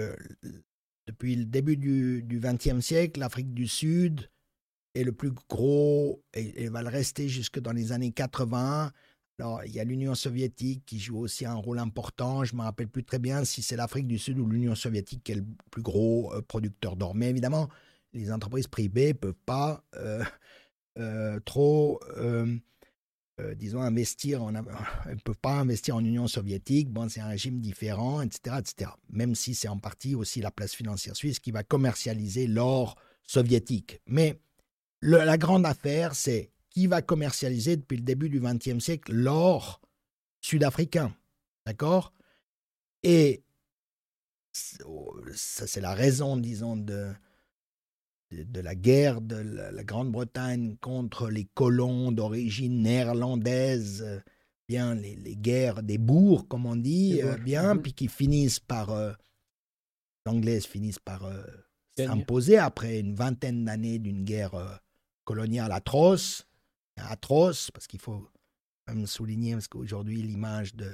[1.07, 4.29] depuis le début du XXe siècle, l'Afrique du Sud
[4.95, 8.91] est le plus gros et, va le rester jusque dans les années 80.
[9.39, 12.43] Alors, il y a l'Union soviétique qui joue aussi un rôle important.
[12.43, 15.23] Je ne me rappelle plus très bien si c'est l'Afrique du Sud ou l'Union soviétique
[15.23, 17.15] qui est le plus gros euh, producteur d'or.
[17.15, 17.67] Mais évidemment,
[18.13, 20.23] les entreprises privées ne peuvent pas euh,
[20.99, 21.99] euh, trop,
[23.55, 24.61] disons, investir, en, ne
[25.23, 26.91] peuvent pas investir en Union soviétique.
[26.91, 28.91] Bon, c'est un régime différent, etc., etc.
[29.09, 33.99] Même si c'est en partie aussi la place financière suisse qui va commercialiser l'or soviétique.
[34.05, 34.39] Mais
[35.03, 39.79] la grande affaire, c'est qui va commercialiser depuis le début du XXe siècle l'or
[40.41, 41.15] sud-africain.
[41.65, 42.13] D'accord?
[43.03, 43.43] Et
[44.53, 47.13] ça, c'est la raison, disons, de,
[48.31, 54.19] de la guerre de la, Grande-Bretagne contre les colons d'origine néerlandaise, euh,
[54.67, 57.81] bien les, guerres des bourgs, comme on dit, euh, bien, mhm.
[57.81, 59.11] puis qui finissent par, euh,
[60.61, 61.29] finissent par
[61.97, 64.81] s'imposer après une vingtaine d'années d'une guerre
[65.23, 66.47] coloniale atroce,
[66.97, 68.29] atroce, parce qu'il faut
[68.87, 70.93] même souligner, parce qu'aujourd'hui l'image de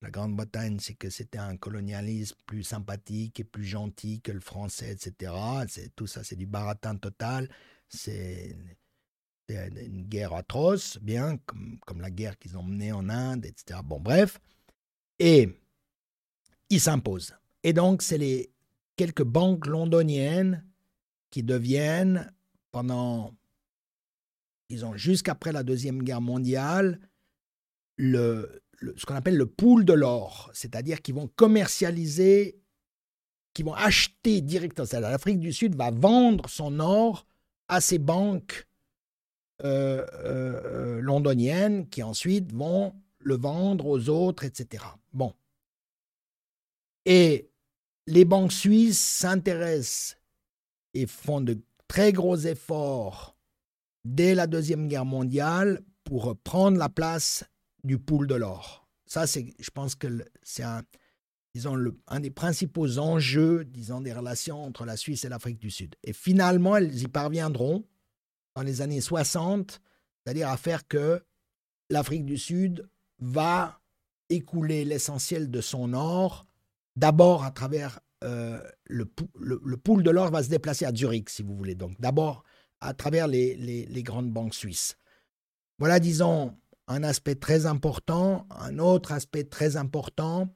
[0.00, 4.92] la Grande-Bretagne, c'est que c'était un colonialisme plus sympathique et plus gentil que le français,
[4.92, 5.32] etc.
[5.96, 7.48] Tout ça, c'est du baratin total.
[7.88, 8.56] C'est,
[9.48, 13.80] une guerre atroce, bien, comme, comme la guerre qu'ils ont menée en Inde, etc.
[13.82, 14.38] Bon, bref.
[15.18, 15.48] Et
[16.68, 17.34] il s'impose.
[17.62, 18.52] Et donc, c'est les
[18.96, 20.64] quelques banques londoniennes
[21.30, 22.30] qui deviennent,
[22.70, 23.34] pendant,
[24.68, 27.00] disons, jusqu'après la Deuxième Guerre mondiale,
[27.96, 28.62] le,
[28.96, 32.60] ce qu'on appelle le pool de l'or, c'est-à-dire qu'ils vont commercialiser,
[33.54, 34.86] qu'ils vont acheter directement.
[35.00, 37.26] L'Afrique du Sud va vendre son or
[37.68, 38.66] à ces banques
[39.64, 44.84] euh, euh, londoniennes qui ensuite vont le vendre aux autres, etc.
[45.12, 45.34] Bon.
[47.04, 47.50] Et
[48.06, 50.16] les banques suisses s'intéressent
[50.94, 51.58] et font de
[51.88, 53.37] très gros efforts
[54.08, 57.44] dès la Deuxième Guerre mondiale pour prendre la place
[57.84, 58.88] du pool de l'or.
[59.06, 60.82] Ça, c'est, je pense que c'est un,
[61.54, 65.70] disons, le, un des principaux enjeux, disons, des relations entre la Suisse et l'Afrique du
[65.70, 65.94] Sud.
[66.04, 67.84] Et finalement, elles y parviendront
[68.54, 69.80] dans les années 60,
[70.24, 71.22] c'est-à-dire à faire que
[71.90, 73.80] l'Afrique du Sud va
[74.30, 76.46] écouler l'essentiel de son or,
[76.96, 79.08] d'abord à travers euh, le,
[79.38, 81.74] le, pool de l'or va se déplacer à Zurich, si vous voulez.
[81.74, 82.42] Donc d'abord
[82.80, 84.96] à travers les, grandes banques suisses.
[85.78, 86.56] Voilà, disons,
[86.86, 88.46] un aspect très important.
[88.50, 90.48] Un autre aspect très important,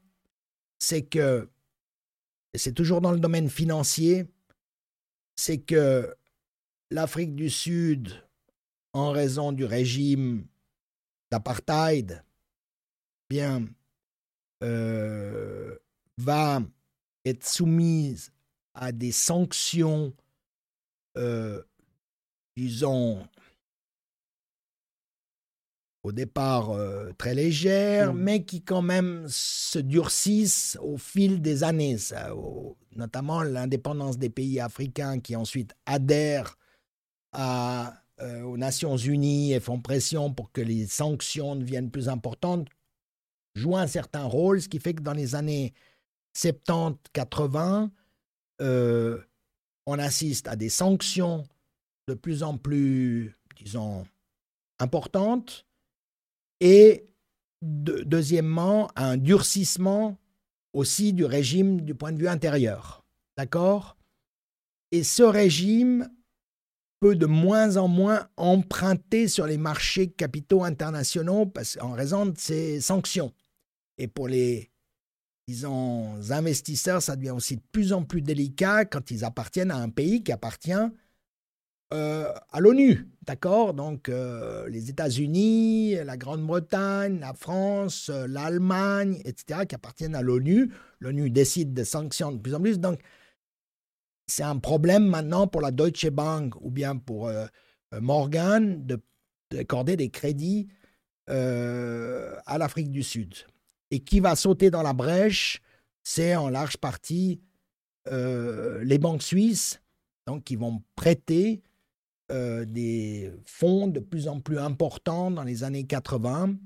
[0.78, 1.48] c'est que,
[2.54, 4.26] et c'est toujours dans le domaine financier,
[5.36, 6.14] c'est que
[6.90, 8.12] l'Afrique du Sud,
[8.92, 10.46] en raison du régime
[11.30, 12.24] d'apartheid,
[13.30, 13.66] bien,
[14.62, 15.76] euh,
[16.18, 16.62] va
[17.24, 18.32] être soumise
[18.74, 20.14] à des sanctions,
[21.16, 21.62] euh,
[22.56, 23.26] disons,
[26.02, 28.18] au départ euh, très légères, mm.
[28.18, 31.96] mais qui quand même se durcissent au fil des années,
[32.96, 36.56] notamment l'indépendance des pays africains qui ensuite adhèrent
[37.32, 37.98] à
[38.44, 42.68] aux Nations Unies et font pression pour que les sanctions deviennent plus importantes,
[43.56, 45.74] jouent un certain rôle, ce qui fait que dans les années
[46.36, 47.90] 70-80,
[48.60, 51.42] on assiste à des sanctions
[52.08, 54.04] de plus en plus, disons,
[54.78, 55.66] importantes
[56.60, 57.08] et
[57.62, 60.18] deuxièmement, un durcissement
[60.72, 63.04] aussi du régime du point de vue intérieur.
[63.36, 63.96] D'accord?
[64.90, 66.10] Et ce régime
[67.00, 72.38] peut de moins en moins emprunter sur les marchés capitaux internationaux parce, en raison de
[72.38, 73.32] ces sanctions.
[73.98, 74.70] Et pour les,
[75.48, 79.88] disons, investisseurs, ça devient aussi de plus en plus délicat quand ils appartiennent à un
[79.88, 80.72] pays qui appartient
[81.92, 83.74] euh, à l'ONU, d'accord?
[83.74, 90.72] Donc euh, les États-Unis, la Grande-Bretagne, la France, euh, l'Allemagne, etc., qui appartiennent à l'ONU.
[91.00, 92.78] L'ONU décide de sanctions de plus en plus.
[92.78, 93.00] Donc
[94.26, 97.30] c'est un problème maintenant pour la Deutsche Bank ou bien pour
[98.00, 98.86] Morgan
[99.50, 100.68] d'accorder des crédits
[101.26, 103.34] à l'Afrique du Sud.
[103.90, 105.60] Et qui va sauter dans la brèche,
[106.02, 107.42] c'est en large partie
[108.06, 109.82] les banques suisses,
[110.26, 111.62] donc qui vont prêter
[112.32, 116.56] euh, des fonds de plus en plus importants dans les années 80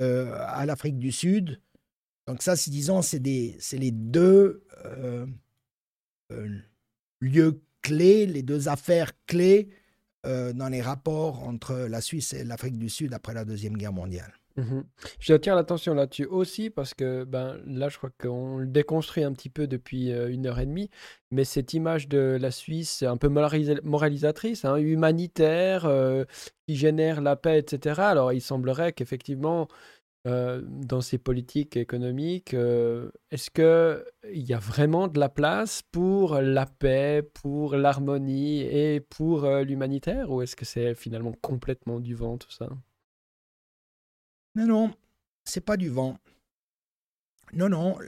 [0.00, 1.60] euh, à l'Afrique du Sud.
[2.28, 5.26] Donc ça, c'est disons, c'est les deux euh,
[7.20, 9.70] lieux clés, les deux affaires clés
[10.24, 14.32] dans les rapports entre la Suisse et l'Afrique du Sud après la Deuxième Guerre mondiale.
[14.56, 14.80] Mmh
[15.18, 19.48] J'attire l'attention là-dessus aussi parce que ben, là, je crois qu'on le déconstruit un petit
[19.48, 20.90] peu depuis une heure et demie,
[21.30, 25.90] mais cette image de la Suisse un peu moralisatrice, hein, humanitaire,
[26.66, 28.00] qui génère la paix, etc.
[28.02, 29.68] Alors, il semblerait qu'effectivement,
[30.24, 32.54] dans ces politiques économiques,
[33.30, 39.46] est-ce qu'il y a vraiment de la place pour la paix, pour l'harmonie et pour
[39.46, 42.68] l'humanitaire, ou est-ce que c'est finalement complètement du vent tout ça?
[44.54, 44.94] Non, non,
[45.44, 46.18] c'est pas du vent.
[47.52, 47.98] Non, non,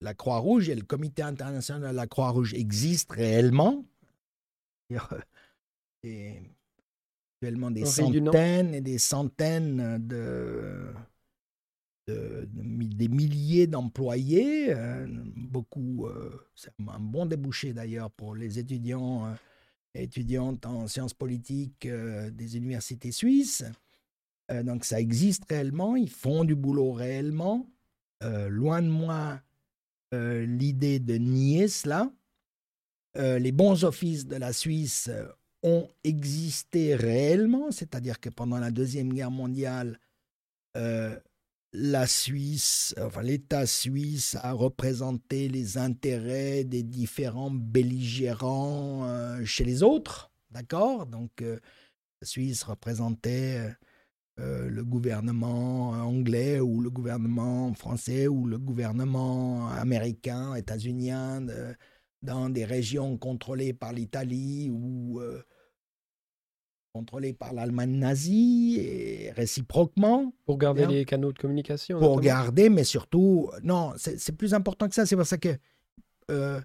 [0.00, 3.84] la Croix-Rouge et le Comité international de la Croix-Rouge existent réellement.
[6.02, 6.40] Et,
[7.42, 10.92] réellement des centaines et des centaines de,
[12.06, 14.74] des milliers d'employés.
[14.74, 15.06] Euh,
[15.36, 19.34] beaucoup, euh, c'est un bon débouché d'ailleurs pour les étudiants euh,
[19.94, 23.64] et étudiantes en sciences politiques des universités suisses.
[24.50, 27.66] Euh, donc ça existe réellement, ils font du boulot réellement.
[28.22, 29.40] Euh, loin de moi
[30.12, 32.10] euh, l'idée de nier cela.
[33.16, 35.10] les bons offices de la Suisse
[35.62, 39.98] ont existé réellement, c'est-à-dire que pendant la Deuxième Guerre mondiale,
[41.72, 51.06] la Suisse, l'État suisse a représenté les intérêts des différents belligérants chez les autres, d'accord?
[51.06, 53.76] Donc la Suisse représentait
[54.40, 61.42] le gouvernement anglais ou le gouvernement français ou le gouvernement américain, états-unien,
[62.22, 65.42] dans des régions contrôlées par l'Italie ou euh,
[66.92, 70.34] contrôlées par l'Allemagne nazie, et réciproquement.
[70.44, 71.98] Pour garder les canaux de communication.
[71.98, 75.06] Pour garder, mais surtout, non, c'est plus important que ça.
[75.06, 75.56] C'est pour ça que
[76.30, 76.60] euh,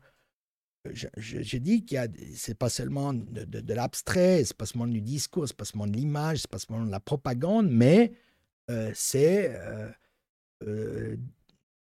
[0.93, 5.01] je, dis qu'il y a, c'est pas seulement de, de, l'abstrait, c'est pas seulement du
[5.01, 8.13] discours, c'est pas seulement de l'image, c'est pas seulement de la propagande, mais
[8.69, 9.89] euh, c'est euh,
[10.63, 11.17] euh,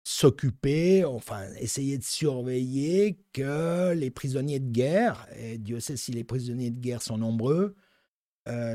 [0.03, 6.23] s'occuper, enfin, essayer de surveiller que les prisonniers de guerre, et Dieu sait si les
[6.23, 7.75] prisonniers de guerre sont nombreux,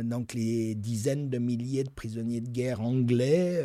[0.02, 3.64] donc les dizaines de milliers de prisonniers de guerre anglais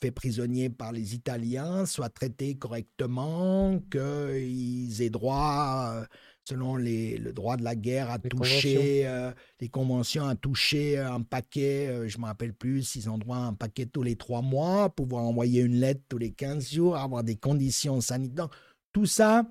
[0.00, 6.04] faits prisonniers par les Italiens soient traités correctement, qu'ils aient droit, euh,
[6.48, 9.30] selon les, le droit de la guerre, à toucher euh,
[9.60, 13.36] les conventions, à toucher un paquet, euh, je ne me rappelle plus, ils ont droit
[13.36, 16.96] à un paquet tous les trois mois, pouvoir envoyer une lettre tous les 15 jours,
[16.96, 18.48] avoir des conditions sanitaires.
[18.92, 19.44] Tout ça,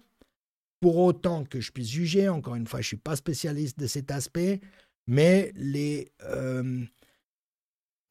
[0.80, 3.88] pour autant que je puisse juger, encore une fois, je ne suis pas spécialiste de
[3.88, 4.61] cet aspect,
[5.07, 6.84] mais les euh,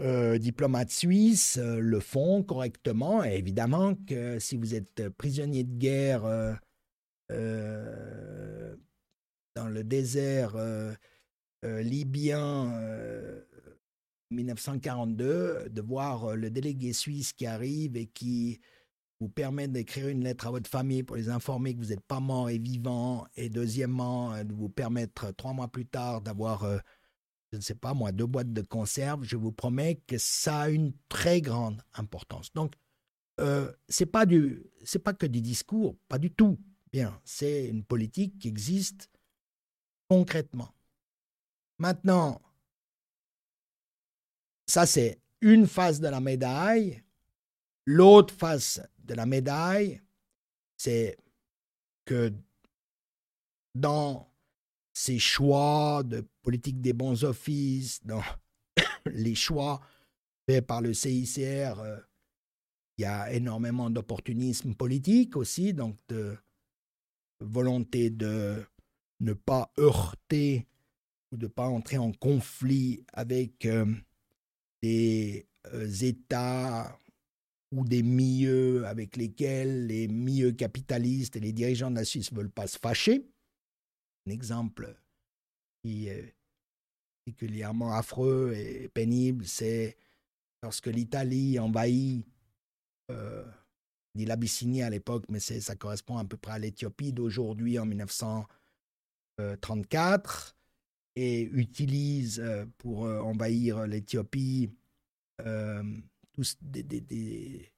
[0.00, 3.24] diplomates suisses euh, le font correctement.
[3.24, 6.24] Et évidemment que si vous êtes prisonnier de guerre
[7.32, 8.76] euh,
[9.54, 10.56] dans le désert
[11.62, 12.70] libyen
[14.30, 18.60] 1942, de voir le délégué suisse qui arrive et qui
[19.18, 22.20] vous permet d'écrire une lettre à votre famille pour les informer que vous n'êtes pas
[22.20, 26.64] mort et vivant, et deuxièmement, de vous permettre trois mois plus tard d'avoir
[27.56, 30.68] je ne sais pas moi, deux boîtes de conserve, je vous promets que ça a
[30.68, 32.52] une très grande importance.
[32.52, 32.74] Donc,
[33.40, 36.58] euh, c'est pas du, c'est pas que du discours, pas du tout.
[36.92, 39.08] Bien, c'est une politique qui existe
[40.10, 40.74] concrètement.
[41.78, 42.42] Maintenant,
[44.66, 47.02] ça c'est une face de la médaille.
[47.86, 50.02] L'autre face de la médaille,
[50.76, 51.16] c'est
[52.04, 52.34] que
[53.74, 54.30] dans
[54.92, 58.22] ces choix de politique des bons offices, dans
[59.06, 59.80] les choix
[60.48, 61.98] faits par le CICR, euh,
[62.96, 66.36] il y a énormément d'opportunisme politique aussi, donc de
[67.40, 68.64] volonté de
[69.18, 70.68] ne pas heurter
[71.32, 73.92] ou de ne pas entrer en conflit avec euh,
[74.84, 76.96] des euh, États
[77.74, 82.36] ou des milieux avec lesquels les milieux capitalistes et les dirigeants de la Suisse ne
[82.36, 83.28] veulent pas se fâcher.
[84.28, 84.96] Un exemple
[85.82, 86.35] qui est
[87.26, 89.96] particulièrement affreux et pénible, c'est
[90.62, 92.24] lorsque l'Italie envahit
[93.10, 93.44] euh,
[94.14, 100.56] l'Abyssinie à l'époque, mais ça correspond à peu près à l'Éthiopie d'aujourd'hui en 1934,
[101.16, 104.70] et utilise euh, pour euh, envahir l'Éthiopie
[106.62, 107.72] des,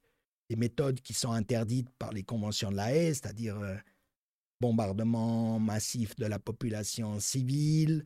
[0.56, 3.58] méthodes qui sont interdites par les conventions de la haie, c'est-à-dire
[4.60, 8.04] bombardement massif de la population civile,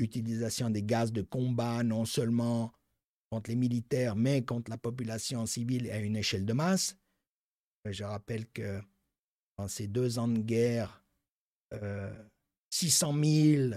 [0.00, 2.72] utilisation des gaz de combat non seulement
[3.30, 6.96] contre les militaires, mais contre la population civile à une échelle de masse.
[7.86, 8.80] Euh, je rappelle que
[9.58, 11.04] dans ces deux ans de guerre,
[12.70, 13.74] 600 000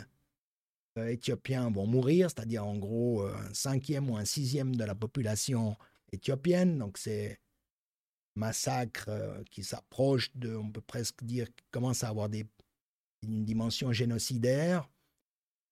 [0.97, 4.95] euh, Éthiopiens vont mourir, c'est-à-dire en gros euh, un cinquième ou un sixième de la
[4.95, 5.77] population
[6.11, 6.79] éthiopienne.
[6.79, 7.33] Donc c'est
[8.35, 12.29] un massacre qui s'approche de, on peut presque dire, qui commence à avoir
[13.21, 14.89] une dimension génocidaire.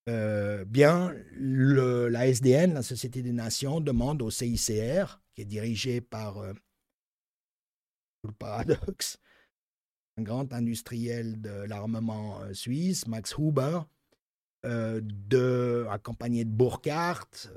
[0.09, 6.39] Euh, bien, la SDN, la Société des Nations, demande au CICR, qui est dirigé par
[6.39, 6.53] euh,
[8.23, 9.19] le paradoxe,
[10.17, 13.81] un grand industriel de l'armement euh, suisse, Max Huber,
[14.63, 17.49] de, accompagné de Burkhardt,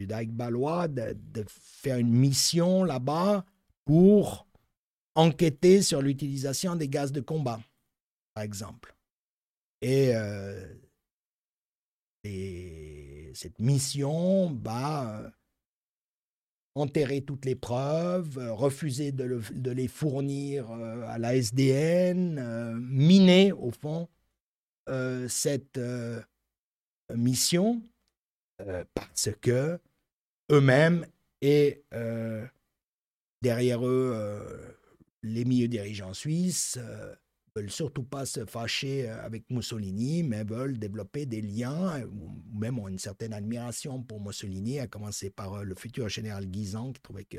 [0.00, 3.44] du Dijk Balois, de, de, faire une mission là-bas
[3.84, 4.48] pour
[5.14, 7.60] enquêter sur l'utilisation des gaz de combat,
[8.34, 8.96] par exemple.
[9.80, 10.12] Et
[12.24, 15.30] et cette mission va euh,
[16.74, 23.70] enterrer toutes les preuves, euh, refuser de, les fournir euh, à la SDN, miner au
[23.70, 24.08] fond
[25.28, 25.78] cette
[27.14, 27.82] mission
[28.94, 29.78] parce que
[30.50, 31.04] eux-mêmes
[31.42, 31.84] et
[33.42, 34.74] derrière eux
[35.22, 36.78] les milieux dirigeants suisses
[37.54, 42.78] veulent surtout pas se fâcher euh, avec Mussolini, mais veulent développer des liens, ou même
[42.78, 47.00] ont une certaine admiration pour Mussolini, à commencer par euh, le futur général Guisan, qui
[47.00, 47.38] trouvait que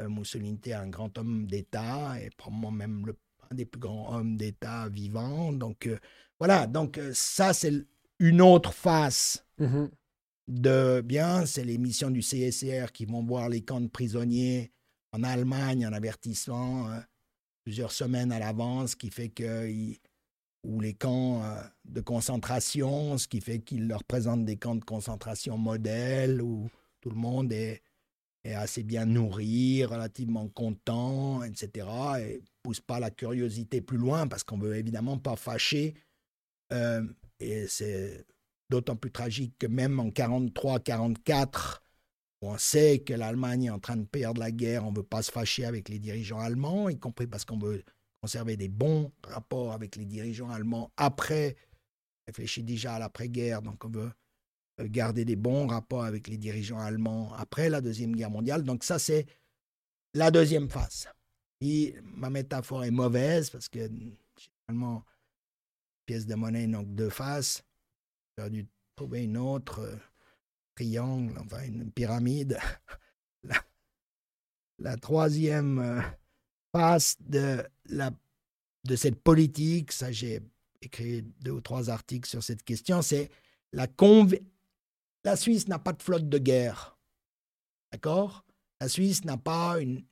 [0.00, 3.16] euh, Mussolini était un grand homme d'État, et probablement même le,
[3.50, 5.52] un des plus grands hommes d'État vivants.
[5.52, 5.88] Donc
[6.38, 7.86] voilà, donc ça c'est
[8.18, 9.86] une autre face mmh
[10.48, 14.72] de bien, c'est les missions du CSR qui vont voir les camps de prisonniers
[15.12, 16.90] en Allemagne en avertissement
[17.64, 19.68] plusieurs semaines à l'avance, ce qui fait que
[20.64, 24.84] ou les camps euh, de concentration, ce qui fait qu'ils leur présentent des camps de
[24.84, 26.70] concentration modèles où
[27.00, 27.82] tout le monde est,
[28.44, 31.86] assez bien nourri, relativement content, etc.
[32.18, 35.94] Et pousse pas la curiosité plus loin parce qu'on veut évidemment pas fâcher.
[36.72, 37.04] Euh,
[37.38, 38.26] et c'est
[38.68, 41.82] d'autant plus tragique que même en 43-44,
[42.42, 45.22] on sait que l'Allemagne est en train de perdre la guerre, on ne veut pas
[45.22, 47.82] se fâcher avec les dirigeants allemands, y compris parce qu'on veut
[48.20, 51.56] conserver des bons rapports avec les dirigeants allemands après,
[52.26, 54.12] réfléchit déjà à l'après-guerre, donc on veut
[54.80, 58.62] euh, garder des bons rapports avec les dirigeants allemands après la Deuxième Guerre mondiale.
[58.62, 59.26] Donc ça, c'est
[60.14, 61.08] la deuxième phase.
[62.04, 63.88] Ma métaphore est mauvaise parce que
[64.36, 65.04] généralement,
[66.06, 67.62] pièce de monnaie n'a deux faces.
[68.36, 68.66] J'ai dû
[68.96, 69.96] trouver une autre.
[70.74, 72.58] Triangle, enfin une pyramide.
[74.78, 76.00] La, troisième euh,
[76.72, 78.10] phase de, la,
[78.84, 80.40] de cette politique, ça j'ai
[80.80, 83.30] écrit deux ou trois articles sur cette question, c'est
[83.72, 83.86] la
[85.24, 86.98] La Suisse n'a pas de flotte de guerre.
[87.92, 88.44] D'accord?
[88.80, 90.04] La Suisse n'a pas une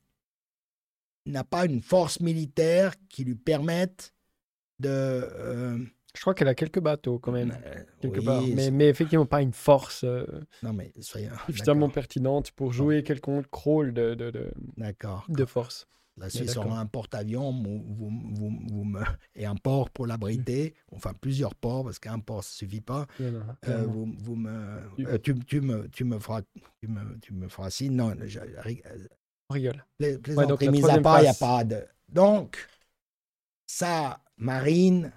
[1.26, 4.14] n'a pas une force militaire qui lui permette
[4.78, 5.84] de euh,
[6.14, 7.56] je crois qu'elle a quelques bateaux quand même,
[8.00, 8.42] quelque part.
[8.42, 10.24] Mais, mais, effectivement, pas une force euh,
[10.62, 10.92] non, mais
[11.46, 14.50] suffisamment pertinente pour jouer quelconque rôle de, de, de,
[15.28, 15.86] de force.
[16.20, 19.00] La Suisse aura un porte-avions vous, vous, vous, me...
[19.34, 23.06] et un port pour l'abriter, enfin plusieurs ports, parce qu'un port ne suffit pas.
[23.20, 24.50] Euh, vous, vous me...
[24.50, 26.42] Euh, tu, tu, me, tu, me feras,
[26.80, 27.94] tu, me, tu me feras signe.
[27.94, 28.38] Non, je,
[29.48, 29.84] On rigole.
[29.98, 31.82] Les, ouais, donc, à part, il n'y a pas de...
[32.10, 32.68] Donc,
[33.66, 35.12] ça, Marine,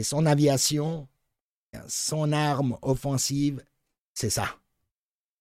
[0.00, 1.08] et son aviation,
[1.86, 3.62] son arme offensive,
[4.14, 4.48] c'est ça.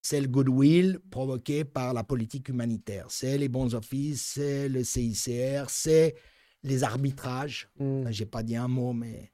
[0.01, 3.05] C'est le goodwill provoqué par la politique humanitaire.
[3.09, 6.15] C'est les bons offices, c'est le CICR, c'est
[6.63, 7.69] les arbitrages.
[7.79, 8.09] Mm.
[8.09, 9.31] J'ai pas dit un mot, mais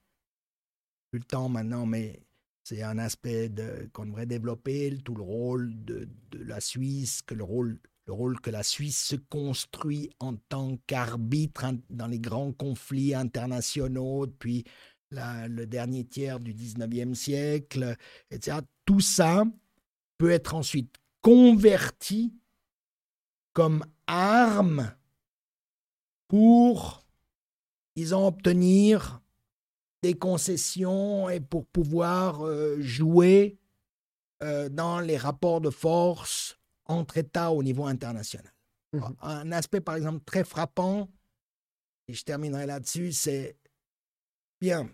[1.09, 2.23] plus le temps maintenant, mais
[2.63, 3.51] c'est un aspect
[3.91, 8.51] qu'on devrait développer, tout le rôle de, la Suisse, que le rôle, le rôle que
[8.51, 14.65] la Suisse se construit en tant qu'arbitre dans les grands conflits internationaux depuis
[15.11, 17.95] le dernier tiers du 19e siècle,
[18.31, 18.57] etc.
[18.85, 19.45] Tout ça
[20.17, 22.33] peut être ensuite converti
[23.53, 24.93] comme arme
[26.27, 27.05] pour,
[27.95, 29.21] disons, obtenir
[30.03, 33.57] des concessions et pour pouvoir euh, jouer
[34.43, 38.53] euh, dans les rapports de force entre États au niveau international.
[38.93, 41.09] Mmh Un aspect, par exemple, très frappant,
[42.07, 43.57] et je terminerai là-dessus, c'est
[44.59, 44.89] bien,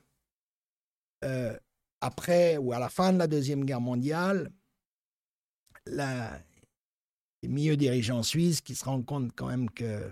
[1.23, 1.57] euh,
[2.01, 4.51] après ou à la fin de la Deuxième Guerre mondiale,
[5.85, 10.09] les milieux dirigeants suisses qui se rendent compte quand même que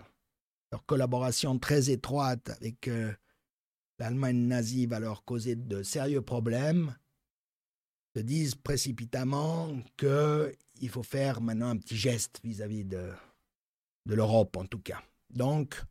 [0.71, 2.89] leur collaboration très étroite avec
[3.99, 6.95] l'Allemagne nazie va leur causer de sérieux problèmes,
[8.15, 13.13] se disent précipitamment qu'il faut faire maintenant un petit geste vis-à-vis de
[14.05, 15.03] l'Europe en tout cas.
[15.29, 15.81] Donc,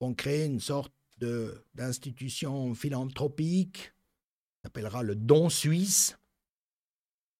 [0.00, 3.92] on crée une sorte d'institution philanthropique,
[4.62, 6.16] s'appellera le don suisse,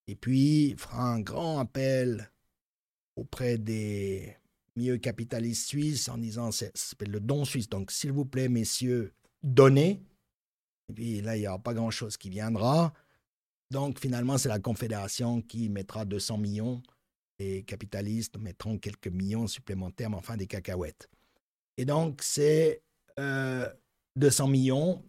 [0.07, 2.31] et puis fera un grand appel
[3.17, 4.37] auprès des
[4.77, 9.13] milieux capitalistes suisses en disant, ça s'appelle le don suisse, donc s'il vous plaît, messieurs,
[9.43, 10.03] donner.
[10.89, 12.93] Et puis là, il n'y aura pas grand-chose qui viendra.
[13.71, 16.83] Donc finalement, c'est la Confédération qui mettra 200 millions.
[17.39, 21.11] Les capitalistes mettront quelques millions supplémentaires, mais enfin des cacahuètes.
[21.77, 22.83] Et donc, c'est
[23.17, 25.05] 200 euh, millions,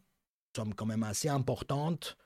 [0.55, 2.17] somme quand même assez importante,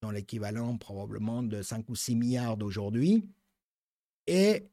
[0.00, 3.24] dans l'équivalent probablement de 5 ou 6 milliards d'aujourd'hui.
[4.26, 4.68] Et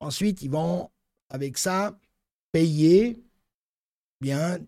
[0.00, 0.90] ensuite, ils vont,
[1.30, 1.98] avec ça,
[2.52, 3.24] payer
[4.20, 4.58] bien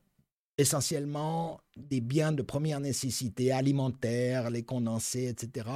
[0.59, 5.69] essentiellement des biens de première nécessité, alimentaires, les condensés, etc.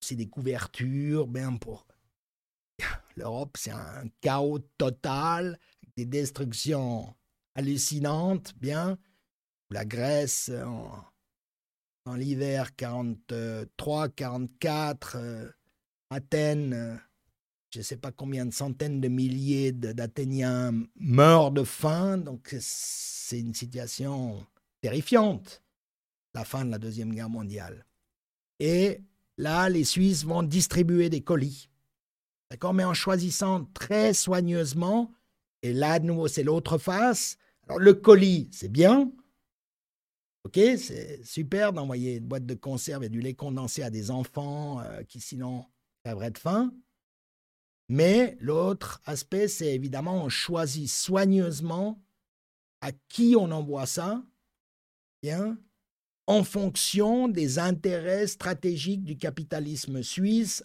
[0.00, 1.86] C'est des couvertures, ben pour
[3.16, 5.58] l'Europe, c'est un chaos total,
[5.96, 7.14] des destructions
[7.56, 8.98] hallucinantes, bien.
[9.70, 10.92] La Grèce, en,
[12.04, 15.48] en l'hiver 43, 44, euh,
[16.10, 16.96] Athènes, euh,
[17.70, 23.40] je ne sais pas combien de centaines de milliers d'Athéniens meurent de faim, donc c'est
[23.40, 24.46] une situation
[24.80, 25.62] terrifiante,
[26.34, 27.84] la fin de la Deuxième Guerre mondiale.
[28.60, 29.00] Et
[29.36, 31.68] là, les Suisses vont distribuer des colis.
[32.50, 32.72] D'accord?
[32.72, 35.12] Mais en choisissant très soigneusement,
[35.62, 37.36] et là, de nouveau, c'est l'autre face.
[37.66, 39.12] Alors, le colis, c'est bien.
[40.44, 44.80] OK, c'est super d'envoyer une boîte de conserve et du lait condensé à des enfants
[44.80, 45.64] euh, qui, sinon,
[46.04, 46.72] crèveraient de faim.
[47.88, 52.02] Mais l'autre aspect, c'est évidemment, on choisit soigneusement
[52.80, 54.22] à qui on envoie ça,
[55.22, 55.58] bien,
[56.26, 60.64] en fonction des intérêts stratégiques du capitalisme suisse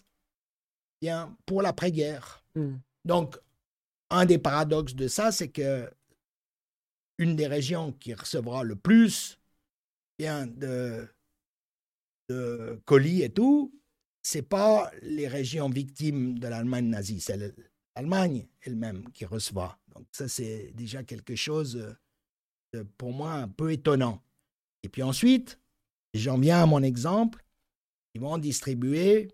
[1.02, 2.44] bien, pour l'après-guerre.
[2.54, 2.76] Hmm.
[3.04, 3.36] Donc,
[4.08, 5.90] un des paradoxes de ça, c'est que
[7.18, 9.38] une des régions qui recevra le plus
[10.18, 11.08] bien, de,
[12.84, 13.74] colis et tout,
[14.22, 17.54] c'est pas les régions victimes de l'Allemagne nazie, c'est
[17.96, 19.78] l'Allemagne elle-même qui reçoit.
[19.88, 21.74] Donc ça, c'est déjà quelque chose,
[22.72, 24.22] de, pour moi, un peu étonnant.
[24.82, 25.58] Et puis ensuite,
[26.14, 27.44] j'en viens à mon exemple,
[28.14, 29.28] ils vont distribuer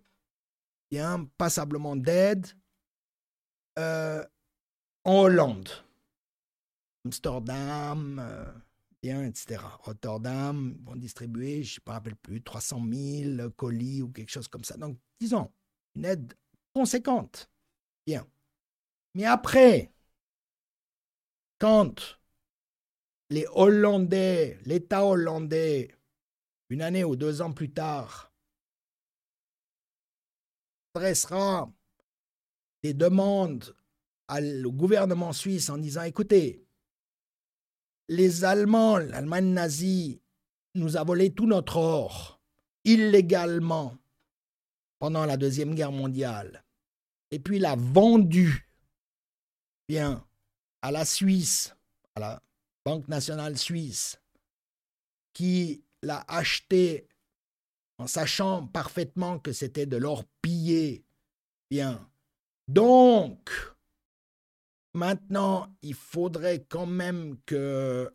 [0.91, 2.47] bien passablement d'aide
[3.79, 4.25] euh,
[5.05, 5.69] en Hollande,
[7.09, 8.53] Amsterdam, euh,
[9.03, 9.63] bien, etc.
[9.81, 14.65] Rotterdam vont distribuer, je ne me rappelle plus, 300 000 colis ou quelque chose comme
[14.65, 14.77] ça.
[14.77, 15.51] Donc, disons,
[15.95, 16.35] une aide
[16.75, 17.51] conséquente.
[18.07, 18.27] Bien.
[19.15, 19.91] Mais après,
[21.59, 22.21] quand
[23.31, 25.95] les Hollandais, l'État hollandais,
[26.69, 28.31] une année ou deux ans plus tard,
[30.95, 31.73] adressera
[32.83, 33.75] des demandes
[34.31, 36.68] au gouvernement suisse en disant, écoutez,
[38.09, 40.21] les Allemands, l'Allemagne nazie,
[40.75, 42.41] nous a volé tout notre or
[42.85, 43.97] illégalement
[44.99, 46.65] pendant la Deuxième Guerre mondiale,
[47.31, 48.69] et puis l'a vendu
[49.89, 50.25] bien
[50.83, 51.75] à la Suisse,
[52.15, 52.43] à la
[52.85, 54.19] Banque nationale suisse,
[55.35, 57.07] qui l'a acheté
[57.99, 61.05] en sachant parfaitement que c'était de l'or pillé.
[61.71, 62.09] Bien.
[62.67, 63.51] Donc,
[64.95, 68.11] Maintenant, il faudrait quand même que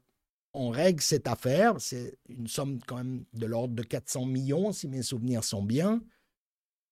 [0.54, 1.76] on règle cette affaire.
[1.80, 6.04] C'est une somme quand même de l'ordre de 400 millions, si mes souvenirs sont bien.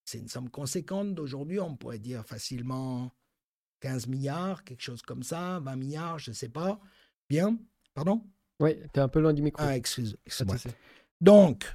[0.03, 1.59] C'est une somme conséquente d'aujourd'hui.
[1.59, 3.11] On pourrait dire facilement
[3.81, 6.79] 15 milliards, quelque chose comme ça, 20 milliards, je ne sais pas.
[7.29, 7.57] Bien,
[7.93, 8.23] pardon?
[8.59, 9.63] Oui, tu es un peu loin du micro.
[9.63, 10.55] Ah, excuse, moi
[11.19, 11.65] Donc,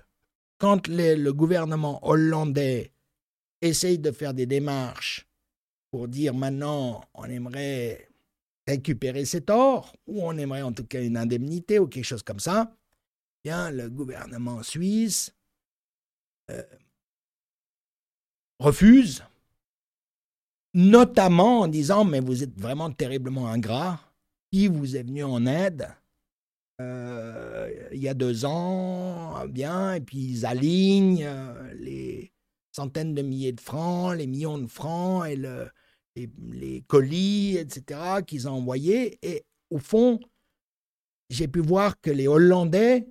[0.58, 2.92] quand le gouvernement hollandais
[3.60, 5.25] essaye de faire des démarches
[5.97, 8.10] pour dire maintenant on aimerait
[8.68, 12.39] récupérer cet or, ou on aimerait en tout cas une indemnité ou quelque chose comme
[12.39, 12.70] ça,
[13.43, 15.35] bien le gouvernement suisse
[16.51, 16.62] euh,
[18.59, 19.24] refuse,
[20.74, 23.98] notamment en disant mais vous êtes vraiment terriblement ingrat,
[24.52, 25.89] qui vous est venu en aide
[26.82, 32.35] euh, il y a deux ans, bien, et puis ils alignent euh, les
[32.70, 35.70] centaines de milliers de francs, les millions de francs et le,
[36.16, 39.18] les, colis, etc., qu'ils ont envoyés.
[39.22, 40.18] Et au fond,
[41.30, 43.06] j'ai pu voir que les Hollandais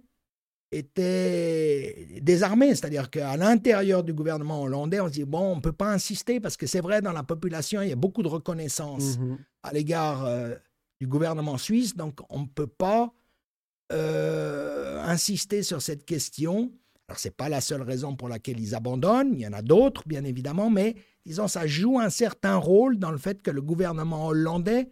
[0.72, 2.76] étaient désarmés.
[2.76, 6.40] C'est-à-dire qu'à l'intérieur du gouvernement hollandais, on se dit, bon, on ne peut pas insister
[6.40, 9.74] parce que c'est vrai, dans la population, il y a beaucoup de reconnaissance mmh à
[9.74, 10.54] l'égard euh,
[11.02, 11.96] du gouvernement suisse.
[11.96, 13.12] Donc, on ne peut pas
[13.92, 16.72] euh, insister sur cette question.
[17.08, 19.34] Alors, ce n'est pas la seule raison pour laquelle ils abandonnent.
[19.34, 20.96] Il y en a d'autres, bien évidemment, mais
[21.26, 24.90] disons, ça joue un certain rôle dans le fait que le gouvernement hollandais,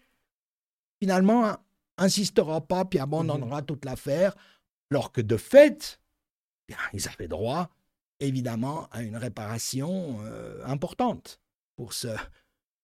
[0.99, 1.57] finalement,
[1.97, 4.35] insistera pas puis abandonnera mmh toute l'affaire,
[4.91, 5.99] alors que de fait,
[6.67, 7.69] bien, ils avaient droit,
[8.19, 11.39] évidemment, à une réparation euh, importante
[11.75, 12.09] pour, ce,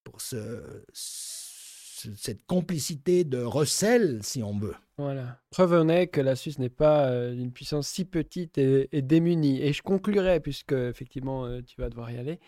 [0.04, 4.74] pour ce, cette complicité de recel, si on veut.
[4.96, 5.40] Voilà.
[5.50, 9.62] Preuve en est que la Suisse n'est pas euh, une puissance si petite et, démunie.
[9.62, 12.38] Et je conclurai, puisque effectivement euh, tu vas devoir y aller,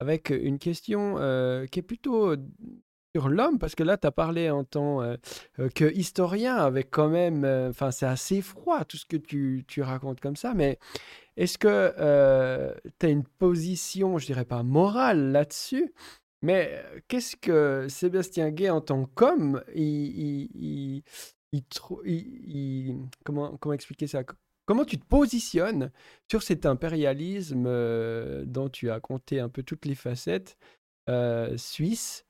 [0.00, 1.16] avec une question
[1.70, 2.34] qui est plutôt
[3.16, 5.16] sur l'homme, parce que là, tu as parlé en tant euh,
[5.74, 10.20] que historien, avec quand même, enfin, c'est assez froid tout ce que tu, tu, racontes
[10.20, 10.78] comme ça, mais
[11.36, 15.94] est-ce que tu as une position, je dirais pas morale là-dessus,
[16.44, 21.02] mais qu'est-ce que Sébastien Gay, en tant qu'homme, il, il,
[22.04, 24.22] il, comment, comment expliquer ça?
[24.66, 25.90] Comment tu te positionnes
[26.30, 30.56] sur cet impérialisme euh, dont tu as compté un peu toutes les facettes
[31.10, 32.24] euh, suisse?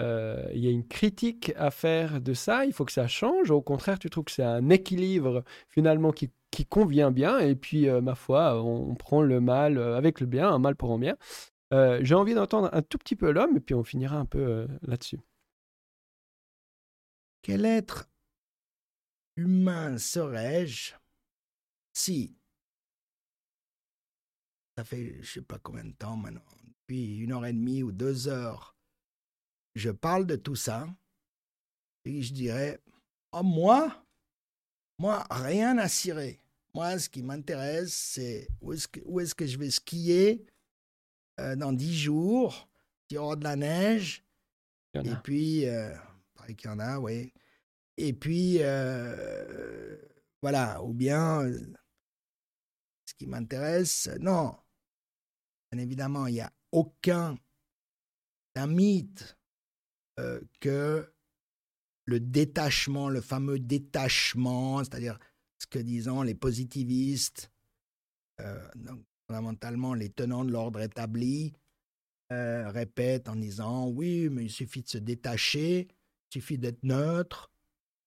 [0.00, 3.50] Euh, Il y a une critique à faire de ça, il faut que ça change.
[3.50, 6.30] Au contraire, tu trouves que c'est un équilibre finalement qui,
[6.68, 7.38] convient bien.
[7.40, 10.98] Et puis, ma foi, on, prend le mal avec le bien, un mal pour un
[10.98, 11.16] bien.
[12.02, 15.18] J'ai envie d'entendre un tout petit peu l'homme et puis on finira un peu là-dessus.
[17.42, 18.08] Quel être
[19.36, 20.94] humain serais-je
[21.92, 22.36] si,
[24.76, 27.92] ça fait je sais pas combien de temps maintenant, depuis une heure et demie ou
[27.92, 28.76] deux heures,
[29.74, 30.88] je parle de tout ça,
[32.04, 32.80] et je dirais,
[33.32, 34.04] oh, moi,
[34.98, 36.40] moi, rien à cirer.
[36.74, 40.46] Moi, ce qui m'intéresse, c'est où est-ce que, est que, je vais skier
[41.40, 42.68] euh, dans dix jours,
[43.10, 44.24] il y aura de la neige,
[44.94, 45.94] et puis, euh,
[46.56, 47.32] qu'il y en a, oui.
[47.96, 49.96] Et puis, euh,
[50.40, 51.50] voilà, ou bien
[53.12, 54.56] ce qui m'intéresse, non.
[55.70, 57.36] Bien évidemment, il n'y a aucun
[58.66, 59.36] mythe
[60.18, 61.12] euh, que
[62.06, 65.18] le détachement, le fameux détachement, c'est-à-dire
[65.58, 67.50] ce que disons les positivistes,
[68.40, 68.66] euh,
[69.26, 71.52] fondamentalement les tenants de l'ordre établi,
[72.32, 75.88] euh, répètent en disant oui, mais il suffit de se détacher,
[76.30, 77.52] il suffit d'être neutre,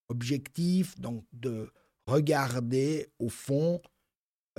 [0.08, 1.70] objectif, donc de
[2.06, 3.80] regarder au fond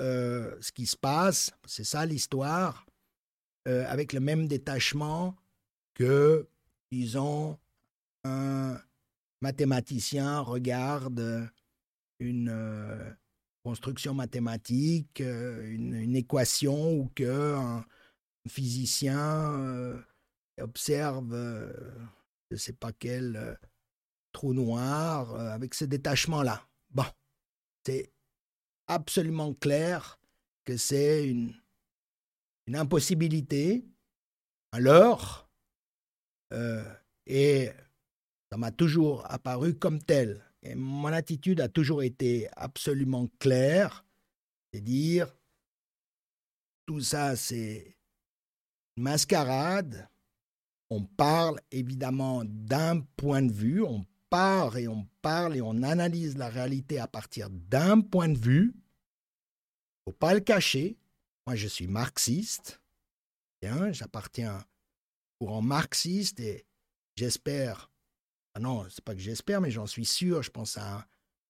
[0.00, 2.86] euh, ce qui se passe, c'est ça l'histoire,
[3.66, 5.34] euh, avec le même détachement
[5.94, 6.48] que,
[6.92, 7.58] disons,
[8.24, 8.80] un
[9.40, 11.50] mathématicien regarde
[12.20, 13.10] une euh,
[13.64, 17.84] construction mathématique, une, équation, ou qu'un
[18.48, 20.00] physicien
[20.60, 21.34] observe,
[22.50, 23.58] je ne sais pas quel
[24.32, 26.62] trou noir, avec ce détachement-là.
[26.90, 27.04] Bon,
[27.84, 28.12] c'est
[28.88, 30.18] absolument clair
[30.64, 31.54] que c'est une,
[32.74, 33.86] impossibilité
[34.72, 35.48] à l'heure
[36.52, 36.84] euh,
[37.26, 37.70] et
[38.50, 40.44] ça m'a toujours apparu comme tel.
[40.62, 44.04] Et mon attitude a toujours été absolument claire,
[44.72, 45.34] c'est dire
[46.86, 47.96] tout ça c'est
[48.96, 50.08] une mascarade.
[50.90, 56.36] On parle évidemment d'un point de vue, on part et on parle et on analyse
[56.36, 58.74] la réalité à partir d'un point de vue.
[60.04, 60.98] Faut pas le cacher.
[61.46, 62.80] Moi, je suis marxiste.
[63.62, 64.64] J'appartiens
[65.40, 66.66] au courant marxiste et
[67.16, 67.90] j'espère,
[68.54, 71.06] ah non, c'est pas que j'espère, mais j'en suis sûr, je pense à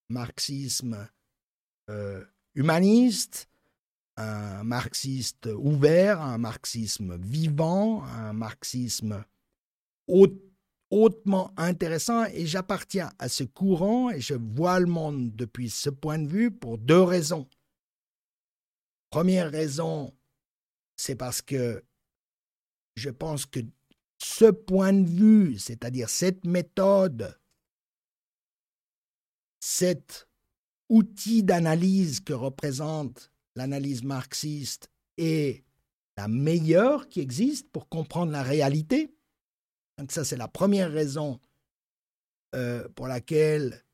[0.09, 1.09] marxisme
[1.90, 2.24] euh,
[2.55, 3.48] humaniste,
[4.16, 9.24] un marxiste ouvert, un marxisme vivant, un marxisme
[10.90, 16.19] hautement intéressant et j'appartiens à ce courant et je vois le monde depuis ce point
[16.19, 17.48] de vue pour deux raisons.
[19.10, 20.15] Première raison,
[20.97, 21.85] c'est parce que
[22.97, 23.60] je pense que
[24.19, 27.39] ce point de vue, c'est-à-dire cette méthode,
[29.60, 30.28] cet
[30.89, 35.65] outil d'analyse que représente l'analyse marxiste est
[36.16, 39.15] la meilleure qui existe pour comprendre la réalité.
[39.98, 41.40] Donc ça, c'est la première raison
[42.54, 43.84] euh, pour laquelle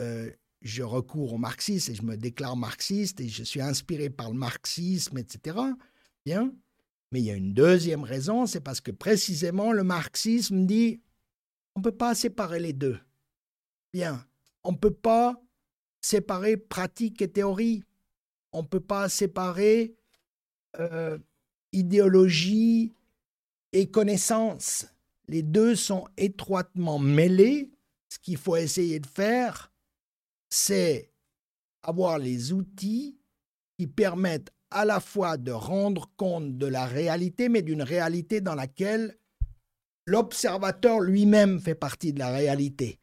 [0.00, 0.30] euh,
[0.62, 4.38] je recours au marxisme et je me déclare marxiste et je suis inspiré par le
[4.38, 5.58] marxisme, etc.
[6.24, 6.52] Bien.
[7.12, 11.00] Mais il y a une deuxième raison, c'est parce que précisément le marxisme dit
[11.76, 12.98] on ne peut pas séparer les deux.
[13.92, 14.26] Bien.
[14.64, 15.40] On ne peut pas
[16.00, 17.84] séparer pratique et théorie.
[18.52, 19.94] On ne peut pas séparer
[20.78, 21.18] euh,
[21.72, 22.94] idéologie
[23.72, 24.86] et connaissance.
[25.28, 27.70] Les deux sont étroitement mêlés.
[28.08, 29.72] Ce qu'il faut essayer de faire,
[30.50, 31.10] c'est
[31.82, 33.18] avoir les outils
[33.76, 38.54] qui permettent à la fois de rendre compte de la réalité, mais d'une réalité dans
[38.54, 39.16] laquelle
[40.06, 43.00] l'observateur lui-même fait partie de la réalité,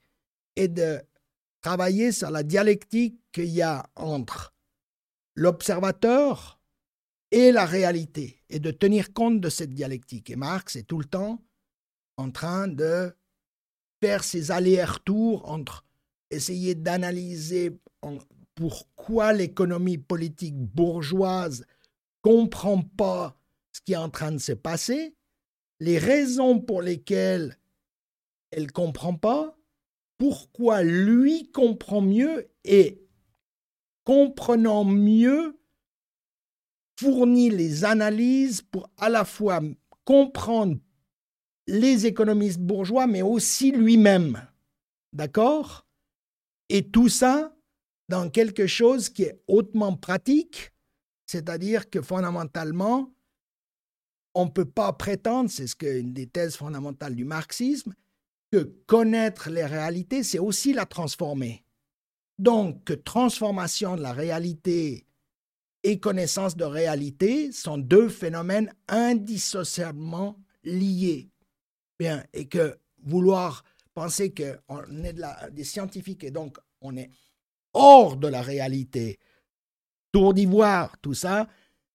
[0.55, 1.01] et de
[1.61, 4.53] travailler sur la dialectique qu'il y a entre
[5.35, 6.59] l'observateur
[7.31, 10.29] et la réalité, et de tenir compte de cette dialectique.
[10.29, 11.41] Et Marx est tout le temps
[12.17, 13.15] en train de
[14.01, 15.85] faire ses allers-retours entre
[16.29, 17.77] essayer d'analyser
[18.55, 21.65] pourquoi l'économie politique bourgeoise
[22.21, 23.37] comprend pas
[23.71, 25.15] ce qui est en train de se passer,
[25.79, 27.57] les raisons pour lesquelles
[28.51, 29.57] elle comprend pas,
[30.17, 33.01] pourquoi lui comprend mieux et
[34.03, 35.57] comprenant mieux
[36.99, 39.61] fournit les analyses pour à la fois
[40.05, 40.77] comprendre
[41.71, 44.45] les économistes bourgeois, mais aussi lui-même.
[45.13, 45.87] D'accord?
[46.69, 47.55] Et tout ça
[48.09, 50.73] dans quelque chose qui est hautement pratique,
[51.25, 53.13] c'est-à-dire que fondamentalement,
[54.35, 57.93] on ne peut pas prétendre, c'est ce une des thèses fondamentales du marxisme,
[58.51, 61.63] que connaître les réalités, c'est aussi la transformer.
[62.37, 65.05] Donc, transformation de la réalité
[65.83, 71.30] et connaissance de réalité sont deux phénomènes indissociablement liés.
[72.33, 73.63] Et que vouloir
[73.93, 75.15] penser qu'on est
[75.51, 77.09] des scientifiques et donc on est
[77.73, 79.19] hors de la réalité,
[80.11, 81.47] tour d'ivoire, tout ça,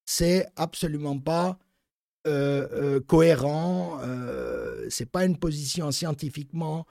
[0.04, 1.58] c'est absolument pas
[2.26, 6.86] euh, euh, cohérent, euh, c'est pas une position scientifiquement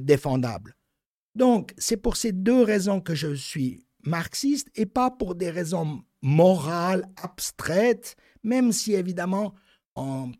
[0.00, 0.76] défendable.
[1.34, 6.04] Donc, c'est pour ces deux raisons que je suis marxiste et pas pour des raisons
[6.22, 8.14] morales, abstraites,
[8.44, 9.52] même si évidemment,
[9.96, 10.30] en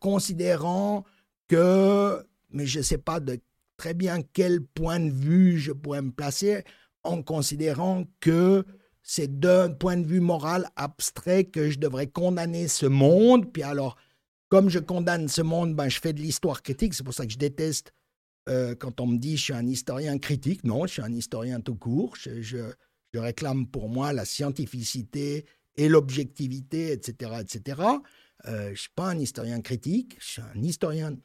[0.00, 1.04] considérant
[1.48, 3.38] que, mais je ne sais pas de
[3.76, 6.64] très bien quel point de vue je pourrais me placer,
[7.02, 8.64] en considérant que
[9.02, 13.50] c'est d'un point de vue moral abstrait que je devrais condamner ce monde.
[13.52, 13.96] Puis alors,
[14.48, 16.94] comme je condamne ce monde, ben, je fais de l'histoire critique.
[16.94, 17.92] C'est pour ça que je déteste
[18.48, 20.64] euh, quand on me dit je suis un historien critique.
[20.64, 22.16] Non, je suis un historien tout court.
[22.16, 22.58] Je, je,
[23.14, 25.44] réclame pour moi la scientificité
[25.76, 27.32] et l'objectivité, etc.
[27.40, 27.82] etc.
[28.46, 31.16] Euh, je ne suis pas un historien critique, je suis un historien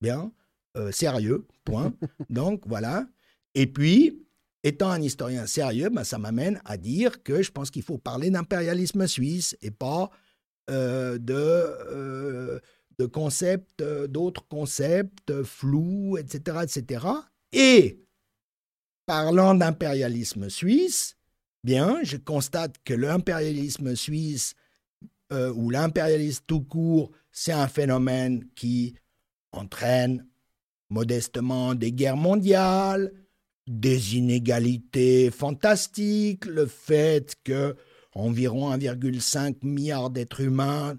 [0.00, 0.32] bien,
[0.76, 1.94] euh, sérieux, point.
[2.30, 3.06] Donc voilà.
[3.54, 4.26] Et puis,
[4.62, 8.30] étant un historien sérieux, ben, ça m'amène à dire que je pense qu'il faut parler
[8.30, 10.10] d'impérialisme suisse et pas
[10.70, 12.60] euh, de,
[12.98, 17.06] de concepts, d'autres concepts flous, etc., etc.
[17.52, 18.04] Et
[19.06, 21.16] parlant d'impérialisme suisse,
[21.64, 24.54] bien, je constate que l'impérialisme suisse
[25.32, 28.94] euh, l'impérialisme tout court, c'est un phénomène qui
[29.52, 30.26] entraîne
[30.88, 33.12] modestement des guerres mondiales,
[33.66, 37.76] des inégalités fantastiques, le fait que
[38.14, 40.98] environ 1,5 milliard d'êtres humains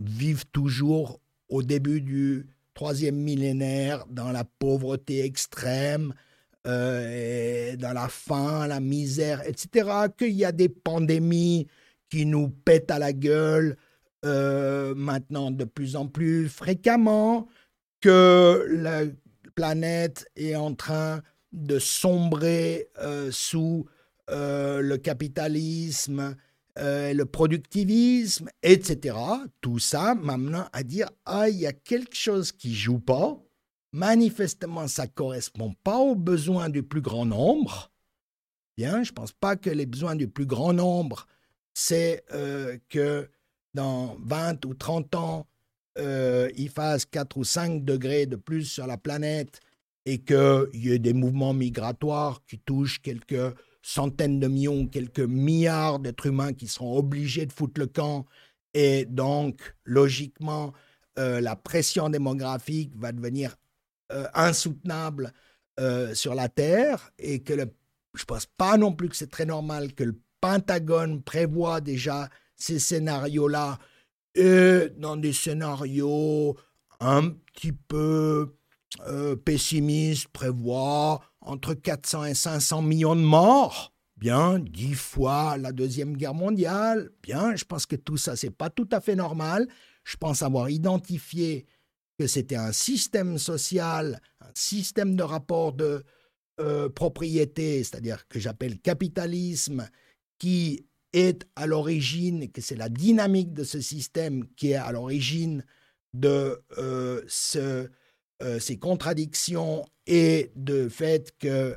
[0.00, 6.14] vivent toujours au début du troisième millénaire dans la pauvreté extrême,
[6.66, 11.66] euh, dans la faim, la misère, etc., qu'il y a des pandémies
[12.08, 13.76] qui nous pètent à la gueule
[14.24, 17.46] euh, maintenant de plus en plus fréquemment,
[18.00, 19.02] que la
[19.54, 21.22] planète est en train
[21.52, 23.86] de sombrer euh, sous
[24.30, 26.36] euh, le capitalisme,
[26.80, 29.16] le productivisme, etc.
[29.60, 33.36] Tout ça m'amène à dire ah, il y a quelque chose qui joue pas.
[33.92, 37.90] Manifestement, ça correspond pas aux besoins du plus grand nombre.
[38.76, 41.26] Bien, je ne pense pas que les besoins du plus grand nombre,
[41.78, 43.30] c'est euh, que
[43.72, 45.46] dans 20 ou 30 ans,
[45.96, 49.60] euh, il fasse 4 ou 5 degrés de plus sur la planète
[50.04, 56.00] et qu'il y ait des mouvements migratoires qui touchent quelques centaines de millions, quelques milliards
[56.00, 58.26] d'êtres humains qui seront obligés de foutre le camp.
[58.74, 60.72] Et donc, logiquement,
[61.20, 63.54] euh, la pression démographique va devenir
[64.10, 65.32] euh, insoutenable
[66.12, 67.72] sur la Terre et que le,
[68.14, 72.28] je ne pense pas non plus que c'est très normal que le Pentagone prévoit déjà
[72.56, 73.78] ces scénarios-là
[74.34, 76.56] et dans des scénarios
[77.00, 78.54] un petit peu
[79.44, 83.92] pessimistes, prévoit entre 400 et 500 millions de morts.
[84.16, 87.10] Bien, dix fois la Deuxième Guerre mondiale.
[87.22, 89.68] Bien, je pense que tout ça, c'est pas tout à fait normal.
[90.02, 91.66] Je pense avoir identifié
[92.18, 96.02] que c'était un système social, un système de rapport de
[96.58, 99.88] euh, propriété, c'est-à-dire que j'appelle capitalisme,
[100.38, 105.64] qui est à l'origine, que c'est la dynamique de ce système qui est à l'origine
[106.14, 107.22] de euh,
[107.56, 111.76] euh, ces contradictions et de fait que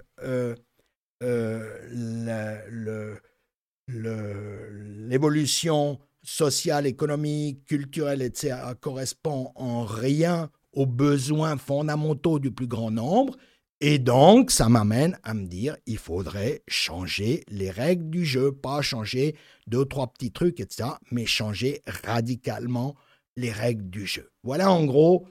[3.87, 13.35] l'évolution social, économique, culturel, etc., correspond en rien aux besoins fondamentaux du plus grand nombre.
[13.83, 18.83] Et donc, ça m'amène à me dire, il faudrait changer les règles du jeu, pas
[18.83, 19.35] changer
[19.65, 22.95] deux, trois petits trucs, etc., mais changer radicalement
[23.35, 24.31] les règles du jeu.
[24.43, 25.27] Voilà en gros,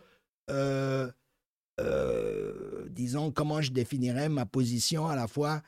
[0.50, 1.08] euh,
[1.80, 5.62] euh, disons, comment je définirais ma position à la fois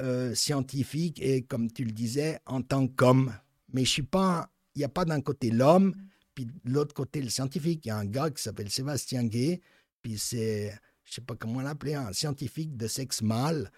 [0.00, 3.32] euh, scientifique et, comme tu le disais, en tant qu'homme.
[3.72, 5.94] Mais je suis pas il n'y a pas d'un côté l'homme,
[6.34, 7.84] puis de l'autre côté le scientifique.
[7.86, 9.60] Il y a un gars qui s'appelle Sébastien Gay,
[10.02, 13.70] puis c'est, je ne sais pas comment l'appeler, un scientifique de sexe mâle.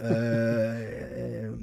[0.00, 1.54] Euh,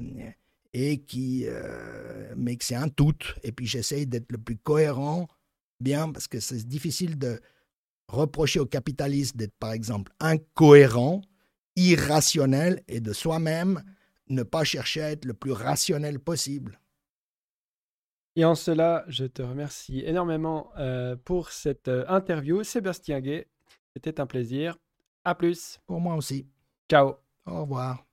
[0.73, 3.17] et qui, euh, mais que c'est un tout.
[3.43, 5.27] Et puis j'essaye d'être le plus cohérent,
[5.79, 7.39] bien, parce que c'est difficile de
[8.07, 11.21] reprocher au capitaliste d'être, par exemple, incohérent,
[11.75, 13.81] irrationnel, et de soi-même
[14.27, 16.79] ne pas chercher à être le plus rationnel possible.
[18.35, 22.63] Et en cela, je te remercie énormément euh, pour cette euh, interview.
[22.63, 23.47] Sébastien Gay,
[23.93, 24.77] c'était un plaisir.
[25.29, 25.79] À plus.
[25.85, 26.49] Pour moi aussi.
[26.89, 27.17] Ciao.
[27.45, 28.08] Au revoir.